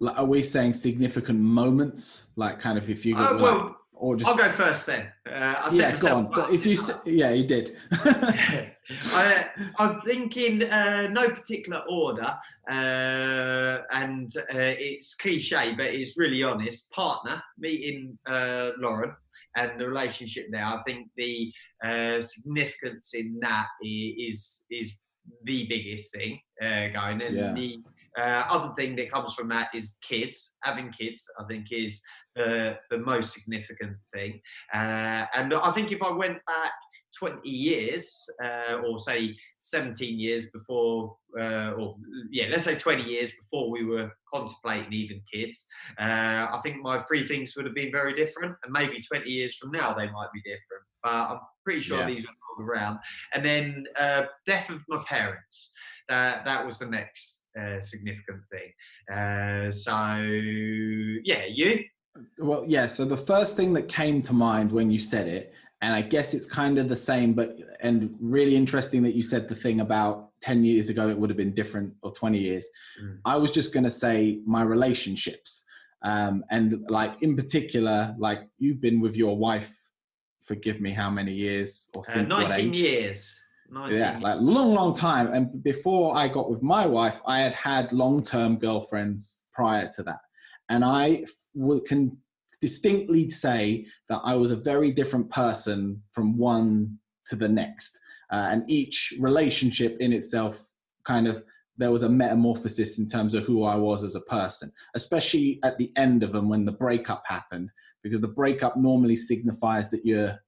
Like, 0.00 0.18
are 0.18 0.24
we 0.24 0.42
saying 0.42 0.74
significant 0.74 1.40
moments? 1.40 2.24
Like, 2.36 2.60
kind 2.60 2.78
of 2.78 2.90
if 2.90 3.06
you 3.06 3.16
uh, 3.16 3.38
well, 3.40 3.76
or 3.92 4.16
just 4.16 4.28
I'll 4.28 4.36
go 4.36 4.50
first 4.50 4.86
then. 4.86 5.06
Uh, 5.26 5.70
yeah, 5.72 5.96
go 5.96 6.16
on. 6.16 6.30
But 6.30 6.52
if 6.52 6.66
you, 6.66 6.76
yeah, 7.06 7.30
you 7.30 7.46
did. 7.46 7.76
I, 7.92 9.46
am 9.78 10.00
thinking 10.00 10.64
uh, 10.64 11.08
no 11.08 11.30
particular 11.30 11.82
order, 11.88 12.34
uh, 12.70 13.78
and 13.92 14.30
uh, 14.36 14.74
it's 14.78 15.14
cliche, 15.14 15.74
but 15.76 15.86
it's 15.86 16.18
really 16.18 16.42
honest. 16.42 16.90
Partner 16.92 17.42
meeting 17.58 18.18
uh, 18.26 18.70
Lauren 18.78 19.14
and 19.56 19.78
the 19.78 19.88
relationship 19.88 20.46
there. 20.50 20.64
I 20.64 20.82
think 20.86 21.08
the 21.16 21.52
uh, 21.84 22.20
significance 22.20 23.14
in 23.14 23.38
that 23.40 23.68
is 23.82 24.66
is 24.70 25.00
the 25.44 25.66
biggest 25.68 26.14
thing 26.14 26.40
uh, 26.60 26.88
going, 26.88 27.22
and 27.22 27.36
yeah. 27.36 27.52
the 27.54 27.78
uh, 28.18 28.44
other 28.48 28.72
thing 28.76 28.96
that 28.96 29.10
comes 29.10 29.34
from 29.34 29.48
that 29.48 29.68
is 29.74 29.98
kids. 30.06 30.56
Having 30.62 30.92
kids, 30.92 31.24
I 31.38 31.44
think, 31.44 31.66
is 31.70 32.02
the, 32.34 32.76
the 32.90 32.98
most 32.98 33.32
significant 33.32 33.96
thing. 34.12 34.40
Uh, 34.72 35.26
and 35.34 35.54
I 35.54 35.70
think 35.72 35.92
if 35.92 36.02
I 36.02 36.10
went 36.10 36.38
back 36.46 36.72
20 37.18 37.48
years, 37.48 38.12
uh, 38.42 38.80
or 38.84 38.98
say 38.98 39.36
17 39.58 40.18
years 40.18 40.50
before, 40.50 41.16
uh, 41.38 41.72
or 41.72 41.96
yeah, 42.30 42.46
let's 42.50 42.64
say 42.64 42.74
20 42.74 43.02
years 43.04 43.30
before 43.32 43.70
we 43.70 43.84
were 43.84 44.10
contemplating 44.32 44.92
even 44.92 45.22
kids, 45.32 45.66
uh, 46.00 46.02
I 46.02 46.60
think 46.62 46.82
my 46.82 47.00
three 47.00 47.26
things 47.26 47.54
would 47.56 47.66
have 47.66 47.74
been 47.74 47.92
very 47.92 48.14
different. 48.14 48.56
And 48.64 48.72
maybe 48.72 49.02
20 49.02 49.30
years 49.30 49.56
from 49.56 49.70
now, 49.70 49.94
they 49.94 50.06
might 50.10 50.32
be 50.32 50.40
different. 50.40 50.84
But 51.02 51.10
I'm 51.10 51.40
pretty 51.64 51.82
sure 51.82 52.00
yeah. 52.00 52.06
these 52.06 52.24
are 52.24 52.64
around. 52.64 52.98
And 53.32 53.44
then 53.44 53.84
uh, 53.98 54.22
death 54.46 54.70
of 54.70 54.80
my 54.88 55.02
parents. 55.06 55.72
That 56.08 56.44
that 56.44 56.66
was 56.66 56.80
the 56.80 56.86
next 56.86 57.43
uh, 57.60 57.80
significant 57.80 58.40
thing. 58.50 59.16
Uh, 59.16 59.70
so 59.70 60.16
yeah, 61.24 61.44
you. 61.46 61.84
Well, 62.38 62.64
yeah. 62.66 62.86
So 62.86 63.04
the 63.04 63.16
first 63.16 63.56
thing 63.56 63.72
that 63.74 63.88
came 63.88 64.22
to 64.22 64.32
mind 64.32 64.70
when 64.70 64.90
you 64.90 64.98
said 64.98 65.26
it, 65.26 65.52
and 65.82 65.94
I 65.94 66.02
guess 66.02 66.32
it's 66.32 66.46
kind 66.46 66.78
of 66.78 66.88
the 66.88 66.96
same, 66.96 67.34
but 67.34 67.56
and 67.80 68.14
really 68.20 68.56
interesting 68.56 69.02
that 69.02 69.14
you 69.14 69.22
said 69.22 69.48
the 69.48 69.54
thing 69.54 69.80
about 69.80 70.30
ten 70.40 70.64
years 70.64 70.88
ago 70.88 71.08
it 71.08 71.18
would 71.18 71.30
have 71.30 71.36
been 71.36 71.54
different 71.54 71.92
or 72.02 72.12
twenty 72.12 72.38
years. 72.38 72.66
Mm. 73.02 73.18
I 73.24 73.36
was 73.36 73.50
just 73.50 73.72
going 73.72 73.84
to 73.84 73.90
say 73.90 74.40
my 74.46 74.62
relationships, 74.62 75.64
um, 76.02 76.44
and 76.50 76.88
like 76.88 77.22
in 77.22 77.36
particular, 77.36 78.14
like 78.18 78.48
you've 78.58 78.80
been 78.80 79.00
with 79.00 79.16
your 79.16 79.36
wife. 79.36 79.74
Forgive 80.42 80.78
me, 80.78 80.92
how 80.92 81.10
many 81.10 81.32
years 81.32 81.88
or 81.94 82.00
uh, 82.00 82.12
since 82.12 82.30
uh, 82.30 82.40
nineteen 82.40 82.74
years? 82.74 83.43
Yeah, 83.90 84.18
like 84.20 84.40
long, 84.40 84.74
long 84.74 84.94
time. 84.94 85.32
And 85.32 85.62
before 85.62 86.16
I 86.16 86.28
got 86.28 86.50
with 86.50 86.62
my 86.62 86.86
wife, 86.86 87.20
I 87.26 87.40
had 87.40 87.54
had 87.54 87.92
long-term 87.92 88.58
girlfriends 88.58 89.42
prior 89.52 89.88
to 89.96 90.02
that, 90.04 90.20
and 90.68 90.84
I 90.84 91.24
can 91.86 92.16
distinctly 92.60 93.28
say 93.28 93.86
that 94.08 94.20
I 94.24 94.34
was 94.34 94.50
a 94.50 94.56
very 94.56 94.90
different 94.90 95.30
person 95.30 96.02
from 96.12 96.38
one 96.38 96.98
to 97.26 97.36
the 97.36 97.48
next, 97.48 97.98
uh, 98.32 98.48
and 98.50 98.68
each 98.70 99.14
relationship 99.20 99.96
in 100.00 100.12
itself 100.12 100.70
kind 101.04 101.26
of 101.26 101.42
there 101.76 101.90
was 101.90 102.02
a 102.02 102.08
metamorphosis 102.08 102.98
in 102.98 103.06
terms 103.06 103.34
of 103.34 103.44
who 103.44 103.64
I 103.64 103.74
was 103.74 104.04
as 104.04 104.14
a 104.14 104.20
person, 104.20 104.72
especially 104.94 105.58
at 105.64 105.76
the 105.76 105.90
end 105.96 106.22
of 106.22 106.32
them 106.32 106.48
when 106.48 106.64
the 106.64 106.72
breakup 106.72 107.24
happened, 107.26 107.70
because 108.02 108.20
the 108.20 108.28
breakup 108.28 108.76
normally 108.76 109.16
signifies 109.16 109.90
that 109.90 110.04
you're 110.04 110.38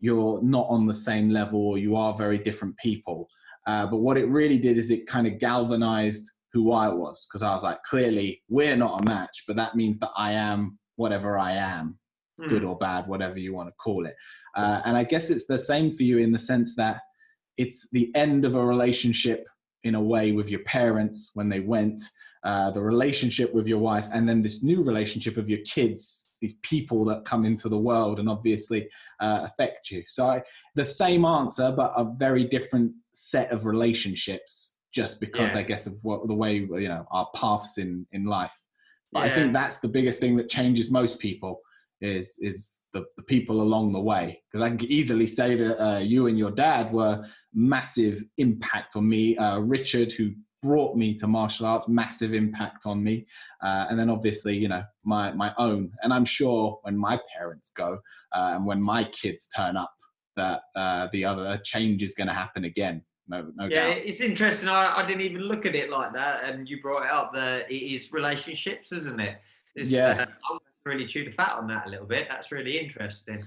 you're 0.00 0.42
not 0.42 0.66
on 0.68 0.86
the 0.86 0.94
same 0.94 1.30
level 1.30 1.60
or 1.60 1.78
you 1.78 1.96
are 1.96 2.16
very 2.16 2.38
different 2.38 2.76
people. 2.78 3.28
Uh, 3.66 3.86
but 3.86 3.98
what 3.98 4.16
it 4.16 4.28
really 4.28 4.58
did 4.58 4.78
is 4.78 4.90
it 4.90 5.06
kind 5.06 5.26
of 5.26 5.38
galvanized 5.38 6.30
who 6.52 6.72
I 6.72 6.88
was 6.88 7.26
because 7.26 7.42
I 7.42 7.52
was 7.52 7.62
like, 7.62 7.82
clearly 7.82 8.42
we're 8.48 8.76
not 8.76 9.00
a 9.00 9.04
match, 9.04 9.44
but 9.46 9.56
that 9.56 9.74
means 9.74 9.98
that 9.98 10.10
I 10.16 10.32
am 10.32 10.78
whatever 10.96 11.38
I 11.38 11.52
am, 11.52 11.98
mm. 12.40 12.48
good 12.48 12.64
or 12.64 12.78
bad, 12.78 13.06
whatever 13.08 13.38
you 13.38 13.54
want 13.54 13.68
to 13.68 13.74
call 13.74 14.06
it. 14.06 14.14
Uh, 14.56 14.80
and 14.84 14.96
I 14.96 15.04
guess 15.04 15.30
it's 15.30 15.46
the 15.46 15.58
same 15.58 15.90
for 15.90 16.02
you 16.02 16.18
in 16.18 16.32
the 16.32 16.38
sense 16.38 16.74
that 16.76 17.00
it's 17.56 17.88
the 17.90 18.10
end 18.14 18.44
of 18.44 18.54
a 18.54 18.64
relationship 18.64 19.44
in 19.84 19.94
a 19.94 20.00
way 20.00 20.32
with 20.32 20.48
your 20.48 20.60
parents 20.60 21.30
when 21.34 21.48
they 21.48 21.60
went, 21.60 22.00
uh, 22.44 22.70
the 22.70 22.80
relationship 22.82 23.52
with 23.54 23.66
your 23.66 23.78
wife, 23.78 24.08
and 24.12 24.28
then 24.28 24.42
this 24.42 24.62
new 24.62 24.82
relationship 24.82 25.36
of 25.36 25.48
your 25.48 25.60
kids 25.66 26.25
these 26.40 26.54
people 26.62 27.04
that 27.06 27.24
come 27.24 27.44
into 27.44 27.68
the 27.68 27.78
world 27.78 28.18
and 28.18 28.28
obviously 28.28 28.88
uh, 29.20 29.40
affect 29.44 29.90
you. 29.90 30.02
So 30.06 30.26
I, 30.26 30.42
the 30.74 30.84
same 30.84 31.24
answer, 31.24 31.72
but 31.76 31.92
a 31.96 32.04
very 32.16 32.44
different 32.44 32.92
set 33.12 33.50
of 33.52 33.66
relationships, 33.66 34.72
just 34.92 35.20
because 35.20 35.54
yeah. 35.54 35.60
I 35.60 35.62
guess 35.62 35.86
of 35.86 35.94
what 36.02 36.26
the 36.26 36.34
way 36.34 36.54
you 36.56 36.88
know 36.88 37.06
our 37.10 37.28
paths 37.34 37.78
in 37.78 38.06
in 38.12 38.24
life. 38.24 38.54
But 39.12 39.20
yeah. 39.20 39.32
I 39.32 39.34
think 39.34 39.52
that's 39.52 39.78
the 39.78 39.88
biggest 39.88 40.20
thing 40.20 40.36
that 40.36 40.48
changes 40.48 40.90
most 40.90 41.18
people 41.18 41.60
is 42.00 42.38
is 42.40 42.82
the, 42.92 43.04
the 43.16 43.22
people 43.22 43.62
along 43.62 43.92
the 43.92 44.00
way 44.00 44.42
because 44.50 44.62
i 44.62 44.68
can 44.68 44.84
easily 44.84 45.26
say 45.26 45.54
that 45.54 45.82
uh, 45.82 45.98
you 45.98 46.26
and 46.26 46.38
your 46.38 46.50
dad 46.50 46.92
were 46.92 47.24
massive 47.54 48.22
impact 48.38 48.96
on 48.96 49.08
me 49.08 49.36
uh, 49.38 49.58
richard 49.58 50.12
who 50.12 50.30
brought 50.66 50.96
me 50.96 51.14
to 51.14 51.28
martial 51.28 51.64
arts, 51.64 51.86
massive 51.86 52.34
impact 52.34 52.86
on 52.86 53.02
me. 53.02 53.24
Uh, 53.62 53.86
and 53.88 53.98
then 53.98 54.10
obviously, 54.10 54.56
you 54.56 54.66
know, 54.66 54.82
my, 55.04 55.30
my 55.32 55.52
own. 55.58 55.92
And 56.02 56.12
I'm 56.12 56.24
sure 56.24 56.80
when 56.82 56.96
my 56.96 57.20
parents 57.36 57.70
go 57.70 58.00
uh, 58.34 58.52
and 58.54 58.66
when 58.66 58.82
my 58.82 59.04
kids 59.04 59.46
turn 59.46 59.76
up, 59.76 59.94
that 60.34 60.62
uh, 60.74 61.08
the 61.12 61.24
other 61.24 61.56
change 61.64 62.02
is 62.02 62.14
going 62.14 62.26
to 62.26 62.34
happen 62.34 62.64
again. 62.64 63.02
No, 63.28 63.46
no 63.54 63.66
yeah, 63.66 63.88
doubt. 63.88 64.02
it's 64.04 64.20
interesting. 64.20 64.68
I, 64.68 64.98
I, 64.98 65.06
didn't 65.06 65.22
even 65.22 65.42
look 65.42 65.66
at 65.66 65.74
it 65.74 65.88
like 65.90 66.12
that. 66.12 66.44
And 66.44 66.68
you 66.68 66.82
brought 66.82 67.04
it 67.04 67.10
up 67.10 67.32
that 67.34 67.70
it 67.70 67.74
is 67.74 68.12
relationships, 68.12 68.92
isn't 68.92 69.20
it? 69.20 69.38
It's, 69.76 69.90
yeah. 69.90 70.26
Uh, 70.28 70.52
I'm 70.52 70.58
really 70.84 71.06
chew 71.06 71.24
the 71.24 71.30
fat 71.30 71.54
on 71.56 71.66
that 71.68 71.86
a 71.86 71.90
little 71.90 72.06
bit. 72.06 72.26
That's 72.28 72.52
really 72.52 72.78
interesting. 72.78 73.44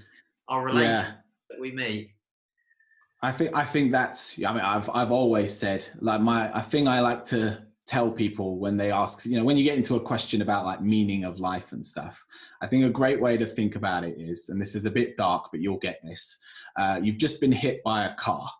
Our 0.48 0.64
relationship 0.64 1.06
yeah. 1.06 1.14
that 1.50 1.60
we 1.60 1.72
meet. 1.72 2.12
I 3.22 3.32
think 3.32 3.50
I 3.54 3.64
think 3.64 3.92
that's. 3.92 4.42
I 4.42 4.52
mean, 4.52 4.62
I've 4.62 4.88
I've 4.90 5.12
always 5.12 5.56
said 5.56 5.84
like 6.00 6.20
my. 6.20 6.56
I 6.56 6.62
think 6.62 6.88
I 6.88 7.00
like 7.00 7.22
to 7.24 7.62
tell 7.86 8.10
people 8.10 8.58
when 8.58 8.76
they 8.76 8.90
ask. 8.90 9.26
You 9.26 9.36
know, 9.38 9.44
when 9.44 9.56
you 9.56 9.64
get 9.64 9.76
into 9.76 9.96
a 9.96 10.00
question 10.00 10.40
about 10.40 10.64
like 10.64 10.80
meaning 10.80 11.24
of 11.24 11.38
life 11.38 11.72
and 11.72 11.84
stuff. 11.84 12.24
I 12.62 12.66
think 12.66 12.84
a 12.84 12.90
great 12.90 13.20
way 13.20 13.36
to 13.36 13.46
think 13.46 13.76
about 13.76 14.04
it 14.04 14.18
is, 14.18 14.48
and 14.48 14.60
this 14.60 14.74
is 14.74 14.86
a 14.86 14.90
bit 14.90 15.16
dark, 15.18 15.48
but 15.50 15.60
you'll 15.60 15.78
get 15.78 16.00
this. 16.02 16.38
Uh, 16.78 16.98
you've 17.02 17.18
just 17.18 17.40
been 17.40 17.52
hit 17.52 17.82
by 17.84 18.06
a 18.06 18.14
car. 18.14 18.50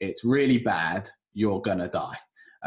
It's 0.00 0.24
really 0.24 0.58
bad. 0.58 1.10
You're 1.34 1.60
gonna 1.60 1.88
die. 1.88 2.16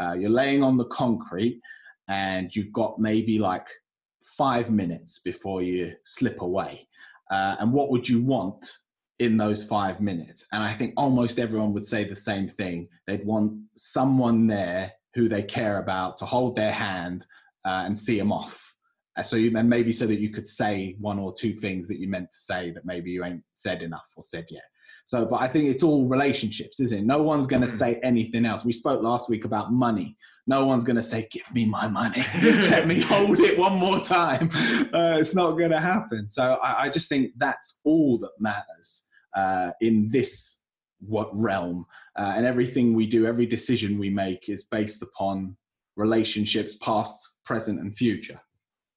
Uh, 0.00 0.12
you're 0.12 0.30
laying 0.30 0.62
on 0.62 0.76
the 0.76 0.86
concrete, 0.86 1.60
and 2.06 2.54
you've 2.54 2.72
got 2.72 3.00
maybe 3.00 3.40
like 3.40 3.66
five 4.20 4.70
minutes 4.70 5.18
before 5.18 5.62
you 5.62 5.94
slip 6.04 6.42
away. 6.42 6.86
Uh, 7.30 7.56
and 7.58 7.72
what 7.72 7.90
would 7.90 8.08
you 8.08 8.22
want 8.22 8.64
in 9.18 9.36
those 9.36 9.64
five 9.64 10.00
minutes. 10.00 10.44
And 10.52 10.62
I 10.62 10.74
think 10.74 10.94
almost 10.96 11.38
everyone 11.38 11.72
would 11.72 11.86
say 11.86 12.04
the 12.04 12.16
same 12.16 12.48
thing. 12.48 12.88
They'd 13.06 13.24
want 13.24 13.52
someone 13.76 14.46
there 14.46 14.92
who 15.14 15.28
they 15.28 15.42
care 15.42 15.78
about 15.78 16.18
to 16.18 16.24
hold 16.24 16.56
their 16.56 16.72
hand 16.72 17.24
uh, 17.64 17.84
and 17.86 17.96
see 17.96 18.18
them 18.18 18.32
off. 18.32 18.74
Uh, 19.16 19.22
so 19.22 19.36
you, 19.36 19.56
and 19.56 19.70
maybe 19.70 19.92
so 19.92 20.06
that 20.06 20.18
you 20.18 20.30
could 20.30 20.46
say 20.46 20.96
one 21.00 21.18
or 21.18 21.32
two 21.32 21.54
things 21.54 21.86
that 21.86 22.00
you 22.00 22.08
meant 22.08 22.30
to 22.32 22.36
say 22.36 22.72
that 22.72 22.84
maybe 22.84 23.10
you 23.10 23.24
ain't 23.24 23.44
said 23.54 23.82
enough 23.82 24.10
or 24.16 24.24
said 24.24 24.46
yet. 24.50 24.64
So, 25.06 25.26
but 25.26 25.42
I 25.42 25.48
think 25.48 25.68
it's 25.68 25.82
all 25.82 26.06
relationships, 26.06 26.80
isn't 26.80 26.98
it? 26.98 27.04
No 27.04 27.22
one's 27.22 27.46
going 27.46 27.62
to 27.62 27.68
hmm. 27.68 27.76
say 27.76 28.00
anything 28.02 28.46
else. 28.46 28.64
We 28.64 28.72
spoke 28.72 29.02
last 29.02 29.28
week 29.28 29.44
about 29.44 29.72
money. 29.72 30.16
No 30.46 30.64
one's 30.66 30.84
going 30.84 30.96
to 30.96 31.02
say, 31.02 31.28
"Give 31.30 31.42
me 31.54 31.66
my 31.66 31.88
money, 31.88 32.24
let 32.42 32.86
me 32.86 33.00
hold 33.00 33.38
it 33.40 33.58
one 33.58 33.74
more 33.74 34.00
time." 34.00 34.50
Uh, 34.94 35.16
it's 35.18 35.34
not 35.34 35.52
going 35.52 35.70
to 35.70 35.80
happen. 35.80 36.28
So, 36.28 36.54
I, 36.62 36.84
I, 36.84 36.88
just 36.88 37.08
think 37.08 37.32
that's 37.36 37.80
all 37.84 38.16
that 38.18 38.30
matters 38.38 39.02
uh, 39.36 39.70
in 39.80 40.08
this 40.08 40.58
what 41.00 41.28
realm, 41.36 41.84
uh, 42.16 42.34
and 42.36 42.46
everything 42.46 42.94
we 42.94 43.06
do, 43.06 43.26
every 43.26 43.46
decision 43.46 43.98
we 43.98 44.08
make, 44.08 44.48
is 44.48 44.64
based 44.64 45.02
upon 45.02 45.56
relationships, 45.96 46.76
past, 46.76 47.30
present, 47.44 47.80
and 47.80 47.96
future. 47.96 48.40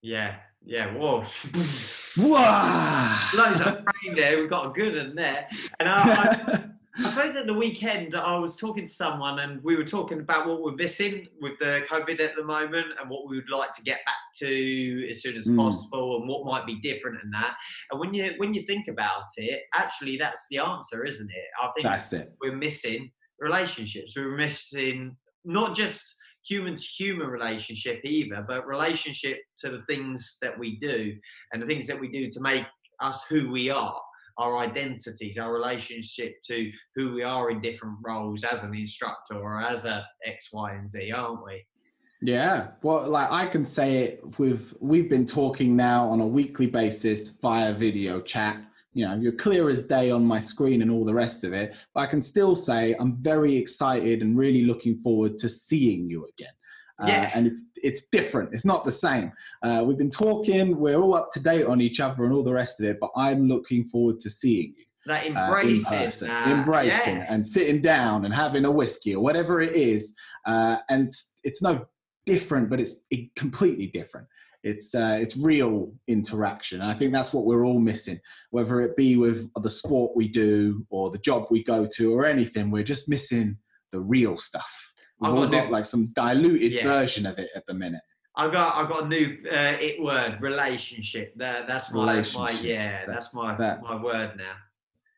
Yeah, 0.01 0.35
yeah, 0.67 0.93
whoa. 0.93 1.21
Whoa! 2.17 3.17
Loads 3.35 3.61
of 3.61 3.85
brain 3.85 4.15
there. 4.15 4.39
We've 4.39 4.49
got 4.49 4.65
a 4.65 4.69
good 4.73 4.97
one 4.97 5.15
there. 5.15 5.47
And 5.79 5.87
I, 5.87 5.95
I, 5.95 6.63
I, 6.97 7.09
suppose 7.09 7.35
at 7.35 7.45
the 7.45 7.53
weekend, 7.53 8.15
I 8.15 8.37
was 8.37 8.57
talking 8.57 8.85
to 8.85 8.91
someone 8.91 9.39
and 9.39 9.63
we 9.63 9.77
were 9.77 9.85
talking 9.85 10.19
about 10.19 10.47
what 10.47 10.61
we're 10.61 10.73
missing 10.73 11.27
with 11.39 11.53
the 11.59 11.83
COVID 11.89 12.19
at 12.19 12.35
the 12.35 12.43
moment 12.43 12.87
and 12.99 13.09
what 13.09 13.29
we 13.29 13.37
would 13.37 13.49
like 13.49 13.71
to 13.73 13.83
get 13.83 13.99
back 14.05 14.15
to 14.39 15.09
as 15.09 15.21
soon 15.21 15.37
as 15.37 15.47
mm. 15.47 15.55
possible 15.55 16.17
and 16.17 16.27
what 16.27 16.45
might 16.45 16.65
be 16.65 16.75
different 16.81 17.19
in 17.23 17.29
that. 17.31 17.55
And 17.91 17.99
when 17.99 18.13
you 18.13 18.33
when 18.37 18.53
you 18.53 18.65
think 18.65 18.89
about 18.89 19.25
it, 19.37 19.61
actually, 19.73 20.17
that's 20.17 20.47
the 20.49 20.57
answer, 20.57 21.05
isn't 21.05 21.29
it? 21.29 21.45
I 21.63 21.69
think 21.75 21.85
that's 21.87 22.11
it. 22.11 22.33
we're 22.41 22.55
missing 22.55 23.11
relationships. 23.39 24.17
We're 24.17 24.35
missing 24.35 25.15
not 25.45 25.77
just 25.77 26.16
human 26.47 26.75
to 26.75 26.83
human 26.83 27.27
relationship 27.27 28.01
either, 28.03 28.43
but 28.47 28.67
relationship 28.67 29.39
to 29.59 29.69
the 29.69 29.81
things 29.83 30.37
that 30.41 30.57
we 30.57 30.77
do 30.79 31.13
and 31.51 31.61
the 31.61 31.67
things 31.67 31.87
that 31.87 31.99
we 31.99 32.09
do 32.09 32.29
to 32.29 32.39
make 32.39 32.65
us 33.01 33.25
who 33.29 33.49
we 33.49 33.69
are, 33.69 33.99
our 34.37 34.57
identities, 34.59 35.37
our 35.37 35.51
relationship 35.51 36.35
to 36.45 36.71
who 36.95 37.13
we 37.13 37.23
are 37.23 37.51
in 37.51 37.61
different 37.61 37.97
roles 38.03 38.43
as 38.43 38.63
an 38.63 38.75
instructor 38.75 39.35
or 39.35 39.61
as 39.61 39.85
a 39.85 40.05
X, 40.25 40.49
Y, 40.53 40.73
and 40.73 40.89
Z, 40.89 41.11
aren't 41.11 41.43
we? 41.43 41.65
Yeah, 42.21 42.69
well, 42.81 43.07
like 43.07 43.29
I 43.29 43.45
can 43.45 43.63
say 43.63 43.97
it 43.97 44.39
with 44.39 44.73
we've 44.79 45.09
been 45.09 45.27
talking 45.27 45.75
now 45.75 46.09
on 46.09 46.19
a 46.19 46.25
weekly 46.25 46.65
basis 46.65 47.29
via 47.29 47.73
video 47.73 48.21
chat. 48.21 48.57
You 48.97 49.07
know, 49.07 49.15
you're 49.15 49.31
clear 49.33 49.69
as 49.69 49.83
day 49.83 50.09
on 50.09 50.25
my 50.25 50.39
screen 50.39 50.81
and 50.81 50.89
all 50.89 51.05
the 51.05 51.13
rest 51.13 51.43
of 51.43 51.53
it. 51.53 51.75
But 51.93 51.99
I 52.01 52.07
can 52.07 52.19
still 52.19 52.55
say 52.55 52.95
I'm 52.99 53.15
very 53.17 53.55
excited 53.55 54.23
and 54.23 54.35
really 54.35 54.63
looking 54.63 54.97
forward 54.97 55.37
to 55.37 55.47
seeing 55.49 56.09
you 56.09 56.25
again. 56.33 56.55
Uh, 56.99 57.05
Yeah. 57.07 57.31
and 57.35 57.45
it's 57.45 57.61
it's 57.87 58.07
different. 58.07 58.55
It's 58.55 58.65
not 58.65 58.85
the 58.85 58.91
same. 58.91 59.31
Uh, 59.61 59.83
we've 59.85 59.99
been 59.99 60.09
talking. 60.09 60.77
We're 60.79 60.99
all 60.99 61.13
up 61.13 61.29
to 61.33 61.39
date 61.39 61.65
on 61.67 61.79
each 61.79 61.99
other 61.99 62.25
and 62.25 62.33
all 62.33 62.41
the 62.41 62.53
rest 62.61 62.79
of 62.79 62.87
it. 62.87 62.97
But 62.99 63.11
I'm 63.15 63.47
looking 63.47 63.85
forward 63.87 64.19
to 64.21 64.31
seeing 64.31 64.73
you 64.75 64.85
That 65.05 65.23
uh, 65.23 65.27
in 65.27 65.37
embracing, 65.37 65.99
person, 65.99 66.27
that, 66.29 66.47
embracing, 66.47 67.17
yeah. 67.17 67.31
and 67.31 67.45
sitting 67.45 67.81
down 67.81 68.25
and 68.25 68.33
having 68.33 68.65
a 68.65 68.71
whiskey 68.71 69.13
or 69.13 69.21
whatever 69.23 69.61
it 69.61 69.75
is. 69.75 70.15
Uh, 70.47 70.77
and 70.89 71.05
it's 71.05 71.19
it's 71.43 71.61
no 71.61 71.85
different, 72.25 72.67
but 72.71 72.79
it's 72.79 72.95
it, 73.11 73.35
completely 73.35 73.87
different. 73.99 74.25
It's 74.63 74.93
uh, 74.95 75.17
it's 75.21 75.37
real 75.37 75.93
interaction. 76.07 76.81
And 76.81 76.89
I 76.91 76.93
think 76.93 77.13
that's 77.13 77.31
what 77.31 77.45
we're 77.45 77.65
all 77.65 77.79
missing, 77.79 78.19
whether 78.49 78.81
it 78.81 78.95
be 78.97 79.15
with 79.15 79.49
the 79.61 79.69
sport 79.69 80.15
we 80.15 80.27
do 80.27 80.85
or 80.89 81.11
the 81.11 81.19
job 81.19 81.47
we 81.49 81.63
go 81.63 81.85
to 81.95 82.13
or 82.13 82.25
anything. 82.25 82.71
We're 82.71 82.83
just 82.83 83.07
missing 83.07 83.57
the 83.91 83.99
real 83.99 84.37
stuff. 84.37 84.93
We've 85.19 85.31
all 85.33 85.47
got 85.47 85.71
like 85.71 85.85
some 85.85 86.07
diluted 86.13 86.71
Yeah. 86.73 86.83
version 86.83 87.25
of 87.25 87.39
it 87.39 87.49
at 87.55 87.65
the 87.67 87.73
minute. 87.73 88.01
I 88.35 88.51
got 88.51 88.75
I 88.75 88.87
got 88.87 89.03
a 89.05 89.07
new 89.07 89.37
uh, 89.51 89.77
it 89.79 90.01
word 90.01 90.37
relationship. 90.41 91.33
That 91.37 91.67
that's 91.67 91.91
my, 91.91 92.23
my 92.35 92.51
yeah 92.51 92.91
that- 92.91 93.07
that's 93.07 93.33
my 93.33 93.55
that- 93.57 93.81
my 93.81 93.95
word 94.01 94.33
now. 94.37 94.53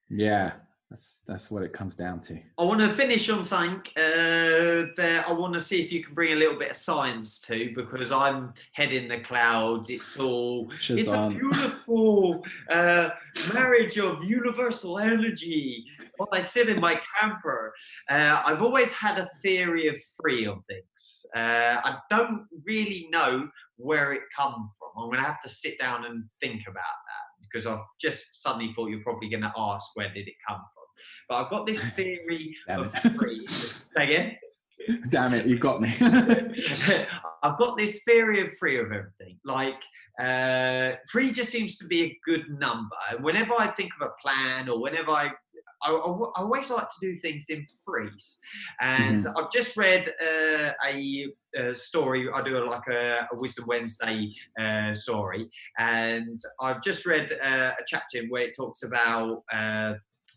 Yeah, 0.09 0.53
that's 0.89 1.21
that's 1.27 1.51
what 1.51 1.61
it 1.61 1.71
comes 1.71 1.93
down 1.93 2.19
to. 2.21 2.39
I 2.57 2.63
want 2.63 2.79
to 2.79 2.95
finish 2.95 3.29
on 3.29 3.45
something 3.45 3.79
uh, 3.95 4.89
that 4.97 5.25
I 5.27 5.31
want 5.33 5.53
to 5.53 5.61
see 5.61 5.81
if 5.83 5.91
you 5.91 6.03
can 6.03 6.15
bring 6.15 6.33
a 6.33 6.35
little 6.35 6.57
bit 6.57 6.71
of 6.71 6.77
science 6.77 7.41
to 7.41 7.71
because 7.75 8.11
I'm 8.11 8.53
head 8.71 8.91
in 8.91 9.07
the 9.07 9.19
clouds. 9.19 9.91
It's 9.91 10.19
all 10.19 10.71
it's 10.89 11.07
a 11.07 11.29
beautiful 11.29 12.43
uh, 12.71 13.09
marriage 13.53 13.99
of 13.99 14.23
universal 14.23 14.97
energy. 14.97 15.85
While 16.17 16.29
I 16.33 16.41
sit 16.41 16.69
in 16.69 16.81
my 16.81 16.99
camper, 17.19 17.73
uh, 18.09 18.41
I've 18.43 18.63
always 18.63 18.91
had 18.91 19.19
a 19.19 19.29
theory 19.43 19.87
of 19.89 19.95
free 20.19 20.47
on 20.47 20.63
things. 20.67 21.25
Uh, 21.35 21.81
I 21.83 21.97
don't 22.09 22.47
really 22.65 23.09
know 23.11 23.47
where 23.77 24.13
it 24.13 24.21
come 24.35 24.71
from. 24.79 25.03
I'm 25.03 25.09
going 25.09 25.19
to 25.19 25.27
have 25.27 25.41
to 25.43 25.49
sit 25.49 25.77
down 25.79 26.05
and 26.05 26.23
think 26.41 26.63
about 26.67 26.75
that 26.75 27.47
because 27.51 27.67
I've 27.67 27.85
just 28.01 28.41
suddenly 28.41 28.73
thought 28.73 28.89
you're 28.89 29.03
probably 29.03 29.29
going 29.29 29.43
to 29.43 29.53
ask 29.55 29.95
where 29.95 30.11
did 30.13 30.27
it 30.27 30.33
come 30.47 30.57
from. 30.73 30.78
But 31.27 31.35
I've 31.35 31.49
got 31.49 31.65
this 31.65 31.83
theory 31.95 32.55
of 32.67 32.93
it. 32.95 33.15
free. 33.15 33.47
Say 33.47 34.03
again. 34.03 34.35
Damn 35.09 35.33
it, 35.33 35.45
you've 35.45 35.59
got 35.59 35.81
me. 35.81 35.93
I've 37.43 37.57
got 37.57 37.77
this 37.77 38.03
theory 38.03 38.45
of 38.45 38.57
three 38.57 38.79
of 38.79 38.91
everything. 38.91 39.37
Like 39.45 39.81
uh, 40.19 40.95
three 41.09 41.31
just 41.31 41.51
seems 41.51 41.77
to 41.77 41.87
be 41.87 42.03
a 42.03 42.17
good 42.25 42.49
number. 42.49 42.95
Whenever 43.21 43.53
I 43.57 43.67
think 43.67 43.91
of 43.99 44.07
a 44.07 44.11
plan 44.21 44.67
or 44.69 44.81
whenever 44.81 45.11
I, 45.11 45.31
I 45.81 45.91
always 45.91 46.69
like 46.69 46.87
to 46.89 46.95
do 47.01 47.17
things 47.19 47.45
in 47.49 47.65
threes, 47.85 48.39
and 48.81 49.25
I've 49.37 49.49
just 49.49 49.77
read 49.77 50.11
uh, 50.21 50.71
a, 50.85 51.27
a 51.55 51.73
story. 51.73 52.27
I 52.33 52.43
do 52.43 52.57
a, 52.57 52.63
like 52.65 52.87
a, 52.91 53.27
a 53.31 53.37
Wisdom 53.37 53.65
Wednesday 53.67 54.33
uh, 54.59 54.93
story, 54.93 55.49
and 55.77 56.37
I've 56.59 56.81
just 56.81 57.05
read 57.05 57.31
uh, 57.31 57.71
a 57.79 57.83
chapter 57.87 58.23
where 58.27 58.43
it 58.43 58.55
talks 58.57 58.83
about. 58.83 59.43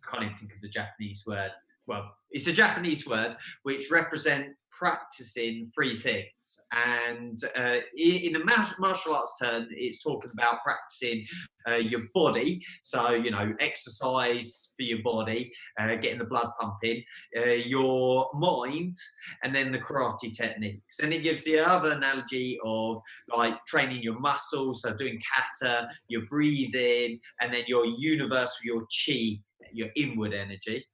Can't 0.08 0.24
even 0.24 0.36
think 0.38 0.54
of 0.54 0.60
the 0.60 0.68
Japanese 0.68 1.24
word. 1.26 1.50
Well, 1.92 2.10
it's 2.30 2.46
a 2.46 2.54
Japanese 2.54 3.06
word 3.06 3.36
which 3.64 3.90
represent 3.90 4.46
practicing 4.70 5.70
three 5.74 5.94
things. 5.94 6.58
And 6.72 7.38
uh, 7.54 7.80
in 7.94 8.34
a 8.34 8.42
martial 8.78 9.14
arts 9.14 9.36
term, 9.38 9.66
it's 9.70 10.02
talking 10.02 10.30
about 10.32 10.62
practicing 10.64 11.26
uh, 11.68 11.74
your 11.74 12.00
body. 12.14 12.64
So, 12.82 13.10
you 13.10 13.30
know, 13.30 13.52
exercise 13.60 14.72
for 14.74 14.84
your 14.84 15.02
body, 15.04 15.52
uh, 15.78 15.96
getting 15.96 16.20
the 16.20 16.24
blood 16.24 16.48
pumping, 16.58 17.04
uh, 17.36 17.50
your 17.50 18.30
mind, 18.32 18.96
and 19.44 19.54
then 19.54 19.70
the 19.70 19.78
karate 19.78 20.34
techniques. 20.34 21.00
And 21.00 21.12
it 21.12 21.22
gives 21.22 21.44
the 21.44 21.58
other 21.58 21.90
analogy 21.90 22.58
of 22.64 23.02
like 23.36 23.62
training 23.66 24.02
your 24.02 24.18
muscles, 24.18 24.80
so 24.80 24.96
doing 24.96 25.20
kata, 25.60 25.88
your 26.08 26.22
breathing, 26.30 27.20
and 27.42 27.52
then 27.52 27.64
your 27.66 27.84
universal, 27.84 28.64
your 28.64 28.86
chi, 28.86 29.42
your 29.74 29.88
inward 29.94 30.32
energy. 30.32 30.86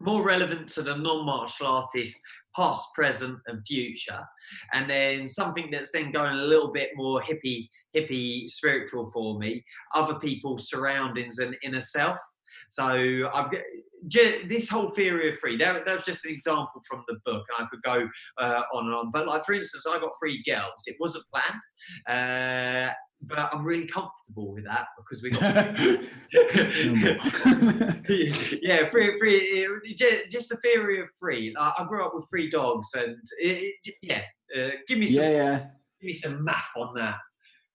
More 0.00 0.24
relevant 0.24 0.68
to 0.70 0.82
the 0.82 0.96
non 0.96 1.26
martial 1.26 1.66
artist, 1.66 2.20
past, 2.56 2.88
present, 2.94 3.38
and 3.46 3.64
future. 3.66 4.24
And 4.72 4.88
then 4.88 5.28
something 5.28 5.68
that's 5.70 5.92
then 5.92 6.10
going 6.10 6.32
a 6.32 6.42
little 6.42 6.72
bit 6.72 6.90
more 6.96 7.22
hippie, 7.22 7.68
hippie 7.96 8.48
spiritual 8.48 9.10
for 9.12 9.38
me, 9.38 9.64
other 9.94 10.14
people's 10.14 10.68
surroundings 10.70 11.38
and 11.38 11.56
inner 11.62 11.80
self. 11.82 12.18
So 12.68 13.30
I've 13.32 13.50
got 13.50 13.60
this 14.48 14.68
whole 14.68 14.90
theory 14.90 15.30
of 15.30 15.38
free. 15.38 15.56
That, 15.58 15.84
that 15.84 15.92
was 15.92 16.04
just 16.04 16.24
an 16.24 16.32
example 16.32 16.82
from 16.88 17.04
the 17.08 17.18
book, 17.24 17.44
and 17.56 17.66
I 17.66 17.68
could 17.70 17.82
go 17.82 18.08
uh, 18.38 18.62
on 18.72 18.86
and 18.86 18.94
on. 18.94 19.10
But 19.10 19.26
like 19.26 19.44
for 19.44 19.54
instance, 19.54 19.84
I 19.88 19.98
got 19.98 20.10
three 20.20 20.42
girls. 20.46 20.84
It 20.86 20.96
wasn't 21.00 21.24
planned, 21.32 21.60
uh, 22.08 22.92
but 23.22 23.38
I'm 23.52 23.64
really 23.64 23.86
comfortable 23.86 24.54
with 24.54 24.64
that 24.64 24.86
because 24.96 25.22
we 25.22 25.30
got 25.30 25.42
yeah, 28.62 28.88
free, 28.90 29.18
free, 29.18 29.94
just 30.30 30.52
a 30.52 30.56
theory 30.56 31.00
of 31.00 31.08
free. 31.18 31.54
I, 31.58 31.72
I 31.78 31.84
grew 31.86 32.04
up 32.04 32.12
with 32.14 32.28
three 32.30 32.50
dogs, 32.50 32.88
and 32.94 33.16
it, 33.38 33.74
it- 33.84 33.94
yeah, 34.02 34.22
uh, 34.56 34.70
give 34.88 34.98
me 34.98 35.06
some, 35.06 35.24
yeah, 35.24 35.30
yeah. 35.30 35.58
give 36.00 36.06
me 36.06 36.12
some 36.14 36.44
math 36.44 36.70
on 36.76 36.94
that. 36.94 37.16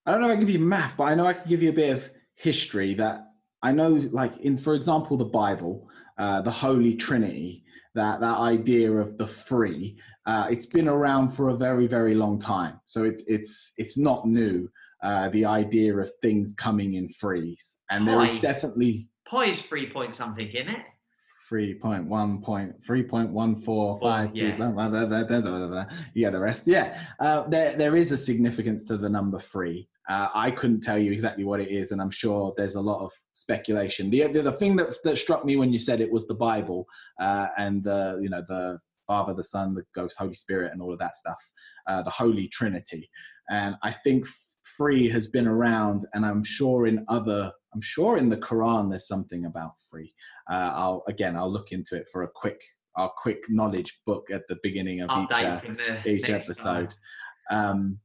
I 0.06 0.12
don't 0.12 0.22
know 0.22 0.28
if 0.28 0.34
I 0.34 0.36
can 0.36 0.46
give 0.46 0.54
you 0.56 0.60
math, 0.60 0.96
but 0.98 1.06
I 1.06 1.16
know 1.16 1.26
I 1.26 1.34
can 1.34 1.48
give 1.50 1.64
you 1.64 1.70
a 1.70 1.74
bit 1.74 1.96
of 1.96 2.12
history 2.36 2.94
that 2.96 3.22
I 3.66 3.72
know, 3.72 4.08
like 4.12 4.38
in, 4.38 4.60
for 4.60 4.76
example, 4.76 5.18
the 5.18 5.26
Bible, 5.26 5.90
uh, 6.20 6.42
the 6.42 6.52
Holy 6.52 6.94
Trinity, 6.94 7.64
that 7.96 8.20
that 8.20 8.38
idea 8.38 8.92
of 8.92 9.18
the 9.18 9.26
free, 9.26 9.98
uh, 10.28 10.48
it's 10.52 10.68
been 10.68 10.88
around 10.88 11.30
for 11.30 11.50
a 11.50 11.56
very, 11.56 11.88
very 11.88 12.14
long 12.14 12.38
time. 12.38 12.80
So 12.86 13.06
it's 13.06 13.24
it's 13.26 13.74
it's 13.78 13.98
not 13.98 14.28
new. 14.28 14.70
Uh, 15.02 15.30
the 15.30 15.46
idea 15.46 15.98
of 15.98 16.12
things 16.22 16.54
coming 16.54 16.94
in 16.94 17.10
threes, 17.10 17.78
and 17.90 18.08
there 18.08 18.22
is 18.22 18.40
definitely 18.40 19.10
Pi 19.28 19.46
is 19.46 19.62
three 19.64 19.90
point 19.90 20.14
something 20.14 20.48
in 20.48 20.70
it. 20.70 20.84
Three 21.48 21.74
point 21.76 22.06
one 22.06 22.42
point 22.42 22.74
three 22.86 23.04
point 23.04 23.30
one 23.32 23.56
four 23.62 24.00
five 24.00 24.34
two. 24.34 24.46
yeah. 24.50 24.58
Yeah, 26.14 26.30
the 26.30 26.40
rest. 26.40 26.68
Yeah, 26.68 27.00
uh, 27.20 27.48
there 27.48 27.78
there 27.78 27.96
is 27.96 28.12
a 28.12 28.18
significance 28.18 28.84
to 28.86 28.98
the 28.98 29.10
number 29.10 29.40
three. 29.40 29.88
Uh, 30.08 30.28
I 30.36 30.52
couldn't 30.52 30.82
tell 30.82 31.00
you 31.00 31.12
exactly 31.12 31.44
what 31.44 31.60
it 31.60 31.70
is, 31.70 31.92
and 31.92 32.02
I'm 32.02 32.12
sure 32.12 32.54
there's 32.58 32.76
a 32.76 32.82
lot 32.82 33.04
of 33.04 33.12
speculation. 33.34 34.10
The 34.10 34.28
the, 34.28 34.42
the 34.44 34.52
thing 34.52 34.76
that 34.78 34.94
that 35.04 35.18
struck 35.18 35.46
me 35.46 35.56
when 35.56 35.72
you 35.72 35.80
said 35.80 36.02
it 36.02 36.12
was 36.12 36.28
the 36.28 36.36
Bible 36.36 36.86
uh, 37.20 37.48
and 37.58 37.84
the 37.84 38.20
you 38.22 38.30
know 38.30 38.44
the 38.48 38.80
Father, 39.08 39.34
the 39.34 39.44
Son, 39.44 39.76
the 39.76 39.84
Ghost, 39.94 40.16
Holy 40.18 40.34
Spirit, 40.34 40.72
and 40.74 40.82
all 40.82 40.94
of 40.94 41.00
that 41.00 41.16
stuff. 41.16 41.42
Uh, 41.88 42.02
the 42.02 42.10
Holy 42.10 42.48
Trinity, 42.48 43.10
and 43.50 43.76
I 43.84 43.92
think 44.04 44.28
free 44.78 45.10
has 45.10 45.28
been 45.28 45.48
around, 45.48 46.06
and 46.14 46.26
I'm 46.26 46.44
sure 46.44 46.88
in 46.88 47.06
other. 47.08 47.52
I'm 47.74 47.82
sure 47.82 48.18
in 48.18 48.30
the 48.30 48.38
Quran 48.38 48.90
there's 48.90 49.08
something 49.08 49.46
about 49.46 49.74
free. 49.90 50.14
Uh, 50.50 50.72
I'll 50.74 51.04
again, 51.08 51.36
I'll 51.36 51.52
look 51.52 51.72
into 51.72 51.96
it 51.96 52.08
for 52.12 52.24
a 52.24 52.28
quick, 52.28 52.62
our 52.96 53.10
quick 53.10 53.44
knowledge 53.50 54.00
book 54.06 54.28
at 54.32 54.48
the 54.48 54.58
beginning 54.64 55.02
of 55.02 55.10
each, 55.10 55.36
Update 55.36 55.80
uh, 56.06 56.10
each 56.10 56.30
episode. 56.30 56.94
Um, 57.52 58.00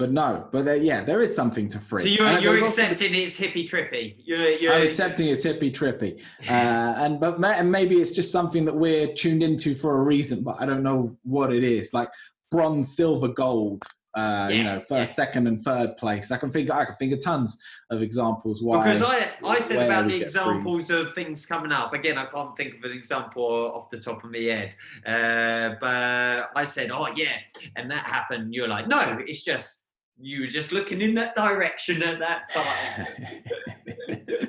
but 0.00 0.12
no, 0.12 0.48
but 0.50 0.64
there, 0.64 0.76
yeah, 0.76 1.04
there 1.04 1.20
is 1.20 1.36
something 1.36 1.68
to 1.68 1.78
free. 1.78 2.02
So 2.04 2.08
you're, 2.08 2.38
you're 2.38 2.52
there's 2.54 2.62
also- 2.62 2.82
accepting 2.82 3.14
it's 3.14 3.38
hippie 3.38 3.68
trippy. 3.68 4.14
You're, 4.24 4.48
you're 4.52 4.72
I'm 4.72 4.82
accepting 4.86 5.28
it's 5.28 5.44
hippie 5.44 5.70
trippy, 5.70 6.22
uh, 6.48 6.94
and 7.04 7.20
but 7.20 7.38
ma- 7.38 7.48
and 7.50 7.70
maybe 7.70 8.00
it's 8.00 8.12
just 8.12 8.32
something 8.32 8.64
that 8.64 8.74
we're 8.74 9.12
tuned 9.12 9.42
into 9.42 9.74
for 9.74 9.98
a 9.98 10.02
reason, 10.02 10.42
but 10.42 10.56
I 10.58 10.64
don't 10.64 10.82
know 10.82 11.18
what 11.24 11.52
it 11.52 11.62
is. 11.62 11.92
Like 11.92 12.08
bronze, 12.50 12.96
silver, 12.96 13.28
gold. 13.28 13.84
Uh, 14.14 14.48
you 14.52 14.64
know, 14.64 14.80
first, 14.80 15.10
yeah. 15.10 15.24
second, 15.24 15.46
and 15.46 15.62
third 15.62 15.96
place. 15.96 16.30
I 16.30 16.36
can 16.36 16.50
think. 16.50 16.70
I 16.70 16.84
can 16.84 16.96
think 16.96 17.12
of 17.12 17.22
tons 17.22 17.56
of 17.90 18.02
examples 18.02 18.62
why. 18.62 18.84
Because 18.84 19.02
I, 19.02 19.28
I 19.44 19.60
said 19.60 19.86
about 19.86 20.08
the 20.08 20.20
examples 20.20 20.86
freeze. 20.86 20.90
of 20.90 21.14
things 21.14 21.46
coming 21.46 21.70
up. 21.70 21.94
Again, 21.94 22.18
I 22.18 22.26
can't 22.26 22.56
think 22.56 22.76
of 22.76 22.84
an 22.84 22.92
example 22.92 23.44
off 23.44 23.88
the 23.90 24.00
top 24.00 24.24
of 24.24 24.30
my 24.30 24.38
head. 24.38 24.74
Uh, 25.06 25.76
but 25.80 26.50
I 26.56 26.64
said, 26.64 26.90
oh, 26.90 27.08
yeah. 27.14 27.36
And 27.76 27.90
that 27.90 28.04
happened. 28.04 28.52
You're 28.52 28.68
like, 28.68 28.88
no, 28.88 29.20
it's 29.26 29.44
just, 29.44 29.90
you 30.18 30.40
were 30.40 30.46
just 30.48 30.72
looking 30.72 31.00
in 31.00 31.14
that 31.14 31.36
direction 31.36 32.02
at 32.02 32.18
that 32.18 32.52
time. 32.52 33.06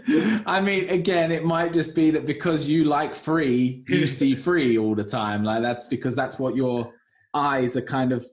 I 0.45 0.61
mean, 0.61 0.89
again, 0.89 1.31
it 1.31 1.43
might 1.43 1.73
just 1.73 1.95
be 1.95 2.11
that 2.11 2.25
because 2.25 2.67
you 2.67 2.85
like 2.85 3.15
free, 3.15 3.83
you 3.87 4.07
see 4.19 4.35
free 4.35 4.77
all 4.77 4.95
the 4.95 5.03
time. 5.03 5.43
Like 5.43 5.61
that's 5.61 5.87
because 5.87 6.15
that's 6.15 6.39
what 6.39 6.55
your 6.55 6.93
eyes 7.33 7.75
are 7.75 7.81
kind 7.81 8.11
of 8.11 8.25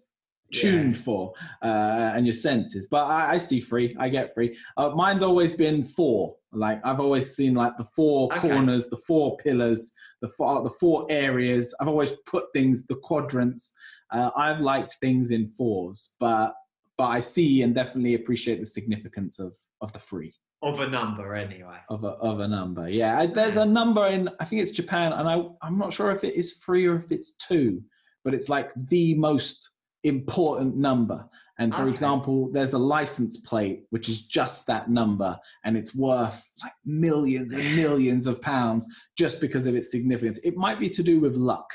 tuned 0.52 0.94
Yeah. 0.96 1.02
for 1.02 1.32
uh, 1.62 2.12
and 2.14 2.26
your 2.26 2.32
senses. 2.32 2.86
But 2.90 3.04
I, 3.04 3.32
I 3.34 3.38
see 3.38 3.60
three. 3.60 3.94
I 3.98 4.08
get 4.08 4.34
three. 4.34 4.56
Uh, 4.76 4.90
mine's 4.90 5.22
always 5.22 5.52
been 5.52 5.84
four. 5.84 6.36
Like 6.52 6.80
I've 6.84 7.00
always 7.00 7.34
seen 7.36 7.54
like 7.54 7.76
the 7.76 7.84
four 7.84 8.32
Okay. 8.32 8.48
corners, 8.48 8.88
the 8.88 8.96
four 8.98 9.36
pillars, 9.38 9.92
the 10.22 10.28
four 10.30 10.62
the 10.62 10.70
four 10.80 11.06
areas. 11.10 11.74
I've 11.80 11.88
always 11.88 12.12
put 12.26 12.44
things 12.52 12.86
the 12.86 12.96
quadrants. 12.96 13.74
Uh, 14.10 14.30
I've 14.36 14.60
liked 14.60 14.96
things 15.00 15.30
in 15.30 15.48
fours, 15.56 16.14
but 16.18 16.54
but 16.96 17.06
I 17.08 17.20
see 17.20 17.62
and 17.62 17.74
definitely 17.74 18.14
appreciate 18.14 18.60
the 18.60 18.66
significance 18.66 19.38
of 19.38 19.52
of 19.82 19.92
the 19.92 19.98
three 20.00 20.32
Of 20.62 20.80
a 20.80 20.88
number, 20.88 21.34
anyway. 21.36 21.78
of 21.90 22.02
a 22.04 22.12
of 22.30 22.40
a 22.40 22.48
number. 22.48 22.88
Yeah, 22.88 23.26
there's 23.26 23.58
a 23.58 23.64
number 23.66 24.06
in 24.06 24.28
I 24.40 24.44
think 24.46 24.62
it's 24.62 24.70
Japan, 24.72 25.12
and 25.12 25.28
I 25.28 25.42
I'm 25.62 25.76
not 25.78 25.92
sure 25.92 26.10
if 26.12 26.24
it 26.24 26.34
is 26.34 26.54
three 26.54 26.86
or 26.88 26.96
if 26.96 27.12
it's 27.12 27.32
two, 27.32 27.82
but 28.24 28.32
it's 28.34 28.48
like 28.48 28.70
the 28.88 29.14
most 29.14 29.70
important 30.04 30.76
number. 30.76 31.24
And 31.60 31.74
for 31.74 31.82
Okay. 31.82 31.90
example, 31.90 32.50
there's 32.52 32.72
a 32.74 32.78
license 32.78 33.36
plate 33.38 33.84
which 33.90 34.08
is 34.08 34.20
just 34.22 34.66
that 34.68 34.88
number, 34.90 35.36
and 35.64 35.76
it's 35.76 35.92
worth 35.94 36.48
like 36.62 36.72
millions 36.84 37.52
and 37.52 37.74
millions 37.74 38.26
of 38.28 38.40
pounds 38.40 38.86
just 39.16 39.40
because 39.40 39.66
of 39.66 39.74
its 39.74 39.90
significance. 39.90 40.38
It 40.44 40.56
might 40.56 40.78
be 40.78 40.88
to 40.90 41.02
do 41.02 41.18
with 41.18 41.34
luck, 41.34 41.68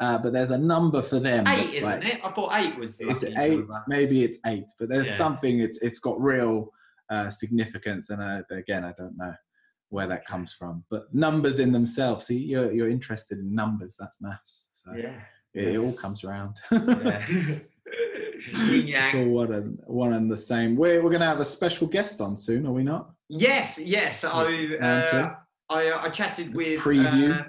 uh, 0.00 0.16
but 0.18 0.32
there's 0.32 0.52
a 0.52 0.58
number 0.58 1.02
for 1.02 1.20
them. 1.20 1.46
Eight, 1.48 1.68
isn't 1.74 1.82
like- 1.82 2.04
it? 2.04 2.20
I 2.24 2.30
thought 2.32 2.50
eight 2.54 2.78
was 2.78 2.96
the 2.96 3.10
Is 3.10 3.22
it 3.22 3.34
eight? 3.36 3.58
number. 3.58 3.84
Maybe 3.88 4.24
it's 4.24 4.38
eight, 4.46 4.70
but 4.78 4.88
there's 4.88 5.06
Yeah. 5.08 5.16
something. 5.18 5.60
It's 5.60 5.78
it's 5.82 5.98
got 5.98 6.18
real 6.20 6.72
uh, 7.10 7.28
significance, 7.30 8.08
and 8.10 8.20
uh, 8.22 8.42
again, 8.50 8.84
I 8.84 8.92
don't 8.98 9.16
know 9.18 9.34
where 9.90 10.08
that 10.08 10.26
comes 10.26 10.52
from. 10.52 10.82
But 10.90 11.14
numbers 11.14 11.60
in 11.60 11.70
themselves. 11.72 12.24
See, 12.26 12.38
you're 12.38 12.72
you're 12.72 12.88
interested 12.88 13.38
in 13.38 13.54
numbers. 13.54 13.96
That's 14.00 14.18
maths. 14.20 14.68
So 14.72 14.92
Yeah. 14.94 15.20
It, 15.56 15.74
it 15.74 15.78
all 15.78 15.92
comes 15.92 16.24
around. 16.24 16.56
yeah. 16.70 17.22
It's 18.48 19.14
all 19.14 19.24
one 19.26 19.52
and 19.52 19.78
one 19.86 20.12
and 20.12 20.30
the 20.30 20.36
same. 20.36 20.76
We're 20.76 21.02
we're 21.02 21.10
gonna 21.10 21.24
have 21.26 21.40
a 21.40 21.44
special 21.44 21.86
guest 21.86 22.20
on 22.20 22.36
soon, 22.36 22.66
are 22.66 22.72
we 22.72 22.84
not? 22.84 23.10
Yes, 23.28 23.78
yes. 23.78 24.22
I, 24.24 24.76
uh, 24.76 25.34
I, 25.68 25.92
I 25.92 26.08
chatted 26.10 26.54
with 26.54 26.78
preview. 26.80 27.40
uh, 27.40 27.44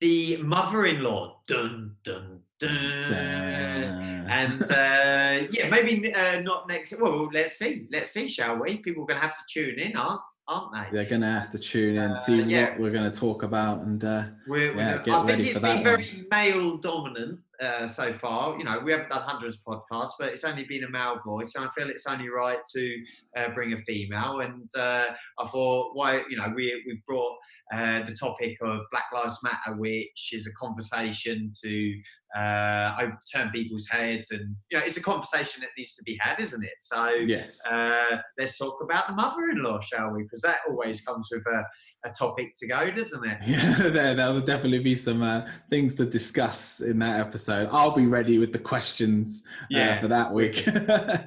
the 0.00 0.38
mother-in-law. 0.38 1.42
Dun 1.46 1.94
dun 2.02 2.40
dun. 2.58 3.06
Dun. 3.08 4.26
And 4.30 4.62
uh, 4.62 5.46
yeah, 5.52 5.68
maybe 5.70 6.14
uh, 6.14 6.40
not 6.40 6.68
next. 6.68 6.94
Well, 7.00 7.28
let's 7.32 7.58
see. 7.58 7.86
Let's 7.92 8.10
see, 8.12 8.28
shall 8.28 8.56
we? 8.58 8.78
People 8.78 9.02
are 9.04 9.06
going 9.06 9.20
to 9.20 9.26
have 9.26 9.36
to 9.36 9.44
tune 9.48 9.78
in, 9.78 9.96
aren't 9.96 10.20
aren't 10.50 10.72
they? 10.72 10.96
They're 10.96 11.08
gonna 11.08 11.40
have 11.40 11.50
to 11.52 11.58
tune 11.58 11.96
in, 11.96 12.10
Uh, 12.10 12.14
see 12.16 12.42
yeah. 12.42 12.70
what 12.70 12.80
we're 12.80 12.90
gonna 12.90 13.10
talk 13.10 13.42
about, 13.44 13.82
and 13.82 14.04
uh, 14.04 14.24
We're, 14.48 14.76
Yeah, 14.76 14.96
we're, 14.96 15.02
get 15.04 15.14
I 15.14 15.18
think 15.18 15.28
ready 15.28 15.48
it's 15.50 15.58
for 15.58 15.66
been 15.66 15.84
very 15.84 16.26
male 16.30 16.76
dominant 16.78 17.40
uh, 17.62 17.86
so 17.86 18.12
far. 18.14 18.58
You 18.58 18.64
know, 18.64 18.80
we 18.80 18.90
haven't 18.92 19.10
done 19.10 19.22
hundreds 19.22 19.58
of 19.58 19.62
podcasts, 19.64 20.12
but 20.18 20.28
it's 20.32 20.44
only 20.44 20.64
been 20.64 20.84
a 20.84 20.90
male 20.90 21.20
voice, 21.24 21.54
and 21.54 21.64
I 21.64 21.68
feel 21.70 21.88
it's 21.88 22.06
only 22.06 22.28
right 22.28 22.58
to 22.74 23.04
uh, 23.36 23.48
bring 23.54 23.72
a 23.72 23.80
female. 23.82 24.40
And 24.40 24.68
uh, 24.76 25.06
I 25.38 25.48
thought, 25.48 25.94
why, 25.94 26.22
you 26.28 26.36
know, 26.36 26.52
we 26.54 26.82
we 26.86 27.00
brought 27.06 27.36
uh, 27.72 28.04
the 28.08 28.16
topic 28.18 28.58
of 28.62 28.80
Black 28.90 29.04
Lives 29.14 29.38
Matter, 29.44 29.76
which 29.76 30.30
is 30.32 30.46
a 30.46 30.52
conversation 30.54 31.52
to 31.62 31.94
uh, 32.36 32.38
I 32.40 33.12
turn 33.34 33.50
people's 33.50 33.88
heads, 33.88 34.30
and 34.30 34.56
you 34.70 34.78
know, 34.78 34.84
it's 34.84 34.96
a 34.96 35.02
conversation 35.02 35.62
that 35.62 35.70
needs 35.76 35.94
to 35.96 36.02
be 36.04 36.18
had, 36.20 36.38
isn't 36.40 36.62
it? 36.64 36.74
So. 36.80 37.08
yes, 37.08 37.58
Uh, 37.68 38.18
let's 38.38 38.56
talk 38.56 38.78
about 38.82 39.08
the 39.08 39.14
mother-in-law, 39.14 39.80
shall 39.80 40.10
we? 40.12 40.22
Because 40.22 40.40
that 40.42 40.58
always 40.68 41.02
comes 41.02 41.28
with 41.32 41.42
a, 41.46 42.08
a 42.08 42.12
topic 42.12 42.52
to 42.60 42.68
go, 42.68 42.90
doesn't 42.90 43.28
it? 43.28 43.38
Yeah, 43.46 43.74
there 43.78 44.14
there'll 44.14 44.40
definitely 44.40 44.78
be 44.78 44.94
some 44.94 45.22
uh, 45.22 45.48
things 45.70 45.94
to 45.96 46.06
discuss 46.06 46.80
in 46.80 46.98
that 47.00 47.20
episode. 47.20 47.68
I'll 47.72 47.94
be 47.94 48.06
ready 48.06 48.38
with 48.38 48.52
the 48.52 48.58
questions 48.58 49.42
uh, 49.74 50.00
for 50.00 50.08
that 50.08 50.32
week. 50.32 50.62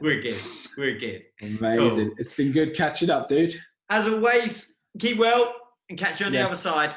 we're 0.02 0.22
good. 0.22 0.42
We're 0.78 0.98
good. 0.98 1.24
Amazing. 1.42 2.08
Cool. 2.08 2.16
It's 2.18 2.32
been 2.32 2.52
good 2.52 2.76
catching 2.76 3.10
up, 3.10 3.28
dude. 3.28 3.60
As 3.90 4.08
always, 4.08 4.80
keep 5.00 5.18
well 5.18 5.54
and 5.90 6.00
catch 6.00 6.20
you 6.22 6.28
on 6.28 6.32
the 6.32 6.42
other 6.42 6.56
side. 6.56 6.96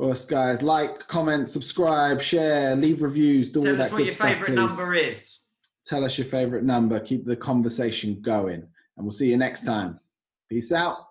Well, 0.00 0.16
guys, 0.28 0.62
like, 0.62 1.06
comment, 1.08 1.46
subscribe, 1.46 2.22
share, 2.22 2.74
leave 2.74 3.02
reviews, 3.02 3.50
do 3.50 3.58
all 3.58 3.64
Tell 3.66 3.76
that 3.76 3.84
us 3.84 3.92
what 3.92 3.98
good 3.98 4.06
your 4.06 4.14
stuff, 4.14 4.28
favourite 4.28 4.54
number 4.54 4.94
is. 4.94 5.40
Tell 5.84 6.06
us 6.06 6.16
your 6.16 6.26
favorite 6.26 6.64
number. 6.64 6.98
Keep 7.00 7.26
the 7.26 7.36
conversation 7.36 8.18
going, 8.22 8.62
and 8.62 9.04
we'll 9.04 9.10
see 9.10 9.28
you 9.28 9.36
next 9.36 9.66
time. 9.66 10.00
Peace 10.48 10.72
out. 10.72 11.09